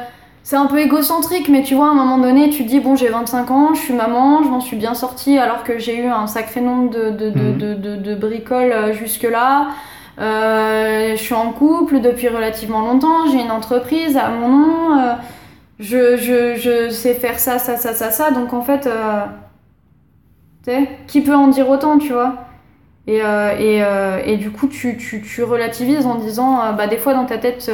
c'est 0.49 0.57
un 0.57 0.65
peu 0.65 0.79
égocentrique, 0.81 1.51
mais 1.51 1.63
tu 1.63 1.75
vois, 1.75 1.89
à 1.89 1.91
un 1.91 1.95
moment 1.95 2.17
donné, 2.17 2.49
tu 2.49 2.65
te 2.65 2.69
dis, 2.71 2.81
bon, 2.81 2.97
j'ai 2.97 3.09
25 3.09 3.51
ans, 3.51 3.75
je 3.75 3.81
suis 3.81 3.93
maman, 3.93 4.43
je 4.43 4.49
m'en 4.49 4.61
suis 4.61 4.79
bien 4.79 4.95
sortie 4.95 5.37
alors 5.37 5.63
que 5.63 5.79
j'ai 5.79 5.99
eu 5.99 6.07
un 6.07 6.27
sacré 6.27 6.63
nombre 6.63 6.89
de, 6.91 7.11
de, 7.11 7.29
de, 7.29 7.43
Mhm. 7.43 7.59
de, 7.59 7.75
de- 7.75 7.97
de 7.97 8.15
bricoles 8.15 8.73
euh, 8.73 8.95
jusque-là. 8.95 9.69
Euh, 10.19 11.11
je 11.17 11.23
suis 11.23 11.35
en 11.35 11.53
couple 11.53 12.01
depuis 12.01 12.29
relativement 12.29 12.81
longtemps, 12.81 13.27
j'ai 13.31 13.43
une 13.43 13.51
entreprise 13.51 14.17
à 14.17 14.29
mon 14.31 14.49
nom, 14.49 14.99
euh, 14.99 15.13
je, 15.81 16.17
je, 16.17 16.55
je 16.57 16.89
sais 16.89 17.13
faire 17.13 17.39
ça, 17.39 17.59
ça, 17.59 17.77
ça, 17.77 17.93
ça, 17.93 18.11
ça, 18.11 18.31
donc 18.31 18.55
en 18.55 18.63
fait... 18.63 18.87
euh, 18.87 19.25
tu 20.65 20.71
sais, 20.73 20.89
qui 21.07 21.21
peut 21.21 21.35
en 21.35 21.49
dire 21.49 21.69
autant, 21.69 21.99
tu 21.99 22.13
vois? 22.13 22.35
Et, 23.09 23.23
euh, 23.23 23.57
et, 23.59 23.83
euh, 23.83 24.21
et 24.27 24.37
du 24.37 24.51
coup, 24.51 24.69
tu, 24.69 24.99
tu, 24.99 25.23
tu 25.23 25.43
relativises 25.43 26.05
en 26.05 26.17
disant, 26.17 26.63
euh, 26.63 26.73
bah, 26.73 26.87
des 26.89 26.99
fois 26.99 27.15
dans 27.15 27.25
ta 27.25 27.39
tête, 27.39 27.71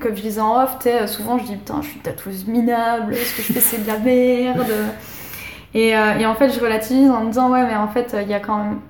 comme 0.00 0.16
je 0.16 0.22
disais 0.22 0.40
en 0.40 0.62
off, 0.62 0.78
souvent 1.06 1.38
je 1.38 1.44
dis, 1.44 1.56
putain, 1.56 1.82
je 1.82 1.88
suis 1.88 2.00
tatoueuse 2.00 2.46
minable, 2.46 3.14
ce 3.14 3.36
que 3.36 3.42
je 3.42 3.52
fais 3.52 3.60
c'est 3.60 3.82
de 3.82 3.86
la 3.86 3.98
merde? 3.98 4.66
Et, 5.74 5.90
et 5.90 6.26
en 6.26 6.34
fait, 6.34 6.50
je 6.50 6.60
relativise 6.60 7.10
en 7.10 7.20
me 7.22 7.26
disant, 7.28 7.50
ouais, 7.50 7.66
mais 7.66 7.76
en 7.76 7.88
fait, 7.88 8.16
il 8.22 8.28
y 8.28 8.34
a 8.34 8.40
quand 8.40 8.56
même. 8.58 8.80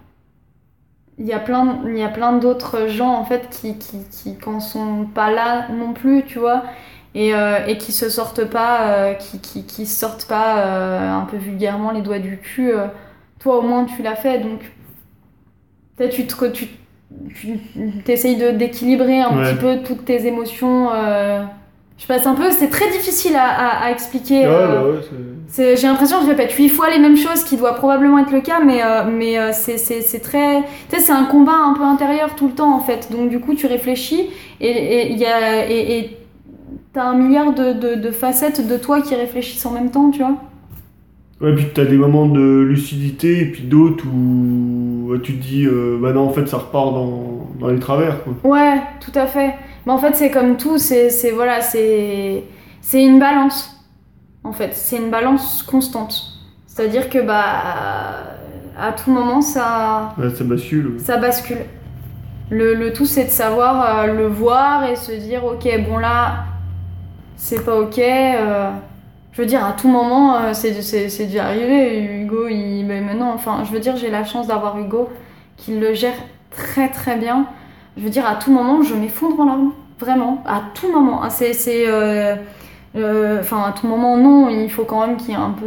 Il 1.18 1.26
y 1.26 1.32
a 1.32 1.38
plein, 1.40 1.78
plein 2.12 2.32
d'autres 2.34 2.88
gens 2.88 3.14
en 3.14 3.24
fait 3.24 3.48
qui, 3.50 3.78
qui, 3.78 4.04
qui 4.10 4.36
qu'en 4.36 4.60
sont 4.60 5.06
pas 5.06 5.30
là 5.30 5.66
non 5.70 5.94
plus, 5.94 6.24
tu 6.26 6.38
vois, 6.38 6.64
et, 7.14 7.34
euh, 7.34 7.64
et 7.66 7.78
qui 7.78 7.92
se 7.92 8.10
sortent 8.10 8.44
pas, 8.44 9.14
qui, 9.14 9.40
qui, 9.40 9.64
qui 9.64 9.86
sortent 9.86 10.26
pas 10.26 10.62
un 11.14 11.24
peu 11.24 11.38
vulgairement 11.38 11.90
les 11.90 12.02
doigts 12.02 12.18
du 12.18 12.38
cul. 12.38 12.72
toi 13.40 13.58
au 13.58 13.62
moins 13.62 13.84
tu 13.86 14.02
l'as 14.02 14.16
fait, 14.16 14.40
donc 14.40 14.60
peut-être 15.96 16.14
tu 16.14 16.26
te, 16.26 16.44
tu, 16.46 16.66
tu 18.04 18.10
essayes 18.12 18.36
de 18.36 18.50
d'équilibrer 18.50 19.20
un 19.20 19.36
Ouais. 19.36 19.44
petit 19.52 19.58
peu 19.60 19.76
toutes 19.84 20.04
tes 20.04 20.26
émotions. 20.26 20.88
euh, 20.92 21.42
je 21.98 22.06
passe 22.06 22.26
un 22.26 22.34
peu, 22.34 22.50
c'est 22.50 22.68
très 22.68 22.90
difficile 22.90 23.34
à, 23.36 23.48
à, 23.48 23.86
à 23.86 23.90
expliquer. 23.90 24.40
Ouais, 24.40 24.46
euh, 24.48 24.68
bah 24.68 24.86
ouais, 24.86 25.76
J'ai 25.76 25.86
l'impression 25.86 26.18
que 26.18 26.24
je 26.24 26.28
répète 26.30 26.52
huit 26.52 26.68
fois 26.68 26.90
les 26.90 26.98
mêmes 26.98 27.16
choses, 27.16 27.42
qui 27.44 27.56
doit 27.56 27.74
probablement 27.74 28.18
être 28.18 28.32
le 28.32 28.42
cas, 28.42 28.60
mais, 28.62 28.82
euh, 28.84 29.04
mais 29.10 29.38
euh, 29.38 29.50
c'est- 29.52 29.78
très. 30.20 30.58
Tu 30.90 30.96
sais, 30.96 31.00
c'est 31.02 31.12
un 31.12 31.24
combat 31.24 31.54
un 31.56 31.72
peu 31.74 31.82
intérieur 31.84 32.34
tout 32.34 32.48
le 32.48 32.52
temps 32.54 32.74
en 32.76 32.80
fait. 32.80 33.08
Donc 33.10 33.30
du 33.30 33.40
coup, 33.40 33.54
tu 33.54 33.66
réfléchis 33.66 34.28
et 34.60 35.10
il 35.10 35.18
y 35.18 35.24
a 35.24 35.66
et 35.70 35.98
et 35.98 36.16
t'as 36.92 37.04
un 37.04 37.14
milliard 37.16 37.54
de, 37.54 37.72
de, 37.72 37.94
de 37.94 38.10
facettes 38.10 38.66
de 38.66 38.76
toi 38.76 39.00
qui 39.00 39.14
réfléchissent 39.14 39.64
en 39.66 39.72
même 39.72 39.90
temps, 39.90 40.10
tu 40.10 40.18
vois. 40.18 40.36
Ouais, 41.40 41.54
puis 41.54 41.66
t'as 41.74 41.84
des 41.84 41.96
moments 41.98 42.26
de 42.26 42.60
lucidité 42.60 43.40
et 43.40 43.46
puis 43.46 43.62
d'autres 43.64 44.06
où 44.06 44.85
tu 45.18 45.36
te 45.38 45.42
dis, 45.42 45.64
euh, 45.66 45.98
bah 46.00 46.12
non, 46.12 46.28
en 46.28 46.32
fait, 46.32 46.46
ça 46.46 46.58
repart 46.58 46.92
dans, 46.94 47.48
dans 47.58 47.68
les 47.68 47.78
travers, 47.78 48.22
quoi. 48.24 48.34
Ouais, 48.44 48.80
tout 49.00 49.12
à 49.14 49.26
fait. 49.26 49.54
Mais 49.86 49.92
en 49.92 49.98
fait, 49.98 50.14
c'est 50.16 50.30
comme 50.30 50.56
tout, 50.56 50.78
c'est 50.78 51.10
voilà, 51.34 51.60
c'est 51.60 52.42
une 52.94 53.18
balance. 53.18 53.72
En 54.44 54.52
fait, 54.52 54.70
c'est 54.74 54.96
une 54.96 55.10
balance 55.10 55.62
constante. 55.62 56.32
C'est-à-dire 56.66 57.08
que 57.08 57.18
bah 57.20 58.24
à 58.78 58.92
tout 58.92 59.10
moment 59.10 59.40
ça 59.40 60.14
Ouais, 60.18 60.28
ça 60.30 60.44
bascule. 60.44 60.86
ouais. 60.88 60.98
ça 60.98 61.16
bascule. 61.16 61.58
Le, 62.50 62.74
le 62.74 62.92
tout, 62.92 63.06
c'est 63.06 63.24
de 63.24 63.30
savoir 63.30 64.00
euh, 64.00 64.12
le 64.12 64.26
voir 64.28 64.84
et 64.84 64.94
se 64.96 65.12
dire, 65.12 65.44
ok, 65.44 65.66
bon 65.88 65.98
là, 65.98 66.44
c'est 67.36 67.64
pas 67.64 67.76
ok. 67.80 67.98
euh, 67.98 68.70
je 69.36 69.42
veux 69.42 69.46
dire, 69.46 69.62
à 69.64 69.72
tout 69.72 69.88
moment, 69.88 70.36
euh, 70.36 70.52
c'est 70.54 70.80
c'est- 70.80 71.26
déjà 71.26 71.44
arrivé. 71.44 72.02
Hugo, 72.22 72.48
il, 72.48 72.84
mais 72.86 73.00
maintenant, 73.02 73.32
enfin, 73.34 73.64
je 73.64 73.70
veux 73.70 73.80
dire, 73.80 73.96
j'ai 73.96 74.10
la 74.10 74.24
chance 74.24 74.46
d'avoir 74.46 74.78
Hugo 74.78 75.10
qui 75.58 75.78
le 75.78 75.92
gère 75.92 76.14
très 76.50 76.88
très 76.88 77.16
bien. 77.16 77.44
Je 77.98 78.02
veux 78.02 78.08
dire, 78.10 78.26
à 78.26 78.36
tout 78.36 78.50
moment, 78.52 78.82
je 78.82 78.94
m'effondre 78.94 79.38
en 79.40 79.44
larmes. 79.44 79.72
Vraiment, 79.98 80.42
à 80.46 80.62
tout 80.74 80.90
moment. 80.90 81.20
Ah, 81.22 81.30
C'est. 81.30 81.52
euh, 81.86 82.36
euh, 82.96 83.40
Enfin, 83.40 83.62
à 83.68 83.72
tout 83.72 83.86
moment, 83.86 84.16
non, 84.16 84.48
il 84.48 84.70
faut 84.70 84.84
quand 84.84 85.06
même 85.06 85.16
qu'il 85.18 85.30
y 85.30 85.32
ait 85.32 85.36
un 85.36 85.50
peu 85.50 85.66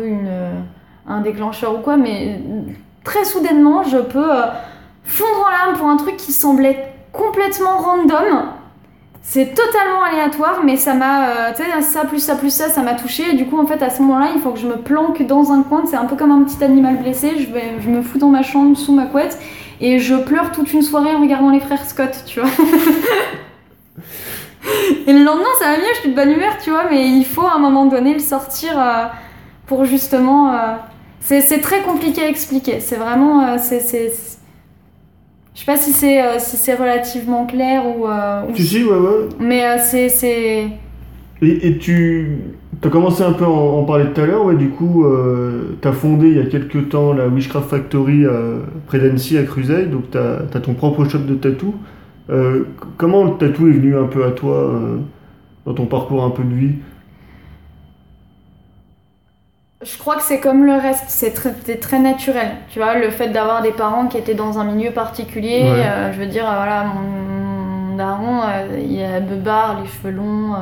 un 1.08 1.21
déclencheur 1.21 1.75
ou 1.75 1.79
quoi, 1.79 1.95
mais 1.97 2.39
très 3.03 3.23
soudainement, 3.23 3.84
je 3.84 3.97
peux 3.97 4.32
fondre 5.03 5.45
en 5.47 5.49
larmes 5.51 5.77
pour 5.77 5.88
un 5.89 5.97
truc 5.97 6.17
qui 6.17 6.32
semblait 6.32 6.91
complètement 7.12 7.77
random. 7.77 8.49
C'est 9.21 9.53
totalement 9.53 10.01
aléatoire, 10.03 10.62
mais 10.65 10.75
ça 10.77 10.93
m'a. 10.95 11.29
euh, 11.29 11.51
tu 11.55 11.63
sais, 11.63 11.82
ça 11.82 12.05
plus 12.05 12.19
ça 12.19 12.36
plus 12.36 12.49
ça, 12.49 12.69
ça 12.69 12.82
m'a 12.82 12.93
touché. 12.95 13.23
Et 13.32 13.34
du 13.34 13.45
coup, 13.45 13.60
en 13.60 13.67
fait, 13.67 13.82
à 13.84 13.89
ce 13.89 14.01
moment-là, 14.01 14.29
il 14.36 14.41
faut 14.41 14.51
que 14.51 14.60
je 14.60 14.65
me 14.67 14.77
planque 14.77 15.21
dans 15.27 15.51
un 15.51 15.62
coin. 15.62 15.84
C'est 15.88 15.97
un 15.97 16.05
peu 16.05 16.15
comme 16.15 16.32
un 16.32 16.43
petit 16.43 16.63
animal 16.63 16.97
blessé. 16.97 17.34
Je, 17.38 17.89
me 17.89 18.01
fous 18.01 18.17
dans 18.17 18.29
ma 18.29 18.41
chambre 18.41 18.75
sous 18.77 18.93
ma 18.93 19.05
couette 19.05 19.38
et 19.82 19.99
je 19.99 20.15
pleure 20.15 20.51
toute 20.51 20.73
une 20.73 20.82
soirée 20.82 21.13
en 21.13 21.21
regardant 21.21 21.51
les 21.51 21.60
frères 21.60 21.86
Scott, 21.86 22.23
tu 22.25 22.39
vois. 22.39 22.49
et 25.08 25.13
le 25.13 25.23
lendemain, 25.23 25.45
ça 25.60 25.65
va 25.71 25.77
mieux, 25.77 25.84
je 25.95 25.99
suis 25.99 26.10
de 26.10 26.15
bonne 26.15 26.32
humeur, 26.32 26.58
tu 26.63 26.71
vois, 26.71 26.86
mais 26.89 27.08
il 27.10 27.23
faut 27.25 27.45
à 27.45 27.53
un 27.55 27.60
moment 27.60 27.86
donné 27.86 28.13
le 28.13 28.19
sortir 28.19 28.71
euh, 28.79 29.05
pour 29.67 29.86
justement. 29.86 30.52
euh, 30.54 30.73
c'est 31.21 31.62
très 31.62 31.81
compliqué 31.81 32.23
à 32.23 32.27
expliquer. 32.29 32.79
C'est 32.79 32.96
vraiment. 32.96 33.58
c'est- 33.60 34.38
Je 35.60 35.65
sais 35.65 35.71
pas 35.73 35.77
si 35.77 35.91
c'est 35.91 36.23
euh, 36.23 36.39
si 36.39 36.55
c'est 36.55 36.75
relativement 36.75 37.45
clair 37.45 37.83
ou. 37.85 38.07
euh, 38.07 38.43
ou- 38.49 38.55
Si, 38.55 38.63
si, 38.65 38.83
ouais, 38.85 38.91
ouais. 38.97 39.27
Mais 39.41 39.65
euh, 39.65 39.75
c'est. 39.77 40.07
c'est- 40.07 40.67
Et, 41.41 41.67
et 41.67 41.77
tu 41.77 42.37
as 42.81 42.87
commencé 42.87 43.23
un 43.23 43.33
peu 43.33 43.43
à 43.43 43.49
en, 43.49 43.79
en 43.79 43.83
parler 43.83 44.05
tout 44.13 44.21
à 44.21 44.25
l'heure, 44.25 44.45
ouais, 44.45 44.55
du 44.55 44.69
coup, 44.69 45.03
euh, 45.03 45.75
tu 45.81 45.85
as 45.89 45.91
fondé 45.91 46.29
il 46.29 46.37
y 46.37 46.39
a 46.39 46.45
quelques 46.45 46.87
temps 46.87 47.12
la 47.12 47.27
Wishcraft 47.27 47.69
Factory 47.69 48.23
près 48.87 48.99
d'Annecy 48.99 49.37
à 49.37 49.43
Cruzay, 49.43 49.87
donc 49.87 50.10
tu 50.12 50.17
as, 50.17 50.60
ton 50.62 50.75
propre 50.75 51.03
shop 51.03 51.19
de 51.27 51.35
tatou. 51.35 51.75
Comment 52.95 53.25
le 53.25 53.31
tatou 53.37 53.67
est 53.67 53.71
venu 53.73 53.97
un 53.97 54.05
peu 54.05 54.23
à 54.23 54.31
toi 54.31 54.73
dans 55.65 55.73
ton 55.73 55.87
parcours 55.87 56.23
un 56.23 56.29
peu 56.29 56.43
de 56.43 56.53
vie? 56.55 56.75
Je 59.82 59.98
crois 59.98 60.15
que 60.17 60.23
c'est 60.23 60.40
comme 60.42 60.65
le 60.65 60.73
reste, 60.73 61.06
c'est 61.08 61.32
très, 61.32 62.00
naturel. 62.00 62.50
Tu 62.69 62.80
vois, 62.80 62.96
le 62.96 63.10
fait 63.12 63.30
d'avoir 63.30 63.62
des 63.62 63.71
parents 63.71 64.08
qui 64.08 64.17
étaient 64.17 64.34
dans 64.36 64.60
un 64.60 64.65
milieu 64.65 64.92
particulier, 64.92 65.63
Ouais. 65.63 65.86
euh, 65.86 66.12
je 66.13 66.19
veux 66.19 66.25
dire, 66.25 66.46
euh, 66.50 66.56
voilà, 66.56 66.84
mon, 66.84 67.00
mon 67.02 67.96
daron, 67.96 68.42
euh, 68.44 68.80
il 68.80 69.02
a 69.04 69.19
beubard, 69.21 69.82
les 69.82 69.88
cheveux 69.88 70.12
longs. 70.12 70.54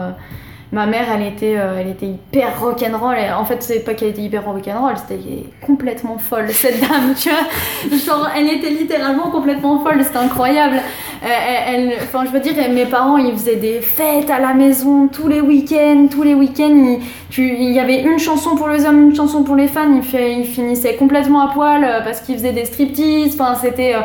Ma 0.71 0.85
mère, 0.85 1.05
elle 1.13 1.25
était, 1.25 1.55
euh, 1.57 1.79
elle 1.79 1.89
était 1.89 2.07
hyper 2.07 2.59
rock'n'roll. 2.59 3.15
En 3.37 3.45
fait, 3.45 3.63
c'est 3.63 3.79
pas 3.79 3.93
qu'elle 3.93 4.09
était 4.09 4.21
hyper 4.21 4.45
rock'n'roll, 4.45 4.95
c'était 4.97 5.19
complètement 5.65 6.17
folle, 6.17 6.49
cette 6.51 6.79
dame, 6.81 7.13
tu 7.17 7.29
vois. 7.29 7.97
Genre, 7.97 8.29
elle 8.35 8.49
était 8.49 8.69
littéralement 8.69 9.29
complètement 9.31 9.79
folle, 9.79 10.03
c'était 10.03 10.17
incroyable. 10.17 10.81
Euh, 11.23 11.89
enfin, 12.03 12.25
je 12.25 12.31
veux 12.31 12.39
dire, 12.41 12.53
mes 12.69 12.85
parents, 12.85 13.17
ils 13.17 13.31
faisaient 13.33 13.55
des 13.55 13.79
fêtes 13.79 14.29
à 14.29 14.39
la 14.39 14.53
maison 14.53 15.07
tous 15.07 15.27
les 15.27 15.41
week-ends, 15.41 16.07
tous 16.11 16.23
les 16.23 16.33
week-ends. 16.33 16.99
il 17.37 17.71
y 17.71 17.79
avait 17.79 18.01
une 18.01 18.19
chanson 18.19 18.55
pour 18.55 18.67
les 18.67 18.85
hommes, 18.85 19.09
une 19.09 19.15
chanson 19.15 19.43
pour 19.43 19.55
les 19.55 19.67
fans. 19.67 19.89
Ils, 19.93 20.19
ils 20.39 20.45
finissaient 20.45 20.95
complètement 20.95 21.47
à 21.47 21.53
poil 21.53 21.83
euh, 21.83 22.01
parce 22.03 22.21
qu'ils 22.21 22.35
faisaient 22.35 22.51
des 22.51 22.65
striptease. 22.65 23.39
Enfin, 23.39 23.55
c'était, 23.55 23.95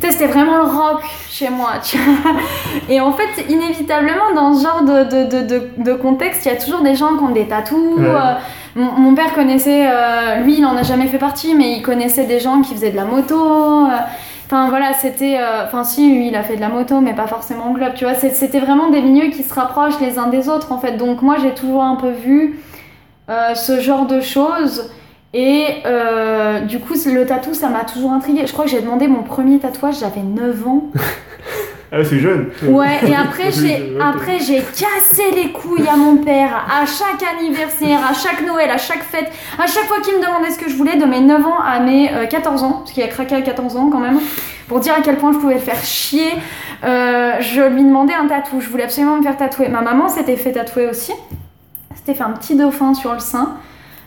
tu 0.00 0.06
sais, 0.06 0.12
c'était 0.12 0.26
vraiment 0.26 0.56
le 0.58 0.64
rock 0.64 1.02
chez 1.30 1.48
moi. 1.48 1.72
Tu 1.82 1.96
vois. 1.98 2.32
Et 2.88 3.00
en 3.00 3.12
fait, 3.12 3.44
inévitablement, 3.48 4.34
dans 4.34 4.54
ce 4.54 4.62
genre 4.62 4.82
de, 4.82 5.04
de, 5.04 5.24
de, 5.24 5.42
de, 5.46 5.68
de 5.78 5.94
contexte, 5.94 6.44
il 6.44 6.52
y 6.52 6.54
a 6.54 6.56
toujours 6.60 6.80
des 6.82 6.94
gens 6.94 7.16
qui 7.16 7.24
ont 7.24 7.30
des 7.30 7.46
tatous. 7.48 7.98
Ouais. 7.98 8.04
euh, 8.06 8.34
mon, 8.74 8.92
mon 8.92 9.14
père 9.14 9.32
connaissait, 9.34 9.86
euh, 9.88 10.40
lui, 10.42 10.58
il 10.58 10.66
en 10.66 10.76
a 10.76 10.82
jamais 10.82 11.06
fait 11.06 11.18
partie, 11.18 11.54
mais 11.54 11.72
il 11.76 11.82
connaissait 11.82 12.24
des 12.26 12.40
gens 12.40 12.60
qui 12.60 12.74
faisaient 12.74 12.90
de 12.90 12.96
la 12.96 13.04
moto. 13.06 13.34
euh, 13.86 13.88
Enfin 14.44 14.68
voilà, 14.68 14.92
c'était. 14.92 15.38
euh, 15.40 15.64
Enfin 15.64 15.82
si, 15.82 16.08
lui, 16.14 16.28
il 16.28 16.36
a 16.36 16.42
fait 16.44 16.56
de 16.56 16.60
la 16.60 16.68
moto, 16.68 17.00
mais 17.00 17.14
pas 17.14 17.26
forcément 17.26 17.70
en 17.70 17.72
club, 17.72 17.94
tu 17.94 18.04
vois. 18.04 18.14
C'était 18.14 18.60
vraiment 18.60 18.90
des 18.90 19.00
milieux 19.00 19.30
qui 19.30 19.42
se 19.42 19.52
rapprochent 19.54 19.98
les 20.00 20.18
uns 20.18 20.28
des 20.28 20.48
autres, 20.48 20.70
en 20.72 20.78
fait. 20.78 20.92
Donc 20.92 21.22
moi, 21.22 21.36
j'ai 21.42 21.52
toujours 21.54 21.82
un 21.82 21.96
peu 21.96 22.10
vu 22.10 22.60
euh, 23.28 23.54
ce 23.56 23.80
genre 23.80 24.06
de 24.06 24.20
choses. 24.20 24.90
Et 25.38 25.66
euh, 25.84 26.60
du 26.60 26.80
coup, 26.80 26.94
le 26.94 27.26
tatou, 27.26 27.52
ça 27.52 27.68
m'a 27.68 27.84
toujours 27.84 28.10
intriguée. 28.12 28.46
Je 28.46 28.52
crois 28.54 28.64
que 28.64 28.70
j'ai 28.70 28.80
demandé 28.80 29.06
mon 29.06 29.22
premier 29.22 29.58
tatouage, 29.58 29.98
j'avais 30.00 30.22
9 30.22 30.66
ans. 30.66 30.84
Ah, 31.92 32.02
c'est 32.02 32.18
jeune. 32.18 32.50
Ouais, 32.64 32.98
et 33.06 33.14
après 33.14 33.52
j'ai 33.52 33.96
après 34.00 34.40
j'ai 34.40 34.56
cassé 34.58 35.22
les 35.36 35.52
couilles 35.52 35.86
à 35.88 35.96
mon 35.96 36.16
père 36.16 36.66
à 36.68 36.84
chaque 36.84 37.22
anniversaire, 37.38 38.00
à 38.04 38.12
chaque 38.12 38.44
Noël, 38.44 38.68
à 38.70 38.76
chaque 38.76 39.04
fête, 39.04 39.30
à 39.56 39.68
chaque 39.68 39.84
fois 39.84 40.00
qu'il 40.00 40.16
me 40.16 40.20
demandait 40.20 40.50
ce 40.50 40.58
que 40.58 40.68
je 40.68 40.74
voulais 40.74 40.96
de 40.96 41.04
mes 41.04 41.20
9 41.20 41.46
ans 41.46 41.60
à 41.64 41.78
mes 41.78 42.12
euh, 42.12 42.26
14 42.26 42.64
ans, 42.64 42.72
parce 42.80 42.90
qu'il 42.90 43.04
a 43.04 43.06
craqué 43.06 43.36
à 43.36 43.40
14 43.40 43.76
ans 43.76 43.88
quand 43.88 44.00
même, 44.00 44.18
pour 44.66 44.80
dire 44.80 44.94
à 44.94 45.00
quel 45.00 45.16
point 45.16 45.32
je 45.32 45.38
pouvais 45.38 45.54
le 45.54 45.60
faire 45.60 45.82
chier. 45.84 46.32
Euh, 46.82 47.34
je 47.38 47.62
lui 47.62 47.84
demandais 47.84 48.14
un 48.14 48.26
tatou, 48.26 48.60
je 48.60 48.68
voulais 48.68 48.84
absolument 48.84 49.18
me 49.18 49.22
faire 49.22 49.36
tatouer. 49.36 49.68
Ma 49.68 49.80
maman 49.80 50.08
s'était 50.08 50.36
fait 50.36 50.52
tatouer 50.52 50.88
aussi. 50.88 51.12
S'était 51.94 52.14
fait 52.14 52.24
un 52.24 52.32
petit 52.32 52.56
dauphin 52.56 52.94
sur 52.94 53.12
le 53.12 53.20
sein. 53.20 53.56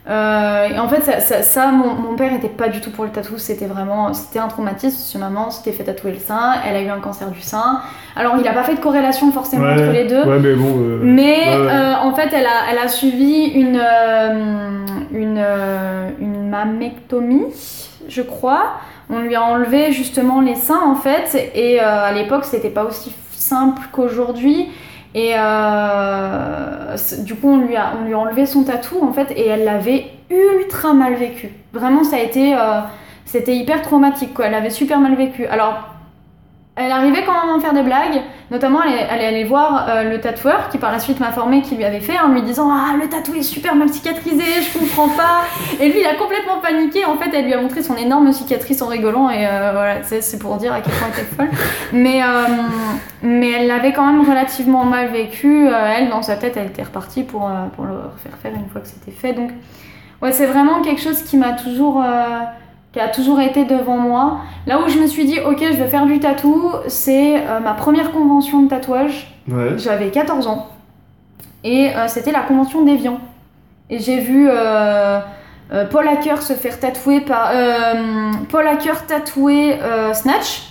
Euh, 0.10 0.68
et 0.70 0.80
en 0.80 0.88
fait, 0.88 1.02
ça, 1.02 1.20
ça- 1.20 1.44
ça, 1.44 1.68
mon, 1.68 1.94
mon 1.94 2.16
père 2.16 2.34
était 2.34 2.48
pas 2.50 2.68
du 2.70 2.82
tout 2.82 2.90
pour 2.90 3.04
le 3.06 3.12
tatou, 3.12 3.38
c'était 3.38 3.68
vraiment, 3.68 4.12
c'était 4.14 4.40
un 4.40 4.48
traumatisme. 4.48 5.14
Que 5.14 5.24
maman 5.24 5.52
s'était 5.52 5.72
fait 5.72 5.84
tatouer 5.84 6.14
le 6.14 6.18
sein, 6.20 6.54
elle 6.68 6.76
a 6.76 6.82
eu 6.82 6.90
un 6.90 7.00
cancer 7.00 7.30
du 7.30 7.42
sein. 7.42 7.80
Alors, 8.16 8.36
il 8.40 8.48
a 8.48 8.54
pas 8.54 8.64
fait 8.64 8.74
de 8.76 8.80
corrélation 8.80 9.32
forcément 9.32 9.66
Ouais, 9.66 9.74
entre 9.74 9.92
les 9.92 10.06
deux. 10.08 10.24
Ouais, 10.24 10.40
mais 10.40 10.54
bon. 10.56 10.76
euh, 10.80 11.00
Mais 11.04 11.38
ouais, 11.48 11.66
ouais. 11.66 11.72
euh, 11.72 11.96
en 12.02 12.14
fait, 12.16 12.30
elle 12.34 12.48
a, 12.48 12.72
elle 12.72 12.80
a 12.80 12.88
suivi 12.88 13.46
une, 13.46 13.80
une, 15.14 15.44
une 16.20 16.50
mammectomie, 16.50 17.46
je 18.08 18.22
crois. 18.22 18.74
On 19.12 19.20
lui 19.20 19.36
a 19.36 19.44
enlevé 19.44 19.92
justement 19.92 20.42
les 20.42 20.56
seins 20.56 20.82
en 20.86 20.96
fait. 20.96 21.52
Et 21.56 21.80
à 21.80 22.12
l'époque, 22.12 22.46
c'était 22.46 22.70
pas 22.70 22.84
aussi 22.86 23.14
simple 23.32 23.82
qu'aujourd'hui. 23.92 24.70
Et 25.16 25.34
euh, 25.36 26.96
du 27.20 27.36
coup, 27.36 27.50
on 27.50 27.58
lui, 27.58 27.76
a, 27.76 27.94
on 28.00 28.06
lui 28.06 28.14
enlevé 28.14 28.46
son 28.46 28.64
tatou 28.64 29.04
en 29.04 29.12
fait. 29.12 29.32
Et 29.36 29.48
elle 29.48 29.64
l'avait 29.66 30.08
ultra 30.30 30.94
mal 30.94 31.16
vécu. 31.16 31.50
Vraiment, 31.74 32.04
ça 32.04 32.18
a 32.18 32.20
été. 32.20 32.56
euh, 32.56 32.82
c'était 33.26 33.56
hyper 33.56 33.82
traumatique 33.82 34.34
quoi. 34.34 34.46
Elle 34.46 34.56
avait 34.56 34.70
super 34.70 35.00
mal 35.00 35.16
vécu. 35.16 35.46
Alors. 35.48 35.99
Elle 36.82 36.94
arrivait 36.94 37.26
quand 37.26 37.34
même 37.34 37.50
à 37.50 37.58
me 37.58 37.60
faire 37.60 37.74
des 37.74 37.82
blagues, 37.82 38.22
notamment 38.52 38.80
elle, 38.82 39.06
elle 39.12 39.22
est 39.22 39.26
allée 39.26 39.44
voir 39.44 39.86
euh, 39.90 40.10
le 40.10 40.22
tatoueur 40.22 40.70
qui 40.70 40.78
par 40.78 40.94
la 40.94 41.00
suite 41.00 41.20
m'a 41.20 41.34
formé 41.34 41.62
qui 41.62 41.76
lui 41.76 41.84
avait 41.84 42.00
fait 42.00 42.18
en 42.18 42.30
lui 42.30 42.42
disant 42.42 42.72
Ah, 42.72 42.96
le 42.96 43.10
tatou 43.10 43.34
est 43.36 43.42
super 43.42 43.76
mal 43.76 43.90
cicatrisé, 43.90 44.46
je 44.62 44.80
comprends 44.80 45.10
pas. 45.10 45.42
Et 45.82 45.90
lui 45.90 46.00
il 46.00 46.06
a 46.06 46.16
complètement 46.16 46.60
paniqué, 46.62 47.04
en 47.04 47.18
fait 47.18 47.32
elle 47.34 47.48
lui 47.48 47.54
a 47.54 47.62
montré 47.62 47.84
son 47.84 47.98
énorme 47.98 48.32
cicatrice 48.32 48.82
en 48.82 48.88
rigolant 48.88 49.30
et 49.30 49.46
euh, 49.46 49.72
voilà, 49.74 50.04
c'est 50.04 50.40
pour 50.40 50.56
dire 50.56 50.72
à 50.72 50.80
quel 50.80 50.94
point 50.94 51.10
elle 51.14 51.22
était 51.22 51.36
folle. 51.36 51.50
Mais, 51.92 52.24
euh, 52.24 52.46
mais 53.24 53.52
elle 53.52 53.68
l'avait 53.68 53.92
quand 53.92 54.06
même 54.06 54.22
relativement 54.22 54.86
mal 54.86 55.10
vécu, 55.10 55.68
elle 55.68 56.08
dans 56.08 56.22
sa 56.22 56.38
tête 56.38 56.56
elle 56.56 56.68
était 56.68 56.84
repartie 56.84 57.24
pour, 57.24 57.52
pour 57.76 57.84
le 57.84 57.92
refaire 57.92 58.38
faire 58.42 58.54
une 58.56 58.70
fois 58.70 58.80
que 58.80 58.88
c'était 58.88 59.12
fait. 59.12 59.34
Donc 59.34 59.52
ouais, 60.22 60.32
c'est 60.32 60.46
vraiment 60.46 60.82
quelque 60.82 61.02
chose 61.02 61.24
qui 61.24 61.36
m'a 61.36 61.52
toujours. 61.52 62.02
Qui 62.92 63.00
a 63.00 63.08
toujours 63.08 63.40
été 63.40 63.66
devant 63.66 63.98
moi. 63.98 64.40
Là 64.66 64.80
où 64.80 64.90
je 64.90 64.98
me 64.98 65.08
suis 65.08 65.26
dit, 65.26 65.40
ok, 65.40 65.60
je 65.60 65.78
vais 65.78 65.88
faire 65.88 66.06
du 66.06 66.20
tatou, 66.20 66.72
c'est 66.88 67.38
euh, 67.38 67.60
ma 67.60 67.74
première 67.74 68.12
convention 68.12 68.64
de 68.64 68.70
tatouage. 68.70 69.36
Ouais. 69.48 69.78
J'avais 69.78 70.10
14 70.10 70.48
ans. 70.48 70.68
Et 71.64 71.96
euh, 71.96 72.08
c'était 72.08 72.32
la 72.32 72.42
convention 72.42 72.84
d'Evian. 72.84 73.20
Et 73.90 74.00
j'ai 74.00 74.20
vu 74.20 74.48
euh, 74.50 75.20
Paul 75.92 76.08
Hacker 76.08 76.42
se 76.42 76.54
faire 76.54 76.80
tatouer 76.80 77.22
par. 77.22 77.52
Paul 78.50 78.68
Hacker 78.68 79.06
tatouer 79.06 79.78
Snatch. 80.14 80.64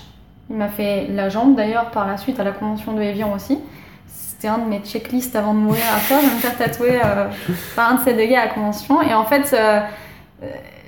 Il 0.50 0.56
m'a 0.56 0.68
fait 0.68 1.08
la 1.10 1.28
jambe 1.28 1.56
d'ailleurs 1.56 1.90
par 1.90 2.06
la 2.06 2.16
suite 2.16 2.40
à 2.40 2.44
la 2.44 2.52
convention 2.52 2.92
de 2.94 3.02
Evian 3.02 3.32
aussi. 3.34 3.58
C'était 4.06 4.48
un 4.48 4.58
de 4.58 4.68
mes 4.68 4.78
checklists 4.78 5.34
avant 5.34 5.52
de 5.52 5.58
mourir 5.58 5.82
à 5.92 5.98
faire, 5.98 6.20
de 6.20 6.26
me 6.26 6.40
faire 6.40 6.56
tatouer 6.56 7.00
par 7.74 7.90
un 7.90 7.94
de 7.96 8.00
ces 8.00 8.14
deux 8.14 8.26
gars 8.26 8.42
à 8.42 8.44
la 8.46 8.52
convention. 8.52 9.02
Et 9.02 9.12
en 9.12 9.24
fait, 9.24 9.54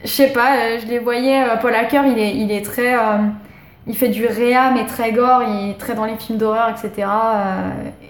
je 0.05 0.09
sais 0.09 0.29
pas, 0.33 0.57
euh, 0.57 0.79
je 0.81 0.87
les 0.87 0.99
voyais. 0.99 1.43
euh, 1.43 1.57
Paul 1.57 1.75
Hacker, 1.75 2.05
il 2.07 2.51
est, 2.51 2.65
très. 2.65 2.95
euh, 2.95 3.19
il 3.87 3.97
fait 3.97 4.09
du 4.09 4.27
réa, 4.27 4.71
mais 4.71 4.87
très 4.87 5.13
gore, 5.13 5.43
il 5.43 5.71
est 5.71 5.79
très 5.79 5.95
dans 5.95 6.05
les 6.05 6.17
films 6.17 6.39
d'horreur, 6.39 6.71
etc. 6.71 7.09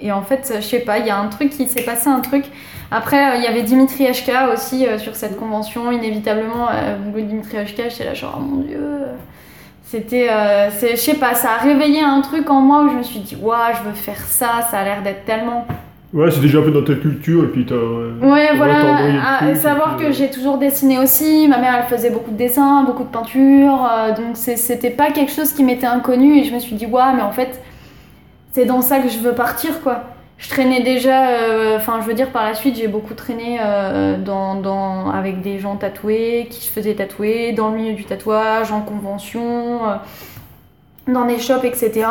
et 0.02 0.12
en 0.12 0.22
fait, 0.22 0.52
je 0.56 0.60
sais 0.60 0.80
pas, 0.80 0.98
il 0.98 1.06
y 1.06 1.10
a 1.10 1.16
un 1.18 1.28
truc 1.28 1.50
qui 1.50 1.66
s'est 1.66 1.82
passé, 1.82 2.08
un 2.08 2.20
truc. 2.20 2.44
Après, 2.90 3.38
il 3.38 3.44
y 3.44 3.46
avait 3.46 3.62
Dimitri 3.62 4.04
HK 4.04 4.52
aussi 4.52 4.86
sur 4.98 5.14
cette 5.14 5.38
convention, 5.38 5.92
inévitablement. 5.92 6.68
Le 7.14 7.22
Dimitri 7.22 7.56
HK, 7.58 7.88
j'étais 7.88 8.04
là, 8.04 8.14
genre, 8.14 8.36
oh 8.38 8.40
mon 8.42 8.62
dieu. 8.62 8.80
C'était, 9.90 10.28
euh, 10.30 10.70
je 10.70 10.94
sais 10.94 11.14
pas, 11.14 11.34
ça 11.34 11.54
a 11.54 11.56
réveillé 11.56 12.00
un 12.00 12.20
truc 12.20 12.48
en 12.48 12.60
moi 12.60 12.82
où 12.84 12.90
je 12.90 12.94
me 12.94 13.02
suis 13.02 13.18
dit, 13.20 13.36
waouh, 13.36 13.74
je 13.76 13.88
veux 13.88 13.94
faire 13.94 14.20
ça, 14.20 14.62
ça 14.70 14.78
a 14.78 14.84
l'air 14.84 15.02
d'être 15.02 15.24
tellement 15.24 15.66
Ouais, 16.12 16.28
c'est 16.30 16.40
déjà 16.40 16.58
un 16.58 16.62
peu 16.62 16.72
dans 16.72 16.82
ta 16.82 16.94
culture 16.94 17.44
et 17.44 17.46
puis 17.46 17.64
t'as. 17.64 17.76
Ouais, 17.76 18.56
voilà. 18.56 19.38
À 19.38 19.54
savoir 19.54 19.96
puis, 19.96 20.06
que 20.06 20.10
euh, 20.10 20.12
j'ai 20.12 20.28
toujours 20.28 20.58
dessiné 20.58 20.98
aussi. 20.98 21.46
Ma 21.46 21.58
mère, 21.58 21.74
elle 21.78 21.96
faisait 21.96 22.10
beaucoup 22.10 22.32
de 22.32 22.36
dessins, 22.36 22.82
beaucoup 22.82 23.04
de 23.04 23.08
peinture. 23.08 23.88
euh, 23.88 24.12
donc 24.14 24.36
c'était 24.36 24.90
pas 24.90 25.12
quelque 25.12 25.30
chose 25.30 25.52
qui 25.52 25.62
m'était 25.62 25.86
inconnu. 25.86 26.38
Et 26.38 26.44
je 26.44 26.52
me 26.52 26.58
suis 26.58 26.74
dit, 26.74 26.86
waouh, 26.86 27.14
mais 27.14 27.22
en 27.22 27.30
fait, 27.30 27.60
c'est 28.52 28.64
dans 28.64 28.82
ça 28.82 28.98
que 28.98 29.08
je 29.08 29.18
veux 29.18 29.34
partir, 29.34 29.80
quoi. 29.82 30.02
Je 30.36 30.48
traînais 30.48 30.82
déjà, 30.82 31.28
euh, 31.28 31.76
enfin, 31.76 32.00
je 32.00 32.06
veux 32.06 32.14
dire, 32.14 32.30
par 32.30 32.44
la 32.44 32.54
suite, 32.54 32.76
j'ai 32.76 32.88
beaucoup 32.88 33.14
traîné 33.14 33.58
euh, 33.62 34.16
dans, 34.16 34.54
dans, 34.56 35.10
avec 35.10 35.42
des 35.42 35.58
gens 35.60 35.76
tatoués, 35.76 36.48
qui 36.50 36.62
se 36.62 36.72
faisaient 36.72 36.94
tatouer, 36.94 37.52
dans 37.52 37.68
le 37.68 37.76
milieu 37.76 37.92
du 37.92 38.04
tatouage, 38.04 38.72
en 38.72 38.80
convention, 38.80 39.80
dans 41.06 41.26
des 41.26 41.38
shops, 41.38 41.64
etc. 41.64 42.06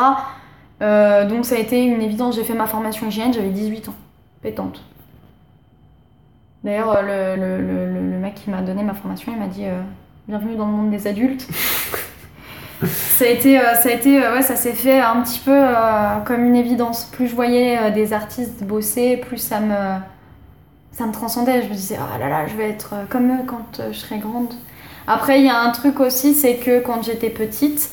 Euh, 0.81 1.27
donc 1.27 1.45
ça 1.45 1.55
a 1.55 1.59
été 1.59 1.83
une 1.83 2.01
évidence. 2.01 2.35
J'ai 2.35 2.43
fait 2.43 2.53
ma 2.53 2.67
formation 2.67 3.07
hygiène, 3.07 3.33
j'avais 3.33 3.49
18 3.49 3.89
ans, 3.89 3.95
pétante. 4.41 4.81
D'ailleurs, 6.63 7.01
le, 7.03 7.35
le- 7.35 7.61
le- 7.61 8.17
mec 8.19 8.35
qui 8.35 8.49
m'a 8.49 8.61
donné 8.61 8.83
ma 8.83 8.93
formation, 8.93 9.31
il 9.33 9.39
m'a 9.39 9.47
dit 9.47 9.65
euh, 9.65 9.81
Bienvenue 10.27 10.55
dans 10.55 10.65
le 10.65 10.73
monde 10.73 10.91
des 10.91 11.07
adultes. 11.07 11.47
ça 12.83 13.25
a 13.25 13.27
été, 13.29 13.59
euh, 13.59 13.75
ça, 13.75 13.89
a 13.89 13.91
été 13.93 14.19
ouais, 14.19 14.41
ça 14.41 14.55
s'est 14.57 14.73
fait 14.73 14.99
un 14.99 15.21
petit 15.21 15.39
peu 15.39 15.57
comme 16.25 16.43
une 16.45 16.55
évidence. 16.55 17.05
Plus 17.05 17.27
je 17.27 17.35
voyais 17.35 17.91
des 17.91 18.11
artistes 18.13 18.63
bosser, 18.63 19.17
plus 19.17 19.37
ça 19.37 19.59
me, 19.61 19.99
ça 20.91 21.05
me 21.05 21.13
transcendait. 21.13 21.61
Je 21.63 21.69
me 21.69 21.73
disais 21.73 21.97
Oh 21.99 22.19
là 22.19 22.27
là, 22.29 22.47
je 22.47 22.55
vais 22.55 22.69
être 22.69 22.93
comme 23.09 23.31
eux 23.31 23.43
quand 23.47 23.81
je 23.91 23.97
serai 23.97 24.17
grande. 24.19 24.53
Après, 25.07 25.39
il 25.39 25.45
y 25.45 25.49
a 25.49 25.57
un 25.59 25.71
truc 25.71 25.99
aussi, 26.01 26.35
c'est 26.35 26.57
que 26.57 26.81
quand 26.81 27.03
j'étais 27.03 27.29
petite, 27.29 27.89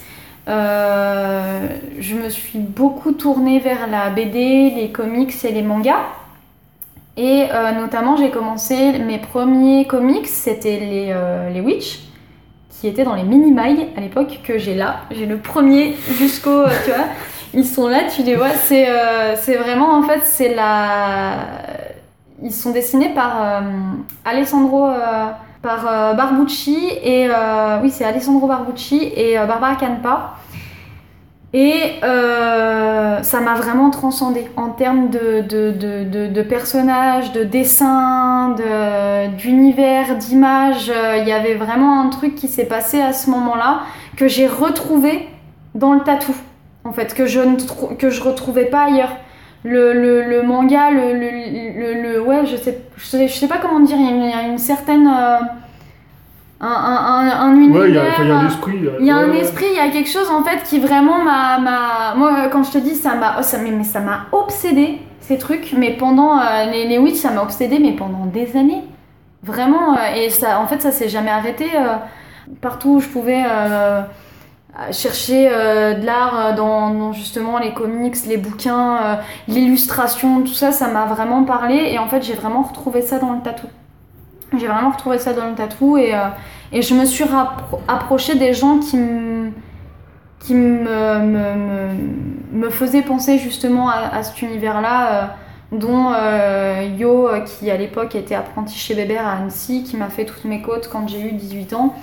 euh, 0.48 1.66
je 1.98 2.14
me 2.14 2.28
suis 2.28 2.58
beaucoup 2.58 3.12
tournée 3.12 3.58
vers 3.58 3.88
la 3.88 4.10
BD, 4.10 4.70
les 4.70 4.90
comics 4.92 5.32
et 5.44 5.50
les 5.50 5.62
mangas. 5.62 6.04
Et 7.16 7.46
euh, 7.50 7.72
notamment, 7.72 8.16
j'ai 8.16 8.30
commencé 8.30 8.98
mes 8.98 9.18
premiers 9.18 9.86
comics, 9.86 10.28
c'était 10.28 10.78
les, 10.78 11.08
euh, 11.10 11.50
les 11.50 11.60
Witch, 11.60 12.00
qui 12.70 12.86
étaient 12.86 13.04
dans 13.04 13.14
les 13.14 13.24
mini-mailles 13.24 13.88
à 13.96 14.00
l'époque, 14.00 14.40
que 14.44 14.58
j'ai 14.58 14.74
là. 14.74 15.00
J'ai 15.10 15.26
le 15.26 15.38
premier 15.38 15.96
jusqu'au. 16.18 16.64
tu 16.84 16.90
vois, 16.90 17.06
ils 17.54 17.66
sont 17.66 17.88
là, 17.88 18.04
tu 18.14 18.22
les 18.22 18.36
vois. 18.36 18.50
C'est 18.50 18.86
c'est 19.36 19.56
vraiment, 19.56 19.94
en 19.94 20.02
fait, 20.02 20.20
c'est 20.24 20.54
la. 20.54 21.38
Ils 22.42 22.52
sont 22.52 22.70
dessinés 22.70 23.14
par 23.14 23.62
Alessandro. 24.24 24.90
Euh, 25.66 26.14
Barbucci 26.14 26.78
et. 27.02 27.28
euh, 27.28 27.78
oui, 27.82 27.90
c'est 27.90 28.04
Alessandro 28.04 28.46
Barbucci 28.46 29.12
et 29.16 29.38
euh, 29.38 29.46
Barbara 29.46 29.76
Canpa. 29.76 30.34
Et 31.52 32.00
ça 32.02 33.40
m'a 33.40 33.54
vraiment 33.54 33.88
transcendé 33.88 34.46
en 34.58 34.68
termes 34.70 35.08
de, 35.08 36.42
personnages, 36.42 37.32
de 37.32 37.44
dessins, 37.44 38.50
de- 38.50 39.28
d'univers, 39.36 40.16
d'images. 40.16 40.92
Il 41.18 41.26
y 41.26 41.32
avait 41.32 41.54
vraiment 41.54 42.02
un 42.02 42.08
truc 42.10 42.34
qui 42.34 42.48
s'est 42.48 42.66
passé 42.66 43.00
à 43.00 43.14
ce 43.14 43.30
moment-là 43.30 43.80
que 44.18 44.28
j'ai 44.28 44.46
retrouvé 44.46 45.28
dans 45.74 45.94
le 45.94 46.00
tatou, 46.00 46.34
en 46.84 46.92
fait, 46.92 47.14
que 47.14 47.24
je 47.26 47.40
ne 47.40 47.56
que 47.96 48.10
je 48.10 48.22
retrouvais 48.22 48.66
pas 48.66 48.84
ailleurs. 48.84 49.16
Le, 49.66 49.92
le, 49.92 50.22
le 50.22 50.42
manga, 50.42 50.90
le, 50.90 51.12
le, 51.14 52.20
ouais, 52.20 52.46
je 52.46 52.56
sais, 52.56 52.78
je 52.96 53.04
sais, 53.04 53.26
je 53.28 53.34
sais 53.34 53.48
pas 53.48 53.58
comment 53.58 53.80
dire, 53.80 53.96
il 53.98 54.28
y 54.30 54.32
a 54.32 54.42
une, 54.42 54.58
certaine, 54.58 55.06
euh, 55.08 55.38
un, 56.60 56.66
un, 56.66 57.28
un, 57.28 57.40
un 57.48 57.54
univers. 57.56 57.80
Ouais, 57.82 57.88
il 57.90 57.94
y 57.94 57.98
a, 57.98 58.02
enfin, 58.08 58.22
il 58.24 58.28
y 58.28 58.32
a 58.32 58.36
un 58.38 58.46
esprit. 58.46 58.78
il 59.00 59.06
y 59.06 59.10
a 59.10 59.16
un 59.16 59.30
Ouais, 59.30 59.40
esprit, 59.40 59.66
il 59.70 59.76
y 59.76 59.80
a 59.80 59.90
quelque 59.90 60.08
chose 60.08 60.30
en 60.30 60.42
fait 60.42 60.62
qui 60.62 60.78
vraiment 60.78 61.22
m'a. 61.22 61.58
m'a- 61.58 62.14
Moi, 62.16 62.48
quand 62.50 62.62
je 62.64 62.72
te 62.72 62.78
dis, 62.78 62.94
ça 62.94 63.14
m'a 63.14 63.36
oh, 63.38 63.42
ça, 63.42 63.58
mais, 63.58 63.70
mais 63.70 63.84
ça 63.84 64.00
m'a 64.00 64.26
obsédé 64.32 64.98
ces 65.20 65.38
trucs, 65.38 65.74
mais 65.76 65.92
pendant. 65.92 66.38
euh, 66.38 66.70
les, 66.70 66.86
les 66.86 66.98
Witch, 66.98 67.16
ça 67.16 67.30
m'a 67.30 67.42
obsédé, 67.42 67.78
mais 67.78 67.92
pendant 67.92 68.26
des 68.26 68.56
années. 68.56 68.84
Vraiment, 69.42 69.94
euh, 69.94 70.14
et 70.16 70.30
ça, 70.30 70.60
en 70.60 70.66
fait, 70.66 70.80
ça 70.80 70.92
s'est 70.92 71.08
jamais 71.08 71.30
arrêté. 71.30 71.66
partout 72.60 72.90
où 72.96 73.00
je 73.00 73.08
pouvais 73.08 73.42
chercher 74.92 75.48
euh, 75.50 75.94
de 75.94 76.04
l'art 76.04 76.46
euh, 76.46 76.52
dans, 76.54 77.12
justement 77.12 77.58
les 77.58 77.72
comics, 77.72 78.16
les 78.26 78.36
bouquins, 78.36 78.96
euh, 78.96 79.14
l'illustration, 79.48 80.42
tout 80.42 80.52
ça, 80.54 80.72
ça 80.72 80.88
m'a 80.88 81.06
vraiment 81.06 81.44
parlé, 81.44 81.76
et 81.92 81.98
en 81.98 82.06
fait, 82.08 82.22
j'ai 82.22 82.34
vraiment 82.34 82.62
retrouvé 82.62 83.02
ça 83.02 83.18
dans 83.18 83.32
le 83.32 83.40
tatou. 83.40 83.66
J'ai 84.58 84.66
vraiment 84.66 84.90
retrouvé 84.90 85.18
ça 85.18 85.32
dans 85.32 85.46
le 85.48 85.54
tatou, 85.54 85.96
et. 85.98 86.12
et 86.72 86.82
je 86.82 86.94
me 86.94 87.04
suis 87.04 87.24
rappro- 87.24 87.80
approchée 87.88 88.36
des 88.36 88.54
gens 88.54 88.78
qui 88.78 88.96
me, 88.96 89.50
qui 90.40 90.54
me, 90.54 91.18
me, 91.18 91.54
me, 91.54 91.88
me 92.52 92.70
faisaient 92.70 93.02
penser 93.02 93.38
justement 93.38 93.88
à, 93.88 94.14
à 94.14 94.22
cet 94.22 94.40
univers-là, 94.42 95.36
dont 95.72 96.12
Yo, 96.96 97.28
qui 97.44 97.70
à 97.70 97.76
l'époque 97.76 98.14
était 98.14 98.36
apprenti 98.36 98.76
chez 98.78 98.94
Bébert 98.94 99.26
à 99.26 99.32
Annecy, 99.32 99.82
qui 99.82 99.96
m'a 99.96 100.08
fait 100.08 100.24
toutes 100.24 100.44
mes 100.44 100.62
côtes 100.62 100.88
quand 100.90 101.08
j'ai 101.08 101.20
eu 101.20 101.32
18 101.32 101.72
ans, 101.74 101.94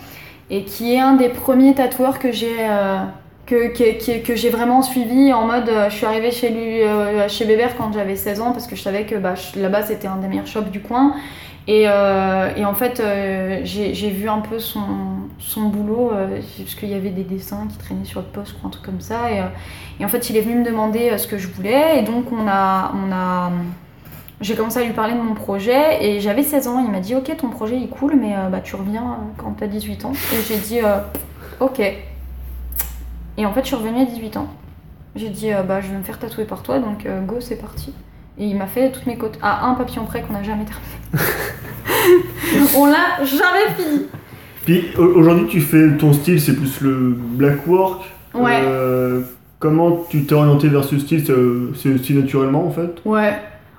et 0.56 0.64
qui 0.66 0.94
est 0.94 1.00
un 1.00 1.14
des 1.16 1.30
premiers 1.30 1.74
tatoueurs 1.76 2.20
que 2.20 2.32
j'ai 2.32 2.56
euh, 2.60 3.00
que, 3.46 3.70
que, 3.74 4.20
que- 4.26 4.36
j'ai 4.36 4.50
vraiment 4.50 4.82
suivi 4.82 5.34
en 5.34 5.46
mode 5.48 5.70
euh, 5.70 5.90
je 5.90 5.96
suis 5.96 6.06
arrivée 6.06 6.32
chez 6.32 6.50
lui 6.50 6.82
euh, 6.84 7.28
chez 7.30 7.46
Bébert 7.46 7.76
quand 7.78 7.92
j'avais 7.94 8.16
16 8.16 8.42
ans 8.42 8.52
parce 8.52 8.68
que 8.68 8.76
je 8.76 8.82
savais 8.82 9.06
que 9.06 9.16
bah, 9.16 9.34
là-bas 9.56 9.84
c'était 9.84 10.08
un 10.08 10.18
des 10.18 10.28
meilleurs 10.28 10.48
shops 10.48 10.70
du 10.72 10.82
coin 10.82 11.16
et, 11.68 11.84
et 11.84 12.66
en 12.66 12.74
fait, 12.74 13.02
j'ai 13.64 14.10
vu 14.10 14.28
un 14.28 14.40
peu 14.40 14.60
son, 14.60 14.82
son 15.40 15.70
boulot, 15.70 16.12
parce 16.58 16.76
qu'il 16.76 16.90
y 16.90 16.94
avait 16.94 17.10
des 17.10 17.24
dessins 17.24 17.68
qui 17.70 17.78
traînaient 17.78 18.04
sur 18.04 18.20
le 18.20 18.28
poste, 18.28 18.56
ou 18.62 18.68
un 18.68 18.70
truc 18.70 18.84
comme 18.84 19.00
ça. 19.00 19.32
Et, 19.32 19.42
et 20.02 20.04
en 20.04 20.10
fait, 20.10 20.30
il 20.30 20.36
est 20.36 20.42
venu 20.42 20.56
me 20.56 20.66
demander 20.66 21.18
ce 21.18 21.26
que 21.26 21.38
je 21.38 21.48
voulais. 21.48 22.00
Et 22.00 22.02
donc, 22.02 22.26
on 22.34 22.48
a. 22.50 22.92
On 22.96 23.12
a 23.14 23.52
j'ai 24.44 24.56
commencé 24.56 24.80
à 24.80 24.84
lui 24.84 24.94
parler 24.94 25.14
de 25.14 25.20
mon 25.22 25.34
projet. 25.34 26.04
Et 26.06 26.20
j'avais 26.20 26.44
16 26.44 26.68
ans. 26.68 26.84
Il 26.86 26.92
m'a 26.92 27.00
dit 27.00 27.16
Ok, 27.16 27.36
ton 27.38 27.50
projet 27.50 27.78
il 27.78 27.84
est 27.84 27.88
cool, 27.88 28.14
mais 28.20 28.34
euh, 28.36 28.50
bah, 28.50 28.60
tu 28.64 28.76
reviens 28.76 29.04
euh, 29.04 29.16
quand 29.38 29.56
t'as 29.58 29.68
18 29.68 30.06
ans. 30.06 30.14
Et 30.34 30.38
j'ai 30.48 30.58
dit 30.58 30.80
euh, 30.84 30.98
Ok. 31.60 31.80
Et 31.80 33.46
en 33.46 33.52
fait, 33.54 33.62
je 33.62 33.68
suis 33.68 33.76
revenue 33.76 34.02
à 34.02 34.06
18 34.06 34.38
ans. 34.38 34.48
J'ai 35.16 35.30
dit 35.30 35.50
Bah, 35.68 35.82
je 35.82 35.88
vais 35.90 35.98
me 35.98 36.04
faire 36.04 36.20
tatouer 36.20 36.46
par 36.46 36.62
toi, 36.64 36.80
donc 36.80 37.08
go, 37.28 37.36
c'est 37.40 37.56
parti. 37.56 37.94
Et 38.38 38.46
il 38.46 38.58
m'a 38.58 38.66
fait 38.68 38.92
toutes 38.92 39.06
mes 39.06 39.16
côtes 39.18 39.38
à 39.44 39.66
un 39.68 39.76
papillon 39.76 40.06
près 40.06 40.22
qu'on 40.24 40.34
n'a 40.34 40.42
jamais 40.44 40.66
terminé. 40.66 40.98
On 42.78 42.86
l'a 42.88 43.24
jamais 43.24 43.74
fini. 43.78 44.06
Puis 44.66 44.86
au- 44.98 45.20
aujourd'hui, 45.20 45.48
tu 45.48 45.62
fais 45.62 45.96
ton 45.98 46.14
style, 46.14 46.40
c'est 46.42 46.56
plus 46.56 46.82
le 46.82 47.16
black 47.18 47.68
work. 47.68 48.04
Ouais. 48.34 48.62
Euh, 48.64 49.22
comment 49.60 50.04
tu 50.10 50.26
t'es 50.26 50.34
orienté 50.34 50.68
vers 50.68 50.84
ce 50.84 50.98
style? 51.00 51.24
C'est 51.26 51.90
aussi 51.94 52.14
naturellement 52.14 52.66
en 52.66 52.72
fait? 52.72 52.90
Ouais. 53.06 53.34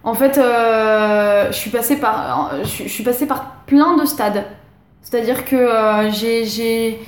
En 0.05 0.15
fait, 0.15 0.37
euh, 0.39 1.47
je 1.51 1.57
suis 1.57 1.71
passée 1.71 1.97
par, 1.97 2.51
je, 2.63 2.69
suis- 2.89 3.03
passée 3.03 3.27
par 3.27 3.63
plein 3.67 3.97
de 3.97 4.05
stades. 4.05 4.45
C'est-à-dire 5.03 5.45
que 5.45 5.57
euh, 5.57 6.11
j'ai, 6.11 6.45
j'ai, 6.45 6.99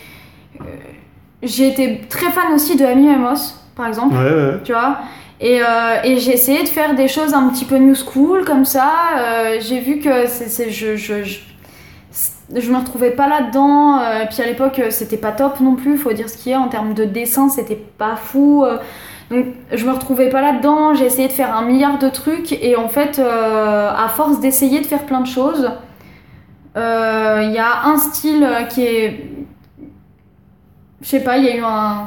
euh, 0.60 0.64
j'ai 1.42 1.68
été 1.68 2.00
très 2.08 2.30
fan 2.30 2.52
aussi 2.54 2.76
de 2.76 2.84
Amy 2.84 3.08
Amos, 3.10 3.54
par 3.74 3.86
exemple. 3.86 4.14
Ouais, 4.16 4.22
ouais. 4.32 4.60
tu 4.64 4.72
vois? 4.72 4.98
Et, 5.40 5.60
euh, 5.60 5.66
et 6.04 6.18
j'ai 6.18 6.32
essayé 6.32 6.62
de 6.62 6.68
faire 6.68 6.94
des 6.94 7.08
choses 7.08 7.34
un 7.34 7.48
petit 7.50 7.66
peu 7.66 7.76
new 7.76 7.94
school 7.94 8.44
comme 8.46 8.64
ça. 8.64 8.90
Euh, 9.18 9.58
j'ai 9.60 9.80
vu 9.80 9.98
que 9.98 10.26
c'est, 10.26 10.48
c'est- 10.48 10.70
je, 10.70 10.96
je, 10.96 11.22
je, 11.22 11.40
je 12.54 12.70
me 12.70 12.78
retrouvais 12.78 13.10
pas 13.10 13.28
là-dedans. 13.28 13.98
Euh, 14.00 14.22
et 14.22 14.26
puis 14.26 14.40
à 14.42 14.46
l'époque, 14.46 14.78
euh, 14.78 14.90
c'était 14.90 15.18
pas 15.18 15.32
top 15.32 15.60
non 15.60 15.74
plus, 15.74 15.98
faut 15.98 16.12
dire 16.12 16.30
ce 16.30 16.38
qu'il 16.38 16.52
y 16.52 16.54
a. 16.54 16.60
En 16.60 16.68
termes 16.68 16.94
de 16.94 17.04
dessin, 17.04 17.50
c'était 17.50 17.76
pas 17.76 18.16
fou. 18.16 18.64
Euh, 19.32 19.34
donc 19.42 19.46
je 19.72 19.84
me 19.84 19.92
retrouvais 19.92 20.28
pas 20.28 20.40
là-dedans. 20.40 20.94
J'ai 20.94 21.06
essayé 21.06 21.28
de 21.28 21.32
faire 21.32 21.56
un 21.56 21.62
milliard 21.64 21.98
de 21.98 22.08
trucs. 22.08 22.52
Et 22.52 22.76
en 22.76 22.88
fait, 22.88 23.18
euh, 23.18 23.90
à 23.90 24.08
force 24.08 24.40
d'essayer 24.40 24.80
de 24.80 24.86
faire 24.86 25.04
plein 25.06 25.20
de 25.20 25.26
choses, 25.26 25.70
euh, 26.76 27.42
il 27.44 27.52
y 27.52 27.58
a 27.58 27.84
un 27.86 27.96
style 27.96 28.44
euh, 28.44 28.64
qui 28.64 28.82
est. 28.82 29.30
Je 31.02 31.08
sais 31.08 31.20
pas, 31.20 31.36
il 31.38 31.44
y 31.44 31.48
a 31.48 31.56
eu 31.56 31.62
un. 31.64 32.06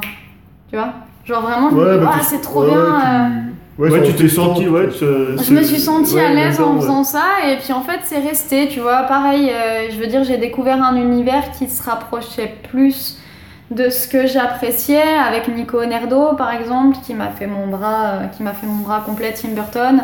Tu 0.70 0.76
vois 0.76 0.92
Genre 1.24 1.42
vraiment, 1.42 1.70
je 1.70 1.74
me 1.76 1.84
Ouais, 1.84 1.98
bah, 1.98 2.10
Ah, 2.14 2.20
c'est 2.22 2.40
trop 2.40 2.62
ouais, 2.62 2.70
bien. 2.70 2.78
ouais, 2.78 3.00
tu- 3.00 3.06
euh, 3.06 3.28
Ouais, 3.78 3.90
Ouais, 3.90 4.02
tu 4.02 4.12
t'es 4.14 4.28
senti, 4.28 4.68
ouais. 4.68 4.88
Je 4.90 5.54
me 5.54 5.62
suis 5.62 5.78
sentie 5.80 6.14
ouais, 6.16 6.24
à 6.24 6.34
l'aise 6.34 6.60
en 6.60 6.74
ouais. 6.74 6.80
faisant 6.82 7.02
ça 7.02 7.22
et 7.48 7.56
puis 7.56 7.72
en 7.72 7.80
fait 7.80 8.00
c'est 8.02 8.18
resté, 8.18 8.68
tu 8.68 8.80
vois. 8.80 9.04
Pareil, 9.04 9.48
euh, 9.50 9.88
je 9.90 9.98
veux 9.98 10.06
dire, 10.06 10.22
j'ai 10.22 10.36
découvert 10.36 10.82
un 10.82 10.96
univers 10.96 11.50
qui 11.52 11.66
se 11.66 11.82
rapprochait 11.82 12.56
plus 12.70 13.16
de 13.70 13.88
ce 13.88 14.08
que 14.08 14.26
j'appréciais 14.26 15.00
avec 15.00 15.46
Nico 15.46 15.84
Nerdo 15.84 16.34
par 16.34 16.52
exemple, 16.52 16.96
qui 17.04 17.14
m'a 17.14 17.28
fait 17.28 17.46
mon 17.46 17.68
bras, 17.68 18.06
euh, 18.06 18.26
qui 18.26 18.42
m'a 18.42 18.52
fait 18.52 18.66
mon 18.66 18.82
bras 18.82 19.02
complet 19.06 19.32
Tim 19.32 19.50
Burton. 19.50 20.02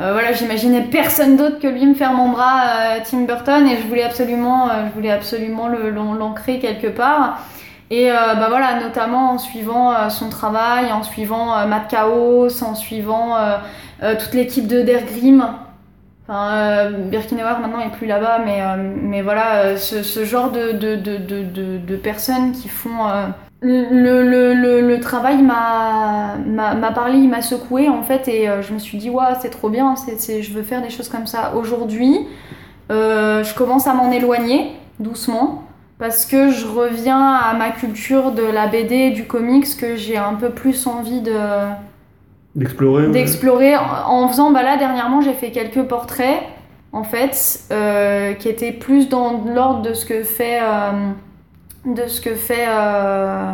Euh, 0.00 0.12
voilà, 0.12 0.32
j'imaginais 0.32 0.82
personne 0.82 1.36
d'autre 1.36 1.58
que 1.58 1.66
lui 1.66 1.86
me 1.86 1.94
faire 1.94 2.12
mon 2.12 2.28
bras 2.28 2.60
euh, 2.60 2.98
Tim 3.08 3.22
Burton 3.22 3.66
et 3.66 3.78
je 3.78 3.86
voulais 3.86 4.02
absolument, 4.02 4.68
je 4.86 4.92
voulais 4.94 5.10
absolument 5.10 5.68
l'ancrer 5.68 6.58
quelque 6.58 6.88
part. 6.88 7.40
Et 7.88 8.08
bah 8.08 8.46
voilà, 8.48 8.80
notamment 8.80 9.30
en 9.30 9.38
suivant 9.38 10.10
son 10.10 10.28
travail, 10.28 10.90
en 10.90 11.04
suivant 11.04 11.64
Matt 11.68 11.88
Chaos, 11.88 12.64
en 12.64 12.74
suivant 12.74 13.36
toute 14.00 14.34
l'équipe 14.34 14.66
de 14.66 14.82
Der 14.82 15.04
Grimm. 15.04 15.44
Enfin, 16.28 16.54
euh, 16.54 16.90
Birkenauer 17.08 17.60
maintenant 17.60 17.78
est 17.80 17.92
plus 17.96 18.08
là-bas, 18.08 18.40
mais, 18.44 18.60
euh, 18.60 18.92
mais 19.00 19.22
voilà, 19.22 19.58
euh, 19.60 19.76
ce, 19.76 20.24
genre 20.24 20.50
de, 20.50 20.72
de, 20.72 20.96
de, 20.96 21.78
de, 21.78 21.96
personnes 21.96 22.50
qui 22.50 22.68
font. 22.68 22.98
le, 23.60 24.22
le, 24.22 24.80
le, 24.80 25.00
travail 25.00 25.40
m'a 25.42 26.92
parlé, 26.94 27.18
il 27.18 27.28
m'a 27.28 27.42
secoué 27.42 27.88
en 27.88 28.02
fait, 28.02 28.26
et 28.26 28.48
je 28.60 28.72
me 28.72 28.78
suis 28.78 28.98
dit, 28.98 29.08
ouais, 29.08 29.24
c'est 29.40 29.50
trop 29.50 29.68
bien, 29.68 29.94
c'est 29.94 30.42
je 30.42 30.52
veux 30.52 30.62
faire 30.62 30.82
des 30.82 30.90
choses 30.90 31.08
comme 31.08 31.26
ça. 31.26 31.54
Aujourd'hui, 31.54 32.26
je 32.90 33.54
commence 33.54 33.86
à 33.86 33.94
m'en 33.94 34.10
éloigner 34.10 34.72
doucement 34.98 35.62
parce 35.98 36.26
que 36.26 36.50
je 36.50 36.66
reviens 36.66 37.34
à 37.34 37.54
ma 37.54 37.70
culture 37.70 38.32
de 38.32 38.42
la 38.42 38.66
BD, 38.66 39.10
du 39.10 39.26
comics, 39.26 39.76
que 39.80 39.96
j'ai 39.96 40.16
un 40.16 40.34
peu 40.34 40.50
plus 40.50 40.86
envie 40.86 41.20
de 41.20 41.32
D'explorer. 42.56 43.08
d'explorer. 43.08 43.76
En 43.76 44.24
en 44.24 44.28
faisant 44.28 44.50
bah 44.50 44.62
là 44.62 44.76
dernièrement 44.78 45.20
j'ai 45.20 45.34
fait 45.34 45.50
quelques 45.50 45.82
portraits 45.82 46.42
en 46.92 47.04
fait 47.04 47.60
euh, 47.70 48.32
qui 48.32 48.48
étaient 48.48 48.72
plus 48.72 49.08
dans 49.10 49.44
l'ordre 49.44 49.82
de 49.82 49.92
ce 49.92 50.06
que 50.06 50.22
fait 50.22 50.58
euh, 50.62 51.10
de 51.84 52.06
ce 52.08 52.20
que 52.20 52.34
fait 52.34 52.64
euh, 52.66 53.52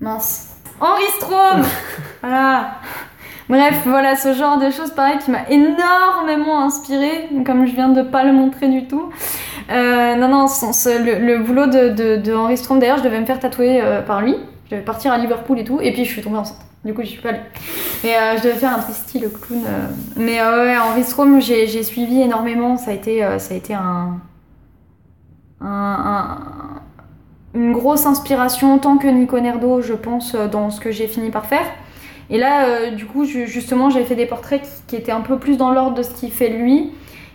mince. 0.00 0.56
Henri 0.80 1.02
Strom 1.18 1.62
voilà. 2.22 2.74
Bref 3.48 3.82
voilà 3.84 4.16
ce 4.16 4.32
genre 4.32 4.58
de 4.58 4.70
choses 4.70 4.92
pareil 4.92 5.18
qui 5.18 5.30
m'a 5.30 5.48
énormément 5.50 6.62
inspiré 6.62 7.28
comme 7.44 7.66
je 7.66 7.74
viens 7.74 7.88
de 7.90 8.02
pas 8.02 8.24
le 8.24 8.32
montrer 8.32 8.68
du 8.68 8.86
tout. 8.86 9.10
Euh, 9.72 10.14
non 10.14 10.28
non 10.28 10.46
le, 10.46 11.18
le 11.26 11.38
boulot 11.40 11.66
de, 11.66 11.88
de, 11.90 12.16
de 12.16 12.32
Henri 12.32 12.56
Strom 12.56 12.78
d'ailleurs 12.78 12.98
je 12.98 13.02
devais 13.04 13.18
me 13.20 13.26
faire 13.26 13.40
tatouer 13.40 13.80
euh, 13.82 14.02
par 14.02 14.22
lui. 14.22 14.36
Je 14.66 14.70
devais 14.70 14.82
partir 14.82 15.12
à 15.12 15.18
Liverpool 15.18 15.58
et 15.58 15.64
tout 15.64 15.80
et 15.82 15.92
puis 15.92 16.04
je 16.04 16.10
suis 16.10 16.22
tombée 16.22 16.38
enceinte 16.38 16.58
du 16.84 16.92
coup, 16.94 17.02
j'y 17.02 17.10
suis 17.12 17.22
pas 17.22 17.30
allée. 17.30 17.40
Mais 18.02 18.16
euh, 18.16 18.36
je 18.36 18.42
devais 18.42 18.54
faire 18.56 18.76
un 18.76 18.80
Tristy, 18.80 19.18
le 19.18 19.28
clown. 19.30 19.62
euh. 19.66 19.86
Mais 20.16 20.40
euh, 20.40 20.64
ouais, 20.66 20.76
Henri 20.78 21.02
Strom, 21.04 21.40
j'ai 21.40 21.82
suivi 21.82 22.20
énormément. 22.20 22.76
Ça 22.76 22.90
a 22.90 22.94
été, 22.94 23.20
ça 23.38 23.54
a 23.54 23.56
été 23.56 23.74
un, 23.74 24.20
un- 25.60 25.66
un- 25.66 26.38
une 27.54 27.72
grosse 27.72 28.04
inspiration, 28.06 28.74
autant 28.74 28.98
que 28.98 29.06
Nico 29.06 29.38
Nerdo, 29.38 29.80
je 29.80 29.94
pense, 29.94 30.34
dans 30.34 30.70
ce 30.70 30.80
que 30.80 30.90
j'ai 30.90 31.06
fini 31.06 31.30
par 31.30 31.46
faire. 31.46 31.64
Et 32.30 32.38
là, 32.38 32.90
du 32.90 33.06
coup, 33.06 33.24
ju- 33.24 33.46
justement, 33.46 33.90
j'ai 33.90 34.04
fait 34.04 34.16
des 34.16 34.26
portraits 34.26 34.62
qui, 34.62 34.68
qui 34.88 34.96
étaient 34.96 35.12
un 35.12 35.20
peu 35.20 35.38
plus 35.38 35.56
dans 35.56 35.70
l'ordre 35.70 35.94
de 35.96 36.02
ce 36.02 36.10
qu'il 36.12 36.32
fait 36.32 36.48
lui. 36.48 36.90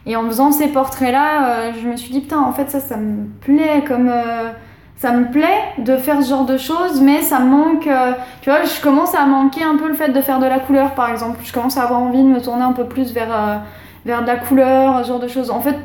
Et 0.06 0.16
en 0.16 0.26
faisant 0.28 0.52
ces 0.52 0.68
portraits-là, 0.68 1.72
je 1.82 1.88
me 1.88 1.96
suis 1.96 2.12
dit, 2.12 2.22
putain, 2.22 2.40
en 2.42 2.52
fait, 2.52 2.70
ça, 2.70 2.80
ça 2.80 2.98
me 2.98 3.26
plaît 3.42 3.84
comme. 3.88 4.12
Ça 5.02 5.12
me 5.14 5.32
plaît 5.32 5.64
de 5.78 5.96
faire 5.96 6.22
ce 6.22 6.30
genre 6.30 6.46
de 6.46 6.58
choses, 6.58 7.00
mais 7.02 7.22
ça 7.22 7.40
me 7.40 7.50
manque. 7.50 7.88
euh, 7.88 8.12
tu 8.42 8.50
vois, 8.50 8.64
je 8.64 8.82
commence 8.82 9.16
à 9.16 9.26
manquer 9.26 9.64
un 9.64 9.78
peu 9.78 9.88
le 9.88 9.94
fait 9.94 10.10
de 10.10 10.20
faire 10.22 10.40
de 10.40 10.46
la 10.46 10.60
couleur, 10.60 10.94
par 10.94 11.10
exemple. 11.10 11.40
Je 11.44 11.54
commence 11.54 11.78
à 11.78 11.84
avoir 11.84 12.02
envie 12.02 12.22
de 12.22 12.28
me 12.28 12.42
tourner 12.42 12.64
un 12.64 12.74
peu 12.74 12.84
plus 12.86 13.14
vers, 13.14 13.32
euh, 13.34 13.56
vers 14.06 14.22
de 14.22 14.28
la 14.28 14.36
couleur, 14.36 15.02
ce 15.04 15.08
genre 15.08 15.20
de 15.22 15.30
choses. 15.30 15.50
En 15.52 15.62
fait, 15.62 15.76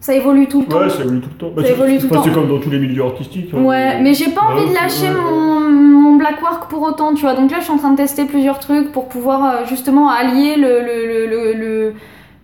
ça 0.00 0.14
évolue 0.14 0.46
tout 0.46 0.60
le 0.60 0.66
temps. 0.66 0.80
Ouais, 0.80 0.90
ça 0.90 1.02
évolue 1.02 1.20
tout 1.20 1.30
le 1.32 1.36
temps. 1.38 1.50
Bah, 1.54 1.62
Ça 1.62 1.68
c'est- 1.68 1.74
évolue 1.74 1.96
tout 1.98 2.02
le 2.02 2.12
enfin, 2.12 2.14
temps. 2.16 2.22
C'est 2.24 2.32
comme 2.34 2.48
dans 2.48 2.60
tous 2.60 2.70
les 2.70 2.78
milieux 2.78 3.02
artistiques. 3.04 3.50
hein. 3.54 3.62
Ouais, 3.62 4.00
mais 4.00 4.14
j'ai 4.14 4.30
pas 4.30 4.42
envie 4.42 4.68
de 4.68 4.74
lâcher 4.74 5.08
ouais, 5.08 5.14
mon, 5.32 5.60
mon 5.60 6.16
black 6.16 6.38
black 6.40 6.42
work 6.42 6.70
pour 6.70 6.82
autant, 6.82 7.12
tu 7.14 7.22
vois. 7.22 7.34
Donc 7.34 7.50
là, 7.50 7.56
je 7.58 7.64
suis 7.64 7.72
en 7.72 7.78
train 7.78 7.90
de 7.90 7.96
tester 7.96 8.24
plusieurs 8.24 8.58
trucs 8.60 8.92
pour 8.92 9.08
pouvoir 9.08 9.44
euh, 9.44 9.64
justement 9.66 10.08
allier 10.10 10.56
le, 10.56 10.80
le, 10.80 11.26
le, 11.26 11.52
le, 11.54 11.94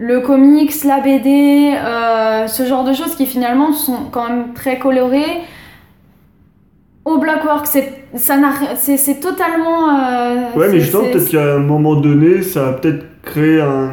le, 0.01 0.21
comics, 0.21 0.73
la 0.85 1.01
BD, 1.01 1.75
euh, 1.77 2.47
ce 2.47 2.65
genre 2.65 2.85
de 2.85 2.93
choses 2.95 3.15
qui 3.17 3.27
finalement 3.27 3.73
sont 3.73 4.05
quand 4.11 4.29
même 4.29 4.55
très 4.55 4.79
colorées. 4.79 5.43
Au 7.05 7.19
black 7.19 7.45
work, 7.45 7.67
c'est 7.67 8.05
ça 8.15 8.37
n'a 8.37 8.51
rien- 8.51 8.77
c'est 8.77 8.97
c'est 8.97 9.21
totalement. 9.21 9.89
euh, 9.91 10.43
Ouais, 10.57 10.69
mais 10.71 10.81
justement, 10.81 11.05
c'est- 11.05 11.13
peut-être 11.13 11.31
qu'à 11.31 11.55
un 11.55 11.59
moment 11.59 11.95
donné, 11.97 12.43
ça 12.43 12.69
a 12.69 12.73
peut-être 12.73 13.05
créé 13.23 13.61
un, 13.61 13.91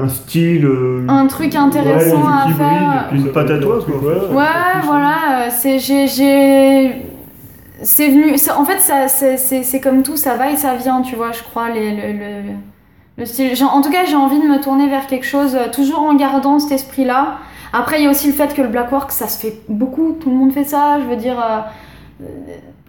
un 0.00 0.08
style. 0.08 0.64
euh, 0.66 1.04
un 1.08 1.26
truc 1.26 1.54
intéressant 1.54 2.16
ouais, 2.22 2.32
à 2.44 2.48
faire. 2.54 3.08
Une 3.12 3.32
patte 3.32 3.50
à 3.50 3.58
toi, 3.58 3.78
quoi. 3.84 4.12
Ouais, 4.30 4.80
voilà, 4.84 5.16
euh, 5.46 5.48
c'est 5.50 5.78
j'ai 5.78 6.06
j'ai 6.06 7.02
c'est 7.82 8.08
venu 8.08 8.34
en 8.56 8.64
fait 8.64 8.80
ça 8.80 9.06
c'est 9.08 9.36
c'est 9.36 9.62
c'est 9.62 9.80
comme 9.80 10.02
tout, 10.02 10.16
ça 10.16 10.36
va 10.36 10.50
et 10.50 10.56
ça 10.56 10.74
vient, 10.76 11.02
tu 11.02 11.14
vois, 11.16 11.32
je 11.32 11.42
crois 11.42 11.68
les 11.70 11.90
le, 11.90 12.12
le, 12.12 12.42
en 13.18 13.82
tout 13.82 13.90
cas, 13.90 14.04
j'ai 14.04 14.16
envie 14.16 14.40
de 14.40 14.46
me 14.46 14.60
tourner 14.60 14.88
vers 14.88 15.06
quelque 15.06 15.26
chose 15.26 15.54
euh, 15.54 15.70
toujours 15.72 16.00
en 16.00 16.14
gardant 16.14 16.58
cet 16.58 16.72
esprit-là. 16.72 17.38
Après, 17.72 18.00
il 18.00 18.04
y 18.04 18.06
a 18.06 18.10
aussi 18.10 18.26
le 18.26 18.34
fait 18.34 18.54
que 18.54 18.62
le 18.62 18.68
black 18.68 18.92
work, 18.92 19.10
ça 19.10 19.28
se 19.28 19.38
fait 19.38 19.60
beaucoup, 19.68 20.16
tout 20.20 20.30
le 20.30 20.36
monde 20.36 20.52
fait 20.52 20.64
ça, 20.64 20.98
je 21.00 21.06
veux 21.06 21.16
dire 21.16 21.38
euh, 21.40 22.24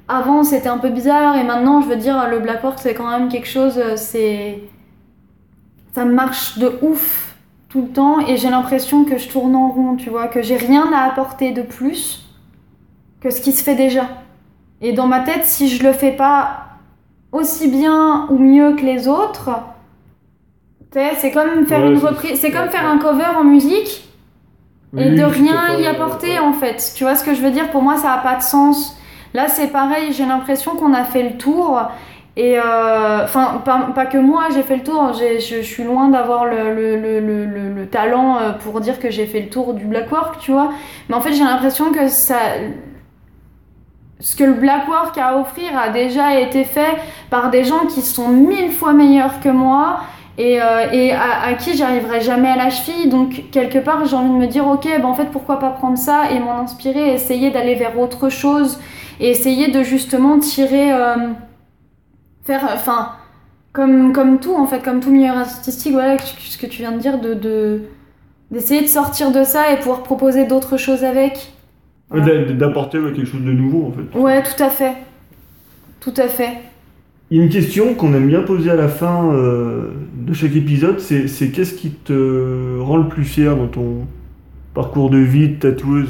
avant 0.07 0.43
c'était 0.43 0.69
un 0.69 0.77
peu 0.77 0.89
bizarre 0.89 1.35
et 1.35 1.43
maintenant 1.43 1.81
je 1.81 1.87
veux 1.87 1.97
dire 1.97 2.29
le 2.29 2.39
black 2.39 2.63
work 2.63 2.79
c'est 2.79 2.93
quand 2.93 3.09
même 3.09 3.27
quelque 3.27 3.47
chose 3.47 3.77
euh, 3.77 3.97
c'est 3.97 4.61
ça 5.93 6.05
marche 6.05 6.57
de 6.59 6.79
ouf 6.81 7.35
tout 7.69 7.81
le 7.81 7.87
temps 7.89 8.19
et 8.19 8.37
j'ai 8.37 8.49
l'impression 8.49 9.03
que 9.03 9.17
je 9.17 9.27
tourne 9.27 9.55
en 9.55 9.69
rond, 9.69 9.95
tu 9.95 10.09
vois, 10.09 10.27
que 10.27 10.41
j'ai 10.41 10.55
rien 10.55 10.93
à 10.93 11.01
apporter 11.07 11.51
de 11.51 11.61
plus 11.61 12.29
que 13.19 13.29
ce 13.31 13.41
qui 13.41 13.51
se 13.51 13.63
fait 13.63 13.75
déjà. 13.75 14.07
Et 14.79 14.93
dans 14.93 15.07
ma 15.07 15.21
tête, 15.21 15.45
si 15.45 15.67
je 15.67 15.83
le 15.83 15.91
fais 15.91 16.11
pas 16.11 16.67
aussi 17.31 17.67
bien 17.67 18.27
ou 18.29 18.37
mieux 18.37 18.75
que 18.75 18.83
les 18.83 19.07
autres, 19.07 19.49
c'est 20.91 21.31
comme 21.31 21.65
faire 21.65 21.81
Ouais, 21.81 21.91
une 21.91 21.97
reprise, 21.97 22.39
c'est 22.39 22.51
comme 22.51 22.69
faire 22.69 22.85
un 22.87 22.97
cover 22.97 23.25
en 23.37 23.43
musique 23.43 24.03
et 24.97 25.11
de 25.11 25.23
rien 25.23 25.77
y 25.79 25.85
apporter 25.85 26.39
en 26.39 26.53
fait. 26.53 26.93
Tu 26.95 27.03
vois 27.03 27.15
ce 27.15 27.23
que 27.23 27.33
je 27.33 27.41
veux 27.41 27.51
dire? 27.51 27.69
Pour 27.71 27.81
moi, 27.81 27.97
ça 27.97 28.13
a 28.13 28.17
pas 28.19 28.35
de 28.35 28.41
sens. 28.43 28.97
Là, 29.33 29.47
c'est 29.47 29.67
pareil, 29.67 30.13
j'ai 30.13 30.25
l'impression 30.25 30.75
qu'on 30.75 30.93
a 30.93 31.03
fait 31.03 31.23
le 31.23 31.37
tour. 31.37 31.79
Et 32.35 32.57
euh, 32.59 33.23
enfin, 33.23 33.61
pas, 33.65 33.89
pas 33.95 34.05
que 34.05 34.17
moi, 34.17 34.45
j'ai 34.53 34.63
fait 34.63 34.77
le 34.77 34.83
tour. 34.83 35.11
Je, 35.13 35.61
suis 35.61 35.83
loin 35.83 36.07
d'avoir 36.09 36.45
le, 36.45 36.73
le, 36.73 36.95
le, 36.95 37.19
le, 37.19 37.45
le- 37.45 37.73
le 37.73 37.87
talent 37.87 38.37
euh, 38.37 38.51
pour 38.53 38.79
dire 38.79 38.99
que 38.99 39.09
j'ai 39.11 39.25
fait 39.25 39.41
le 39.41 39.49
tour 39.49 39.73
du 39.73 39.85
black 39.85 40.11
work, 40.11 40.39
tu 40.39 40.51
vois. 40.51 40.71
Mais 41.09 41.15
en 41.15 41.21
fait, 41.21 41.33
j'ai 41.33 41.43
l'impression 41.43 41.91
que 41.91 42.07
ça. 42.07 42.37
Ce 44.19 44.35
que 44.35 44.43
le 44.43 44.53
black 44.53 44.87
work 44.87 45.17
a 45.17 45.27
à 45.27 45.35
offrir 45.37 45.77
a 45.77 45.89
déjà 45.89 46.39
été 46.39 46.63
fait 46.63 46.97
par 47.29 47.51
des 47.51 47.63
gens 47.63 47.85
qui 47.85 48.01
sont 48.01 48.29
mille 48.29 48.71
fois 48.71 48.93
meilleurs 48.93 49.39
que 49.41 49.49
moi 49.49 49.99
et, 50.37 50.61
euh, 50.61 50.91
et 50.91 51.11
à, 51.13 51.41
à 51.47 51.53
qui 51.55 51.75
j'arriverai 51.77 52.21
jamais 52.21 52.49
à 52.49 52.55
la 52.55 52.69
cheville. 52.69 53.09
Donc, 53.09 53.45
quelque 53.51 53.79
part, 53.79 54.05
j'ai 54.05 54.15
envie 54.15 54.29
de 54.29 54.35
me 54.35 54.47
dire, 54.47 54.67
ok, 54.67 54.83
ben 54.85 55.05
en 55.05 55.13
fait, 55.15 55.25
pourquoi 55.31 55.59
pas 55.59 55.71
prendre 55.71 55.97
ça 55.97 56.31
et 56.31 56.39
m'en 56.39 56.59
inspirer, 56.59 57.13
essayer 57.13 57.49
d'aller 57.51 57.75
vers 57.75 57.97
autre 57.99 58.29
chose 58.29 58.79
et 59.19 59.29
essayer 59.29 59.69
de 59.71 59.83
justement 59.83 60.39
tirer. 60.39 60.91
euh, 60.93 61.15
faire. 62.45 62.67
Enfin, 62.73 63.11
comme, 63.73 64.13
comme 64.13 64.39
tout, 64.39 64.55
en 64.55 64.65
fait, 64.65 64.81
comme 64.83 64.99
tout 64.99 65.11
milieu 65.11 65.31
artistique, 65.31 65.93
voilà, 65.93 66.17
ce 66.19 66.57
que 66.57 66.65
tu 66.65 66.79
viens 66.81 66.91
de 66.91 66.99
dire, 66.99 67.19
de. 67.19 67.33
de 67.33 67.81
d'essayer 68.49 68.81
de 68.81 68.87
sortir 68.87 69.31
de 69.31 69.43
ça 69.43 69.73
et 69.73 69.77
pouvoir 69.77 70.03
proposer 70.03 70.45
d'autres 70.45 70.77
choses 70.77 71.03
avec. 71.03 71.51
D'apporter 72.09 72.97
quelque 72.97 73.25
chose 73.25 73.41
de 73.41 73.51
nouveau, 73.51 73.87
en 73.87 73.91
fait. 73.91 74.17
Ouais, 74.17 74.41
tout 74.41 74.63
à 74.63 74.69
fait. 74.69 74.93
Tout 75.99 76.13
à 76.15 76.29
fait. 76.29 76.53
Il 77.29 77.37
y 77.37 77.41
a 77.41 77.43
une 77.43 77.49
question 77.49 77.93
qu'on 77.93 78.13
aime 78.13 78.27
bien 78.27 78.41
poser 78.41 78.71
à 78.71 78.75
la 78.75 78.87
fin 78.87 79.31
euh, 79.33 79.91
de 80.13 80.33
chaque 80.33 80.55
épisode, 80.55 80.99
c'est 80.99 81.27
c'est 81.27 81.49
qu'est-ce 81.49 81.73
qui 81.73 81.89
te 81.91 82.79
rend 82.79 82.97
le 82.97 83.07
plus 83.09 83.25
fier 83.25 83.55
dans 83.55 83.67
ton 83.67 84.05
parcours 84.73 85.09
de 85.09 85.17
vie 85.17 85.49
de 85.49 85.55
tatoueuse? 85.55 86.09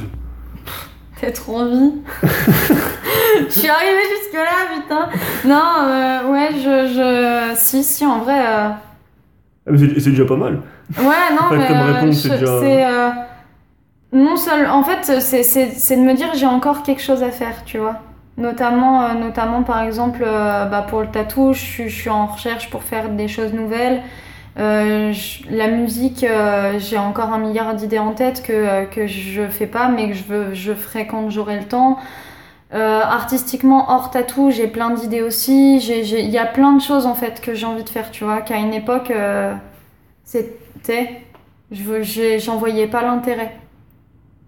T'as 1.20 1.32
trop 1.32 1.58
envie. 1.58 1.94
je 2.22 3.50
suis 3.60 3.68
arrivée 3.68 4.04
jusque-là, 4.22 4.76
putain. 4.76 5.10
Non, 5.48 5.64
euh, 5.90 6.32
ouais, 6.32 6.50
je, 6.54 6.94
je. 6.94 7.56
Si, 7.60 7.84
si, 7.84 8.06
en 8.06 8.20
vrai. 8.20 8.40
euh, 8.40 8.70
Ah, 8.70 9.72
mais 9.72 9.78
C'est 9.80 10.00
c'est 10.00 10.10
déjà 10.12 10.26
pas 10.26 10.36
mal. 10.38 10.62
Ouais, 11.00 11.04
non, 11.32 11.48
En 11.50 11.58
mais. 11.58 11.68
comme 11.68 11.78
réponse, 11.96 12.22
c'est 12.22 12.30
déjà- 12.38 12.60
c'est, 12.60 14.16
Non 14.18 14.36
seul. 14.38 14.68
En 14.68 14.84
fait, 14.84 15.20
c'est 15.20 15.96
de 15.96 16.02
me 16.02 16.14
dire 16.14 16.28
j'ai 16.36 16.46
encore 16.46 16.84
quelque 16.84 17.02
chose 17.02 17.24
à 17.24 17.32
faire, 17.32 17.64
tu 17.66 17.80
vois. 17.80 17.96
Notamment, 18.38 19.02
euh, 19.04 19.14
notamment 19.16 19.64
par 19.64 19.82
exemple, 19.82 20.24
euh, 20.24 20.66
bah, 20.66 20.86
pour 20.88 21.02
le 21.02 21.08
tatou, 21.08 21.54
je 21.54 21.88
suis, 21.90 22.10
en 22.10 22.28
recherche 22.28 22.70
pour 22.70 22.84
faire 22.84 23.10
des 23.10 23.28
choses 23.28 23.52
nouvelles. 23.54 24.04
Euh, 24.60 25.12
la 25.50 25.68
musique, 25.68 26.26
j'ai 26.80 26.98
encore 26.98 27.34
un 27.34 27.40
milliard 27.40 27.74
d'idées 27.76 28.00
en 28.00 28.14
tête 28.14 28.44
que, 28.44 28.54
euh, 28.54 28.86
que 28.86 29.08
je 29.08 29.48
fais 29.48 29.68
pas, 29.68 29.88
mais 29.90 30.10
que 30.10 30.14
je, 30.16 30.24
veux, 30.24 30.54
je 30.54 30.74
ferai 30.74 31.08
quand 31.08 31.30
j'aurai 31.30 31.60
le 31.60 31.66
temps. 31.66 31.98
Artistiquement, 32.72 33.90
hors 33.90 34.12
tatou, 34.12 34.52
j'ai 34.52 34.68
plein 34.68 34.90
d'idées 34.92 35.22
aussi. 35.22 35.78
Il 35.80 36.30
y 36.30 36.38
a 36.38 36.46
plein 36.46 36.74
de 36.74 36.82
choses 36.82 37.06
en 37.06 37.16
fait 37.16 37.42
que 37.42 37.54
j'ai 37.56 37.66
envie 37.66 37.84
de 37.84 37.90
faire, 37.90 38.12
tu 38.12 38.24
vois, 38.26 38.42
qu'à 38.42 38.58
une 38.58 38.74
époque, 38.74 39.12
c'était. 40.26 41.22
J'en 41.72 42.58
voyais 42.58 42.88
pas 42.88 43.04
l'intérêt. 43.04 43.56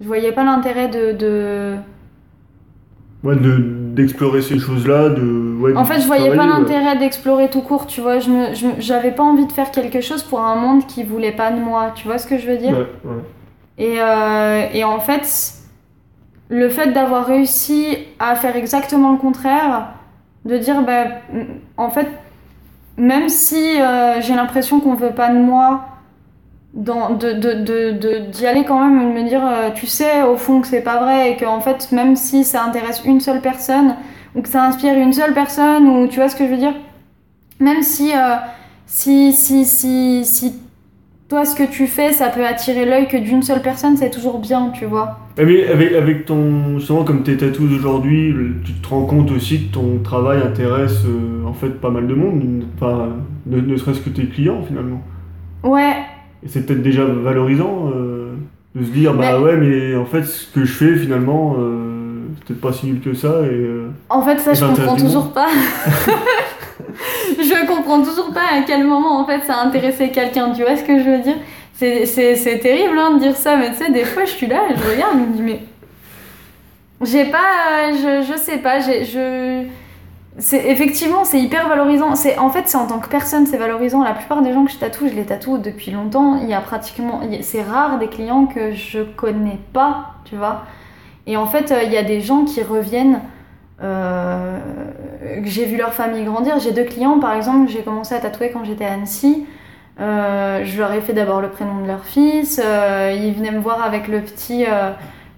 Je 0.01 0.07
voyais 0.07 0.31
pas 0.33 0.43
l'intérêt 0.43 0.89
de- 0.89 1.11
de- 1.13 1.75
d'explorer 3.99 4.41
ces 4.41 4.57
choses-là, 4.59 5.09
de. 5.09 5.55
Ouais, 5.61 5.75
En 5.75 5.85
fait, 5.85 5.99
je 6.01 6.07
voyais 6.07 6.29
pas 6.35 6.45
l'intérêt 6.47 6.97
d'explorer 6.97 7.49
tout 7.49 7.61
court, 7.61 7.85
tu 7.85 8.01
vois. 8.01 8.19
Je 8.19 8.29
me- 8.29 8.79
J'avais 8.79 9.11
pas 9.11 9.23
envie 9.23 9.45
de 9.45 9.51
faire 9.51 9.71
quelque 9.71 10.01
chose 10.01 10.23
pour 10.23 10.39
un 10.41 10.55
monde 10.55 10.85
qui 10.87 11.03
voulait 11.03 11.31
pas 11.31 11.51
de 11.51 11.59
moi. 11.59 11.91
Tu 11.95 12.07
vois 12.07 12.17
ce 12.17 12.27
que 12.27 12.37
je 12.37 12.47
veux 12.47 12.57
dire? 12.57 12.71
Ouais, 12.71 12.87
ouais. 13.05 13.23
Et, 13.77 13.95
euh, 14.01 14.65
et 14.73 14.83
en 14.83 14.99
fait, 14.99 15.53
le 16.49 16.69
fait 16.69 16.91
d'avoir 16.91 17.25
réussi 17.25 17.97
à 18.19 18.35
faire 18.35 18.55
exactement 18.55 19.11
le 19.11 19.17
contraire, 19.17 19.89
de 20.45 20.57
dire, 20.57 20.81
bah, 20.83 21.03
en 21.77 21.89
fait, 21.89 22.07
même 22.97 23.29
si 23.29 23.79
euh, 23.81 24.19
j'ai 24.21 24.35
l'impression 24.35 24.79
qu'on 24.79 24.95
veut 24.95 25.11
pas 25.11 25.29
de 25.29 25.37
moi, 25.39 25.85
dans, 26.73 27.11
de, 27.15 27.33
de, 27.33 27.53
de, 27.63 27.91
de- 27.91 28.31
d'y 28.31 28.45
aller 28.45 28.63
quand 28.65 28.79
même 28.83 29.01
et 29.01 29.13
de 29.13 29.23
me 29.23 29.27
dire, 29.27 29.41
euh, 29.45 29.69
tu 29.73 29.87
sais, 29.87 30.23
au 30.23 30.37
fond, 30.37 30.61
que 30.61 30.67
c'est 30.67 30.81
pas 30.83 31.01
vrai 31.03 31.31
et 31.31 31.35
que, 31.37 31.45
en 31.45 31.61
fait, 31.61 31.91
même 31.91 32.15
si 32.15 32.43
ça 32.43 32.63
intéresse 32.63 33.01
une 33.05 33.19
seule 33.19 33.41
personne, 33.41 33.95
ou 34.35 34.41
que 34.41 34.49
ça 34.49 34.63
inspire 34.65 34.93
une 34.97 35.13
seule 35.13 35.33
personne, 35.33 35.87
ou 35.87 36.07
tu 36.07 36.17
vois 36.17 36.29
ce 36.29 36.35
que 36.35 36.45
je 36.45 36.51
veux 36.51 36.57
dire, 36.57 36.73
même 37.59 37.81
si, 37.83 38.11
euh, 38.13 38.35
si, 38.85 39.33
si, 39.33 39.65
si, 39.65 40.23
si 40.25 40.53
toi, 41.27 41.45
ce 41.45 41.55
que 41.55 41.63
tu 41.63 41.87
fais, 41.87 42.11
ça 42.11 42.29
peut 42.29 42.45
attirer 42.45 42.85
l'œil 42.85 43.07
que 43.07 43.17
d'une 43.17 43.43
seule 43.43 43.61
personne, 43.61 43.97
c'est 43.97 44.09
toujours 44.09 44.39
bien, 44.39 44.71
tu 44.73 44.85
vois. 44.85 45.19
Mais 45.37 45.67
avec, 45.67 45.93
avec 45.93 46.25
ton. 46.25 46.79
Justement, 46.79 47.03
comme 47.03 47.23
t'es 47.23 47.37
tatoueuse 47.37 47.73
aujourd'hui, 47.73 48.33
tu 48.65 48.73
te 48.73 48.87
rends 48.87 49.05
compte 49.05 49.31
aussi 49.31 49.67
que 49.67 49.73
ton 49.73 49.99
travail 50.03 50.41
intéresse 50.41 51.03
euh, 51.05 51.45
en 51.47 51.53
fait 51.53 51.69
pas 51.79 51.91
mal 51.91 52.07
de 52.07 52.15
monde, 52.15 52.63
enfin, 52.75 53.09
ne, 53.45 53.59
ne 53.61 53.77
serait-ce 53.77 54.01
que 54.01 54.09
tes 54.09 54.25
clients 54.25 54.61
finalement. 54.67 55.01
Ouais, 55.63 55.97
Et 56.43 56.47
c'est 56.47 56.65
peut-être 56.65 56.81
déjà 56.81 57.03
valorisant 57.03 57.91
euh, 57.93 58.33
de 58.75 58.83
se 58.85 58.89
dire, 58.91 59.13
bah 59.13 59.37
Mais- 59.37 59.43
ouais, 59.43 59.57
mais 59.57 59.95
en 59.95 60.05
fait, 60.05 60.23
ce 60.23 60.47
que 60.47 60.63
je 60.63 60.71
fais 60.71 60.95
finalement, 60.95 61.55
euh, 61.59 62.21
c'est 62.37 62.45
peut-être 62.47 62.61
pas 62.61 62.73
si 62.73 62.85
nul 62.87 63.01
que 63.01 63.13
ça, 63.13 63.41
et. 63.43 63.49
euh, 63.53 63.89
en 64.09 64.21
fait, 64.21 64.39
ça, 64.39 64.53
je 64.53 64.59
ça 64.59 64.67
comprends 64.67 64.95
toujours 64.95 65.31
pas. 65.33 65.47
je 67.37 67.67
comprends 67.67 68.01
toujours 68.03 68.31
pas 68.33 68.57
à 68.57 68.61
quel 68.65 68.85
moment, 68.85 69.19
en 69.21 69.25
fait, 69.25 69.41
ça 69.45 69.55
a 69.55 69.65
intéressé 69.65 70.09
quelqu'un, 70.11 70.51
tu 70.51 70.61
vois 70.63 70.77
ce 70.77 70.83
que 70.83 70.97
je 70.99 71.03
veux 71.03 71.19
dire? 71.19 71.35
C'est, 71.73 72.59
terrible 72.61 72.97
hein, 72.99 73.15
de 73.15 73.19
dire 73.19 73.35
ça, 73.37 73.55
mais 73.55 73.71
tu 73.71 73.77
sais, 73.77 73.91
des 73.91 74.03
fois, 74.03 74.25
je 74.25 74.31
suis 74.31 74.47
là, 74.47 74.63
et 74.69 74.75
je 74.77 74.91
regarde, 74.91 75.13
je 75.13 75.19
me 75.19 75.33
dis, 75.35 75.41
mais. 75.41 75.61
J'ai 77.01 77.25
pas. 77.25 77.37
euh, 77.37 77.93
je, 77.93 78.33
je 78.33 78.37
sais 78.37 78.57
pas, 78.57 78.79
j'ai. 78.81 79.05
Je... 79.05 79.63
C'est, 80.39 80.69
effectivement, 80.69 81.25
c'est 81.25 81.39
hyper 81.39 81.67
valorisant. 81.67 82.15
C'est, 82.15 82.37
en 82.37 82.49
fait, 82.49 82.67
c'est 82.67 82.77
en 82.77 82.87
tant 82.87 82.99
que 82.99 83.09
personne, 83.09 83.45
c'est 83.45 83.57
valorisant. 83.57 84.03
La 84.03 84.13
plupart 84.13 84.41
des 84.41 84.53
gens 84.53 84.65
que 84.65 84.71
je 84.71 84.77
tatoue, 84.77 85.07
je 85.09 85.13
les 85.13 85.25
tatoue 85.25 85.57
depuis 85.57 85.91
longtemps. 85.91 86.37
Il 86.41 86.47
y 86.49 86.53
a 86.53 86.61
pratiquement. 86.61 87.21
C'est 87.41 87.61
rare 87.61 87.99
des 87.99 88.07
clients 88.07 88.45
que 88.45 88.71
je 88.73 89.01
connais 89.01 89.59
pas, 89.73 90.13
tu 90.25 90.35
vois. 90.37 90.63
Et 91.27 91.35
en 91.37 91.45
fait, 91.45 91.71
euh, 91.71 91.83
il 91.83 91.91
y 91.91 91.97
a 91.97 92.03
des 92.03 92.21
gens 92.21 92.45
qui 92.45 92.63
reviennent. 92.63 93.21
euh, 93.83 94.59
j'ai 95.43 95.65
vu 95.65 95.77
leur 95.77 95.93
famille 95.93 96.23
grandir. 96.23 96.59
J'ai 96.59 96.71
deux 96.71 96.83
clients, 96.85 97.19
par 97.19 97.33
exemple, 97.33 97.69
j'ai 97.69 97.81
commencé 97.81 98.15
à 98.15 98.19
tatouer 98.19 98.51
quand 98.51 98.63
j'étais 98.63 98.85
à 98.85 98.93
Annecy. 98.93 99.45
Euh, 99.99 100.63
je 100.63 100.77
leur 100.79 100.93
ai 100.93 101.01
fait 101.01 101.13
d'abord 101.13 101.41
le 101.41 101.49
prénom 101.49 101.81
de 101.81 101.87
leur 101.87 102.05
fils. 102.05 102.61
euh, 102.63 103.13
ils 103.17 103.33
venaient 103.33 103.51
me 103.51 103.59
voir 103.59 103.83
avec 103.83 104.07
le 104.07 104.21
petit. 104.21 104.65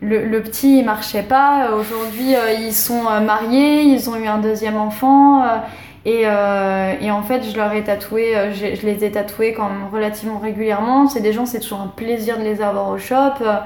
Euh, 0.04 0.26
le, 0.30 0.42
petit, 0.42 0.80
il 0.80 0.86
marchait 0.86 1.24
pas. 1.24 1.72
Aujourd'hui, 1.74 2.36
euh, 2.36 2.54
ils 2.54 2.74
sont 2.74 3.06
euh, 3.08 3.20
mariés, 3.20 3.84
ils 3.84 4.10
ont 4.10 4.16
eu 4.16 4.28
un 4.28 4.40
deuxième 4.40 4.78
enfant. 4.78 5.44
euh, 5.44 5.58
et, 6.06 6.24
euh, 6.26 7.12
en 7.12 7.22
fait, 7.22 7.44
je 7.44 7.56
leur 7.56 7.72
ai 7.74 7.84
tatoué, 7.84 8.36
euh, 8.36 8.52
je 8.54 8.86
les 8.86 9.04
ai 9.06 9.12
tatoués 9.12 9.54
quand 9.54 9.70
même 9.70 9.88
relativement 9.92 10.40
régulièrement. 10.40 11.08
C'est 11.08 11.22
des 11.22 11.34
gens, 11.34 11.46
c'est 11.46 11.60
toujours 11.60 11.82
un 11.82 11.88
plaisir 11.96 12.38
de 12.40 12.44
les 12.44 12.62
avoir 12.62 12.90
au 12.90 12.98
shop. 12.98 13.16
euh, 13.42 13.58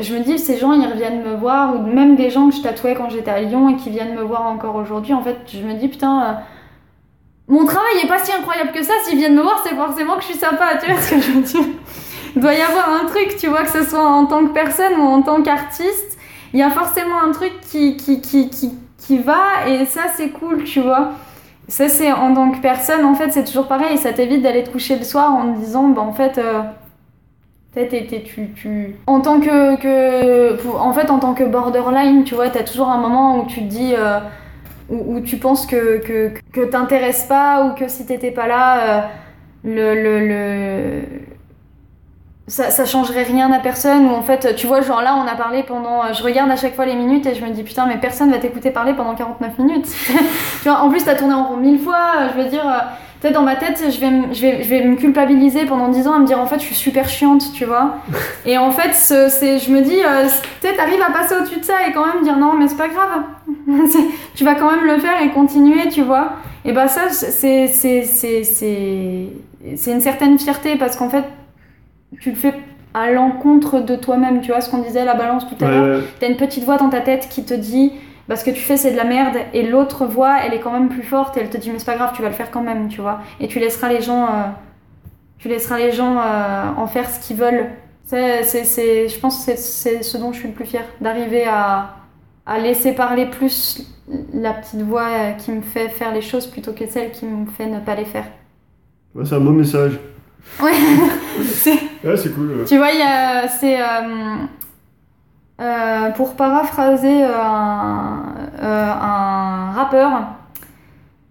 je 0.00 0.14
me 0.14 0.20
dis, 0.20 0.38
ces 0.38 0.58
gens, 0.58 0.72
ils 0.72 0.86
reviennent 0.86 1.22
me 1.22 1.34
voir, 1.34 1.74
ou 1.74 1.82
même 1.82 2.14
des 2.14 2.30
gens 2.30 2.48
que 2.50 2.54
je 2.56 2.62
tatouais 2.62 2.94
quand 2.94 3.10
j'étais 3.10 3.30
à 3.30 3.40
Lyon 3.40 3.70
et 3.70 3.76
qui 3.76 3.90
viennent 3.90 4.14
me 4.14 4.22
voir 4.22 4.46
encore 4.46 4.76
aujourd'hui. 4.76 5.14
En 5.14 5.22
fait, 5.22 5.38
je 5.52 5.58
me 5.62 5.74
dis, 5.74 5.88
putain, 5.88 6.22
euh, 6.22 6.32
mon 7.48 7.64
travail 7.64 7.94
est 8.04 8.08
pas 8.08 8.18
si 8.18 8.32
incroyable 8.32 8.70
que 8.72 8.82
ça. 8.82 8.92
S'ils 9.04 9.18
viennent 9.18 9.34
me 9.36 9.42
voir, 9.42 9.62
c'est 9.66 9.74
forcément 9.74 10.14
que 10.14 10.22
je 10.22 10.26
suis 10.26 10.38
sympa. 10.38 10.76
Tu 10.80 10.90
vois 10.90 11.00
ce 11.00 11.10
que 11.10 11.20
je 11.20 11.32
veux 11.32 11.42
dire 11.42 11.60
Il 12.36 12.42
doit 12.42 12.54
y 12.54 12.60
avoir 12.60 12.90
un 13.02 13.06
truc, 13.06 13.36
tu 13.38 13.48
vois, 13.48 13.62
que 13.62 13.70
ce 13.70 13.82
soit 13.84 14.06
en 14.06 14.26
tant 14.26 14.44
que 14.46 14.52
personne 14.52 14.92
ou 14.98 15.02
en 15.02 15.22
tant 15.22 15.42
qu'artiste. 15.42 16.18
Il 16.52 16.60
y 16.60 16.62
a 16.62 16.70
forcément 16.70 17.20
un 17.26 17.32
truc 17.32 17.52
qui, 17.62 17.96
qui, 17.96 18.20
qui, 18.20 18.50
qui, 18.50 18.72
qui 18.98 19.18
va, 19.18 19.66
et 19.66 19.84
ça, 19.86 20.02
c'est 20.16 20.28
cool, 20.30 20.64
tu 20.64 20.80
vois. 20.80 21.12
Ça, 21.68 21.88
c'est 21.88 22.12
en 22.12 22.34
tant 22.34 22.50
que 22.52 22.58
personne, 22.60 23.04
en 23.04 23.14
fait, 23.14 23.30
c'est 23.32 23.44
toujours 23.44 23.66
pareil, 23.66 23.98
ça 23.98 24.12
t'évite 24.12 24.42
d'aller 24.42 24.62
te 24.62 24.70
coucher 24.70 24.96
le 24.96 25.04
soir 25.04 25.34
en 25.34 25.54
te 25.54 25.58
disant, 25.58 25.88
bah, 25.88 26.02
en 26.02 26.12
fait. 26.12 26.38
euh, 26.38 26.62
tu, 27.74 28.52
tu... 28.54 28.96
En 29.06 29.20
tant 29.20 29.40
que, 29.40 29.76
que... 29.76 30.56
En 30.78 30.92
fait, 30.92 31.10
en 31.10 31.18
tant 31.18 31.34
que 31.34 31.44
borderline, 31.44 32.24
tu 32.24 32.34
vois, 32.34 32.48
t'as 32.48 32.62
toujours 32.62 32.88
un 32.88 32.98
moment 32.98 33.38
où 33.40 33.46
tu 33.46 33.60
te 33.60 33.66
dis... 33.66 33.94
euh, 33.94 34.20
où, 34.88 35.20
tu 35.20 35.36
penses 35.38 35.66
que, 35.66 35.98
que, 35.98 36.32
que 36.52 36.60
t'intéresses 36.60 37.24
pas 37.24 37.64
ou 37.64 37.74
que 37.74 37.88
si 37.88 38.06
t'étais 38.06 38.30
pas 38.30 38.46
là, 38.46 38.78
euh, 38.78 39.00
le, 39.64 39.94
le... 40.28 41.02
Ça, 42.48 42.70
ça 42.70 42.84
changerait 42.84 43.24
rien 43.24 43.50
à 43.50 43.58
personne 43.58 44.06
ou 44.06 44.10
en 44.14 44.22
fait 44.22 44.54
tu 44.54 44.68
vois 44.68 44.80
genre 44.80 45.02
là 45.02 45.16
on 45.16 45.26
a 45.26 45.34
parlé 45.34 45.64
pendant 45.64 46.12
je 46.12 46.22
regarde 46.22 46.48
à 46.48 46.54
chaque 46.54 46.76
fois 46.76 46.86
les 46.86 46.94
minutes 46.94 47.26
et 47.26 47.34
je 47.34 47.44
me 47.44 47.50
dis 47.50 47.64
putain 47.64 47.86
mais 47.86 47.96
personne 47.96 48.30
va 48.30 48.38
t'écouter 48.38 48.70
parler 48.70 48.94
pendant 48.94 49.16
49 49.16 49.58
minutes 49.58 49.86
tu 50.62 50.68
vois 50.68 50.78
en 50.78 50.88
plus 50.88 51.02
t'as 51.04 51.16
tourné 51.16 51.34
en 51.34 51.42
rond 51.48 51.56
mille 51.56 51.80
fois 51.80 52.28
je 52.36 52.40
veux 52.40 52.48
dire 52.48 52.64
euh, 52.64 52.78
peut-être 53.20 53.34
dans 53.34 53.42
ma 53.42 53.56
tête, 53.56 53.82
je 53.90 53.98
vais, 53.98 54.10
me- 54.10 54.32
je, 54.32 54.42
vais, 54.42 54.62
je 54.62 54.68
vais 54.68 54.84
me 54.84 54.94
culpabiliser 54.94 55.64
pendant 55.64 55.88
10 55.88 56.06
ans 56.06 56.14
à 56.14 56.18
me 56.20 56.26
dire 56.26 56.38
en 56.38 56.46
fait 56.46 56.60
je 56.60 56.64
suis 56.66 56.74
super 56.76 57.08
chiante, 57.08 57.52
tu 57.54 57.64
vois. 57.64 57.96
Et 58.46 58.58
en 58.58 58.70
fait, 58.70 58.92
ce- 58.94 59.28
c'est, 59.30 59.58
je 59.58 59.70
me 59.72 59.80
dis, 59.80 59.96
euh, 60.04 60.26
peut-être 60.60 60.76
t'arrives 60.76 61.00
à 61.02 61.10
passer 61.10 61.34
au-dessus 61.34 61.58
de 61.60 61.64
ça 61.64 61.74
et 61.88 61.92
quand 61.92 62.04
même 62.06 62.22
dire 62.22 62.36
non, 62.36 62.52
mais 62.52 62.68
c'est 62.68 62.76
pas 62.76 62.88
grave. 62.88 63.22
Tu 64.36 64.44
vas 64.44 64.54
quand 64.54 64.70
même 64.70 64.84
le 64.84 64.98
faire 64.98 65.20
et 65.22 65.30
continuer, 65.30 65.88
tu 65.88 66.02
vois. 66.02 66.34
Et 66.66 66.72
bah 66.72 66.88
ça, 66.88 67.08
c'est, 67.08 67.66
c'est, 67.68 68.02
c'est, 68.04 68.44
c'est, 68.44 69.28
c'est 69.76 69.90
une 69.90 70.00
certaine 70.02 70.38
fierté 70.38 70.76
parce 70.76 70.94
qu'en 70.96 71.08
fait, 71.08 71.24
tu 72.20 72.30
le 72.30 72.36
fais 72.36 72.54
à 72.94 73.10
l'encontre 73.10 73.80
de 73.80 73.96
toi-même, 73.96 74.40
tu 74.40 74.52
vois, 74.52 74.60
ce 74.60 74.70
qu'on 74.70 74.78
disait 74.82 75.04
la 75.04 75.14
balance 75.14 75.46
tout 75.48 75.62
à 75.64 75.68
l'heure. 75.70 75.84
ouais. 76.00 76.04
T'as 76.20 76.28
une 76.28 76.36
petite 76.36 76.64
voix 76.64 76.78
dans 76.78 76.88
ta 76.88 77.00
tête 77.00 77.28
qui 77.28 77.44
te 77.44 77.54
dit 77.54 77.92
bah, 78.28 78.36
ce 78.36 78.44
que 78.44 78.50
tu 78.50 78.60
fais 78.60 78.76
c'est 78.76 78.90
de 78.92 78.96
la 78.96 79.04
merde 79.04 79.36
et 79.52 79.62
l'autre 79.62 80.06
voix 80.06 80.36
elle 80.44 80.54
est 80.54 80.60
quand 80.60 80.72
même 80.72 80.88
plus 80.88 81.02
forte 81.04 81.36
et 81.36 81.40
elle 81.40 81.50
te 81.50 81.58
dit 81.58 81.70
mais 81.70 81.78
c'est 81.78 81.84
pas 81.86 81.94
grave 81.96 82.12
tu 82.16 82.22
vas 82.22 82.28
le 82.28 82.34
faire 82.34 82.50
quand 82.50 82.62
même 82.62 82.88
tu 82.88 83.00
vois 83.00 83.20
et 83.38 83.46
tu 83.48 83.60
laisseras 83.60 83.88
les 83.88 84.02
gens 84.02 84.24
euh, 84.26 84.28
tu 85.38 85.48
laisseras 85.48 85.78
les 85.78 85.92
gens 85.92 86.18
euh, 86.18 86.64
en 86.76 86.86
faire 86.86 87.08
ce 87.08 87.24
qu'ils 87.26 87.36
veulent 87.36 87.66
c'est, 88.04 88.42
c'est, 88.44 88.64
c'est- 88.64 89.08
je 89.08 89.18
pense 89.20 89.44
que 89.44 89.52
c'est, 89.56 90.02
ce 90.02 90.16
dont 90.18 90.32
je 90.32 90.38
suis 90.40 90.48
le 90.48 90.54
plus 90.54 90.64
fière 90.64 90.84
d'arriver 91.00 91.44
à, 91.46 91.96
à 92.46 92.58
laisser 92.58 92.92
parler 92.94 93.26
plus 93.26 93.82
la 94.32 94.52
petite 94.54 94.82
voix 94.82 95.32
qui 95.38 95.50
me 95.52 95.62
fait 95.62 95.88
faire 95.88 96.12
les 96.14 96.22
choses 96.22 96.46
plutôt 96.46 96.72
que 96.72 96.86
celle 96.86 97.10
qui 97.12 97.26
me 97.26 97.46
fait 97.46 97.66
ne 97.66 97.80
pas 97.80 97.94
les 97.96 98.04
faire 98.04 98.26
Ouais, 99.14 99.24
c'est 99.24 99.34
un 99.34 99.40
beau 99.40 99.50
message. 99.50 99.98
ouais 100.62 100.72
c'est 101.44 101.72
Ouais, 102.04 102.16
cool. 102.34 102.64
Tu 102.66 102.76
vois, 102.76 102.88
c'est 103.60 103.80
euh, 103.80 103.84
euh, 105.60 106.10
pour 106.10 106.34
paraphraser 106.36 107.24
euh, 107.24 107.34
un, 107.34 108.34
un 108.62 109.72
rappeur. 109.72 110.10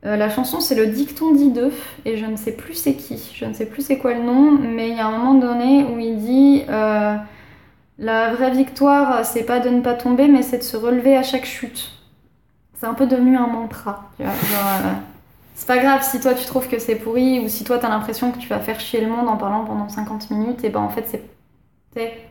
euh, 0.05 0.15
la 0.15 0.29
chanson 0.29 0.59
c'est 0.59 0.75
le 0.75 0.87
dicton 0.87 1.33
d'I2 1.33 1.71
et 2.05 2.17
je 2.17 2.25
ne 2.25 2.35
sais 2.35 2.51
plus 2.51 2.73
c'est 2.73 2.95
qui, 2.95 3.31
je 3.35 3.45
ne 3.45 3.53
sais 3.53 3.65
plus 3.65 3.81
c'est 3.83 3.97
quoi 3.97 4.13
le 4.13 4.21
nom, 4.21 4.51
mais 4.51 4.89
il 4.89 4.97
y 4.97 4.99
a 4.99 5.07
un 5.07 5.17
moment 5.17 5.33
donné 5.35 5.83
où 5.85 5.97
il 5.99 6.17
dit 6.17 6.63
euh, 6.69 7.15
la 7.97 8.33
vraie 8.33 8.51
victoire 8.51 9.25
c'est 9.25 9.43
pas 9.43 9.59
de 9.59 9.69
ne 9.69 9.81
pas 9.81 9.93
tomber 9.93 10.27
mais 10.27 10.41
c'est 10.43 10.57
de 10.59 10.63
se 10.63 10.77
relever 10.77 11.15
à 11.15 11.23
chaque 11.23 11.45
chute. 11.45 11.91
C'est 12.77 12.87
un 12.87 12.93
peu 12.93 13.07
devenu 13.07 13.37
un 13.37 13.47
mantra. 13.47 14.09
Tu 14.17 14.23
vois, 14.23 14.33
genre, 14.33 14.91
c'est 15.55 15.67
pas 15.67 15.77
grave 15.77 16.03
si 16.03 16.19
toi 16.19 16.33
tu 16.33 16.45
trouves 16.45 16.67
que 16.67 16.79
c'est 16.79 16.95
pourri 16.95 17.39
ou 17.39 17.47
si 17.47 17.63
toi 17.63 17.77
t'as 17.77 17.89
l'impression 17.89 18.31
que 18.31 18.37
tu 18.37 18.49
vas 18.49 18.59
faire 18.59 18.79
chier 18.79 18.99
le 18.99 19.07
monde 19.07 19.27
en 19.29 19.37
parlant 19.37 19.63
pendant 19.63 19.87
50 19.87 20.29
minutes, 20.31 20.63
et 20.63 20.69
ben 20.69 20.81
en 20.81 20.89
fait 20.89 21.05
c'est. 21.07 21.23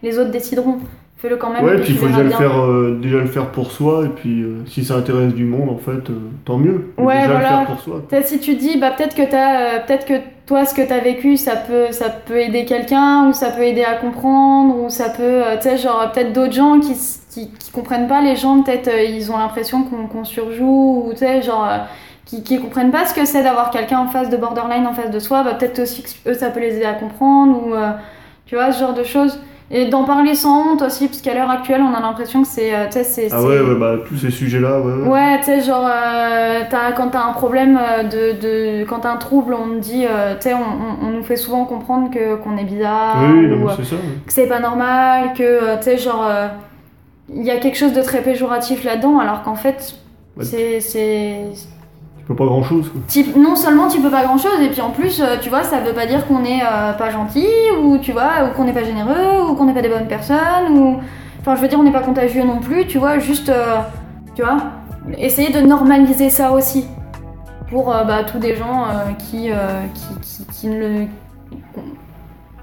Les 0.02 0.18
autres 0.18 0.30
décideront. 0.30 0.78
Fais-le 1.16 1.36
quand 1.36 1.48
même. 1.48 1.64
Ouais, 1.64 1.78
et 1.78 1.80
puis 1.80 1.94
il 1.94 1.98
faut 1.98 2.06
déjà 2.06 2.22
le, 2.22 2.28
faire, 2.28 2.60
euh, 2.60 2.98
déjà 3.00 3.16
le 3.16 3.26
faire 3.26 3.50
pour 3.50 3.72
soi, 3.72 4.04
et 4.04 4.08
puis 4.10 4.42
euh, 4.42 4.62
si 4.66 4.84
ça 4.84 4.96
intéresse 4.96 5.32
du 5.32 5.44
monde, 5.44 5.70
en 5.70 5.78
fait, 5.78 6.10
euh, 6.10 6.28
tant 6.44 6.58
mieux. 6.58 6.92
Ouais, 6.98 7.14
déjà 7.14 7.26
voilà. 7.28 7.38
le 7.38 7.56
faire 7.56 7.66
pour 7.66 7.80
soi. 7.80 8.02
Si 8.24 8.40
tu 8.40 8.56
dis, 8.56 8.76
bah 8.76 8.90
peut-être 8.90 9.14
que 9.14 9.22
t'as, 9.22 9.80
peut-être 9.80 10.04
que 10.04 10.14
toi 10.46 10.66
ce 10.66 10.74
que 10.74 10.86
t'as 10.86 10.98
vécu, 10.98 11.38
ça 11.38 11.56
peut, 11.56 11.92
ça 11.92 12.10
peut 12.10 12.36
aider 12.36 12.66
quelqu'un 12.66 13.28
ou 13.28 13.32
ça 13.32 13.50
peut 13.52 13.62
aider 13.62 13.84
à 13.84 13.94
comprendre 13.94 14.84
ou 14.84 14.90
ça 14.90 15.08
peut, 15.08 15.40
tu 15.62 15.62
sais, 15.62 15.78
genre 15.78 16.10
peut-être 16.12 16.34
d'autres 16.34 16.52
gens 16.52 16.78
qui, 16.78 16.92
qui, 17.30 17.50
qui 17.52 17.70
comprennent 17.70 18.08
pas 18.08 18.20
les 18.20 18.36
gens, 18.36 18.62
peut-être 18.62 18.90
ils 19.08 19.32
ont 19.32 19.38
l'impression 19.38 19.84
qu'on 19.84 20.24
surjoue 20.24 21.04
ou 21.06 21.12
tu 21.12 21.20
sais, 21.20 21.40
genre 21.40 21.66
qui, 22.24 22.42
qui 22.42 22.58
comprennent 22.60 22.90
pas 22.90 23.04
ce 23.06 23.14
que 23.14 23.24
c'est 23.24 23.42
d'avoir 23.42 23.70
quelqu'un 23.70 23.98
en 23.98 24.06
face 24.08 24.30
de 24.30 24.36
borderline 24.36 24.86
en 24.86 24.94
face 24.94 25.10
de 25.10 25.18
soi, 25.18 25.42
bah 25.42 25.54
peut-être 25.54 25.80
aussi 25.80 26.02
que 26.02 26.30
eux 26.30 26.34
ça 26.34 26.50
peut 26.50 26.60
les 26.60 26.76
aider 26.76 26.84
à 26.86 26.94
comprendre 26.94 27.66
ou 27.66 27.74
euh, 27.74 27.90
tu 28.46 28.54
vois 28.56 28.72
ce 28.72 28.80
genre 28.80 28.94
de 28.94 29.04
choses. 29.04 29.40
Et 29.70 29.86
d'en 29.88 30.04
parler 30.04 30.34
sans 30.34 30.72
honte 30.72 30.82
aussi, 30.82 31.08
parce 31.08 31.22
qu'à 31.22 31.32
l'heure 31.34 31.50
actuelle, 31.50 31.80
on 31.80 31.94
a 31.94 32.00
l'impression 32.00 32.42
que 32.42 32.48
c'est, 32.48 32.74
euh, 32.74 32.84
tu 32.86 32.92
sais, 32.92 33.02
c'est, 33.04 33.28
Ah 33.32 33.42
ouais, 33.42 33.60
ouais, 33.60 33.74
bah 33.74 33.94
tous 34.06 34.18
ces 34.18 34.30
sujets-là, 34.30 34.78
ouais. 34.78 34.92
ouais. 34.92 35.08
Ouais, 35.08 35.38
tu 35.38 35.44
sais, 35.46 35.62
genre, 35.62 35.88
euh, 35.90 36.60
quand 36.94 37.08
t'as 37.08 37.24
un 37.24 37.32
problème 37.32 37.80
euh, 37.80 38.02
de, 38.02 38.38
de. 38.82 38.84
Quand 38.84 39.00
t'as 39.00 39.12
un 39.12 39.16
trouble, 39.16 39.54
on 39.54 39.78
dit. 39.78 40.04
euh, 40.06 40.34
tu 40.36 40.42
sais, 40.50 40.54
on, 40.54 40.58
on- 40.58 41.06
on 41.08 41.10
nous 41.12 41.24
fait 41.24 41.36
souvent 41.36 41.64
comprendre 41.64 42.10
que, 42.10 42.36
qu'on 42.36 42.58
est 42.58 42.64
bizarre, 42.64 43.16
Oui, 43.22 43.48
non, 43.48 43.56
ou 43.56 43.66
mais 43.68 43.72
c'est 43.78 43.84
ça. 43.84 43.96
ouais. 43.96 44.02
que 44.26 44.32
c'est 44.34 44.46
pas 44.46 44.60
normal, 44.60 45.32
que, 45.36 45.76
tu 45.78 45.82
sais, 45.82 45.96
genre. 45.96 46.30
Il 47.34 47.42
y 47.42 47.50
a 47.50 47.56
quelque 47.56 47.78
chose 47.78 47.94
de 47.94 48.02
très 48.02 48.20
péjoratif 48.20 48.84
là-dedans, 48.84 49.18
alors 49.18 49.42
qu'en 49.42 49.56
fait, 49.56 49.94
Ouais. 50.36 50.44
c'est. 50.44 50.80
c'est... 50.80 51.38
Tu 52.24 52.28
peux 52.28 52.36
pas 52.36 52.46
grand-chose, 52.46 52.88
quoi. 52.88 53.02
Type, 53.06 53.36
non 53.36 53.54
seulement 53.54 53.86
tu 53.86 54.00
peux 54.00 54.10
pas 54.10 54.24
grand 54.24 54.38
chose, 54.38 54.58
et 54.62 54.70
puis 54.70 54.80
en 54.80 54.88
plus, 54.88 55.20
euh, 55.20 55.36
tu 55.42 55.50
vois, 55.50 55.62
ça 55.62 55.80
veut 55.80 55.92
pas 55.92 56.06
dire 56.06 56.26
qu'on 56.26 56.42
est 56.42 56.62
euh, 56.62 56.94
pas 56.94 57.10
gentil, 57.10 57.46
ou 57.82 57.98
tu 57.98 58.12
vois, 58.12 58.46
ou 58.46 58.56
qu'on 58.56 58.64
n'est 58.64 58.72
pas 58.72 58.82
généreux, 58.82 59.50
ou 59.50 59.54
qu'on 59.54 59.66
n'est 59.66 59.74
pas 59.74 59.82
des 59.82 59.90
bonnes 59.90 60.08
personnes, 60.08 60.70
ou. 60.70 61.00
Enfin, 61.40 61.54
je 61.54 61.60
veux 61.60 61.68
dire, 61.68 61.78
on 61.78 61.82
n'est 61.82 61.92
pas 61.92 62.00
contagieux 62.00 62.42
non 62.42 62.60
plus, 62.60 62.86
tu 62.86 62.96
vois, 62.96 63.18
juste. 63.18 63.50
euh, 63.50 63.76
tu 64.34 64.40
vois, 64.40 64.56
essayer 65.18 65.50
de 65.50 65.60
normaliser 65.66 66.30
ça 66.30 66.52
aussi. 66.52 66.86
Pour 67.68 67.94
euh, 67.94 68.04
bah, 68.04 68.24
tous 68.24 68.38
des 68.38 68.56
gens 68.56 68.86
qui, 69.18 69.50
qui, 69.94 70.20
qui, 70.22 70.46
qui 70.46 70.68
ne 70.68 70.78
le. 70.78 71.06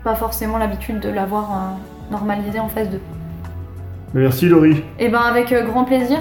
pas 0.04 0.16
forcément 0.16 0.58
l'habitude 0.58 1.00
de 1.00 1.10
l'avoir 1.10 1.76
normalisé 2.10 2.60
en 2.60 2.68
face 2.68 2.90
d'eux. 2.90 3.02
Merci, 4.16 4.50
Laurie. 4.50 4.84
Et 4.98 5.10
ben, 5.10 5.20
avec 5.22 5.54
grand 5.68 5.84
plaisir. 5.84 6.18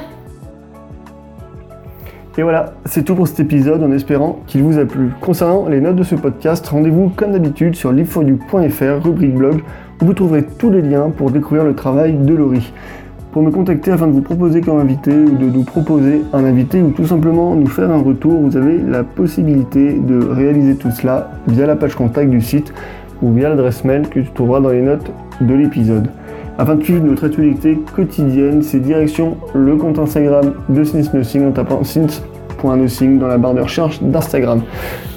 Et 2.39 2.43
voilà, 2.43 2.75
c'est 2.85 3.05
tout 3.05 3.17
pour 3.17 3.27
cet 3.27 3.41
épisode 3.41 3.83
en 3.83 3.91
espérant 3.91 4.39
qu'il 4.47 4.63
vous 4.63 4.79
a 4.79 4.85
plu. 4.85 5.11
Concernant 5.21 5.67
les 5.69 5.81
notes 5.81 5.97
de 5.97 6.05
ce 6.05 6.15
podcast, 6.15 6.67
rendez-vous 6.69 7.11
comme 7.17 7.33
d'habitude 7.33 7.75
sur 7.75 7.91
liveforyou.fr, 7.91 9.05
rubrique 9.05 9.35
blog, 9.35 9.63
où 10.01 10.07
vous 10.07 10.15
trouverez 10.15 10.45
tous 10.45 10.71
les 10.71 10.81
liens 10.81 11.11
pour 11.11 11.33
découvrir 11.33 11.65
le 11.65 11.75
travail 11.75 12.15
de 12.15 12.35
Laurie. 12.35 12.73
Pour 13.33 13.43
me 13.43 13.51
contacter 13.51 13.91
afin 13.91 14.07
de 14.07 14.13
vous 14.13 14.23
proposer 14.23 14.61
comme 14.61 14.79
invité 14.79 15.13
ou 15.13 15.37
de 15.37 15.47
nous 15.47 15.65
proposer 15.65 16.23
un 16.33 16.45
invité 16.45 16.81
ou 16.81 16.91
tout 16.91 17.07
simplement 17.07 17.55
nous 17.57 17.67
faire 17.67 17.91
un 17.91 18.03
retour, 18.03 18.41
vous 18.41 18.57
avez 18.57 18.79
la 18.79 19.03
possibilité 19.03 19.95
de 19.95 20.25
réaliser 20.25 20.77
tout 20.77 20.91
cela 20.93 21.33
via 21.49 21.67
la 21.67 21.77
page 21.77 21.97
contact 21.97 22.31
du 22.31 22.41
site 22.41 22.73
ou 23.23 23.33
via 23.33 23.49
l'adresse 23.49 23.85
mail 23.85 24.09
que 24.09 24.21
tu 24.21 24.31
trouveras 24.31 24.61
dans 24.61 24.71
les 24.71 24.83
notes 24.83 25.11
de 25.41 25.55
l'épisode. 25.55 26.11
Afin 26.61 26.75
de 26.75 26.85
suivre 26.85 27.03
notre 27.03 27.25
actualité 27.25 27.81
quotidienne, 27.97 28.61
c'est 28.61 28.81
direction 28.81 29.39
le 29.55 29.77
compte 29.77 29.99
Instagram 29.99 30.53
de 30.69 30.85
Since 30.85 31.09
en 31.37 31.53
tapant 31.53 31.83
since.nothing 31.83 33.19
dans 33.19 33.29
la 33.29 33.39
barre 33.39 33.55
de 33.55 33.63
recherche 33.63 34.03
d'Instagram. 34.03 34.61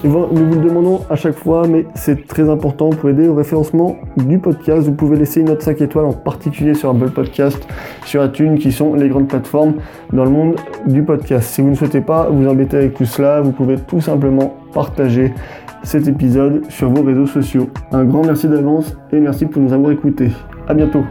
Nous 0.06 0.10
vous 0.10 0.28
nous 0.32 0.46
vous 0.46 0.56
le 0.62 0.70
demandons 0.70 1.02
à 1.10 1.18
chaque 1.18 1.36
fois, 1.36 1.68
mais 1.68 1.86
c'est 1.96 2.28
très 2.28 2.50
important 2.50 2.92
pour 2.92 3.10
aider 3.10 3.28
au 3.28 3.36
référencement 3.36 3.98
du 4.16 4.40
podcast. 4.40 4.88
Vous 4.88 4.94
pouvez 4.94 5.18
laisser 5.18 5.42
une 5.42 5.48
note 5.48 5.62
5 5.62 5.82
étoiles, 5.82 6.06
en 6.06 6.14
particulier 6.14 6.76
sur 6.76 6.92
Apple 6.92 7.10
Podcast, 7.10 7.68
sur 8.06 8.24
iTunes, 8.24 8.58
qui 8.58 8.72
sont 8.72 8.94
les 8.94 9.10
grandes 9.10 9.28
plateformes 9.28 9.74
dans 10.14 10.24
le 10.24 10.32
monde 10.32 10.56
du 10.86 11.04
podcast. 11.04 11.50
Si 11.50 11.62
vous 11.62 11.72
ne 11.72 11.76
souhaitez 11.76 12.00
pas 12.00 12.30
vous 12.30 12.48
embêter 12.48 12.78
avec 12.78 12.94
tout 12.94 13.04
cela, 13.04 13.42
vous 13.42 13.52
pouvez 13.52 13.76
tout 13.76 14.00
simplement 14.00 14.56
partager 14.74 15.34
cet 15.84 16.08
épisode 16.08 16.62
sur 16.70 16.90
vos 16.90 17.04
réseaux 17.04 17.28
sociaux. 17.28 17.68
Un 17.92 18.06
grand 18.06 18.24
merci 18.26 18.48
d'avance 18.48 18.96
et 19.12 19.20
merci 19.20 19.46
pour 19.46 19.62
nous 19.62 19.74
avoir 19.74 19.92
écoutés. 19.92 20.30
À 20.70 20.74
bientôt. 20.74 21.04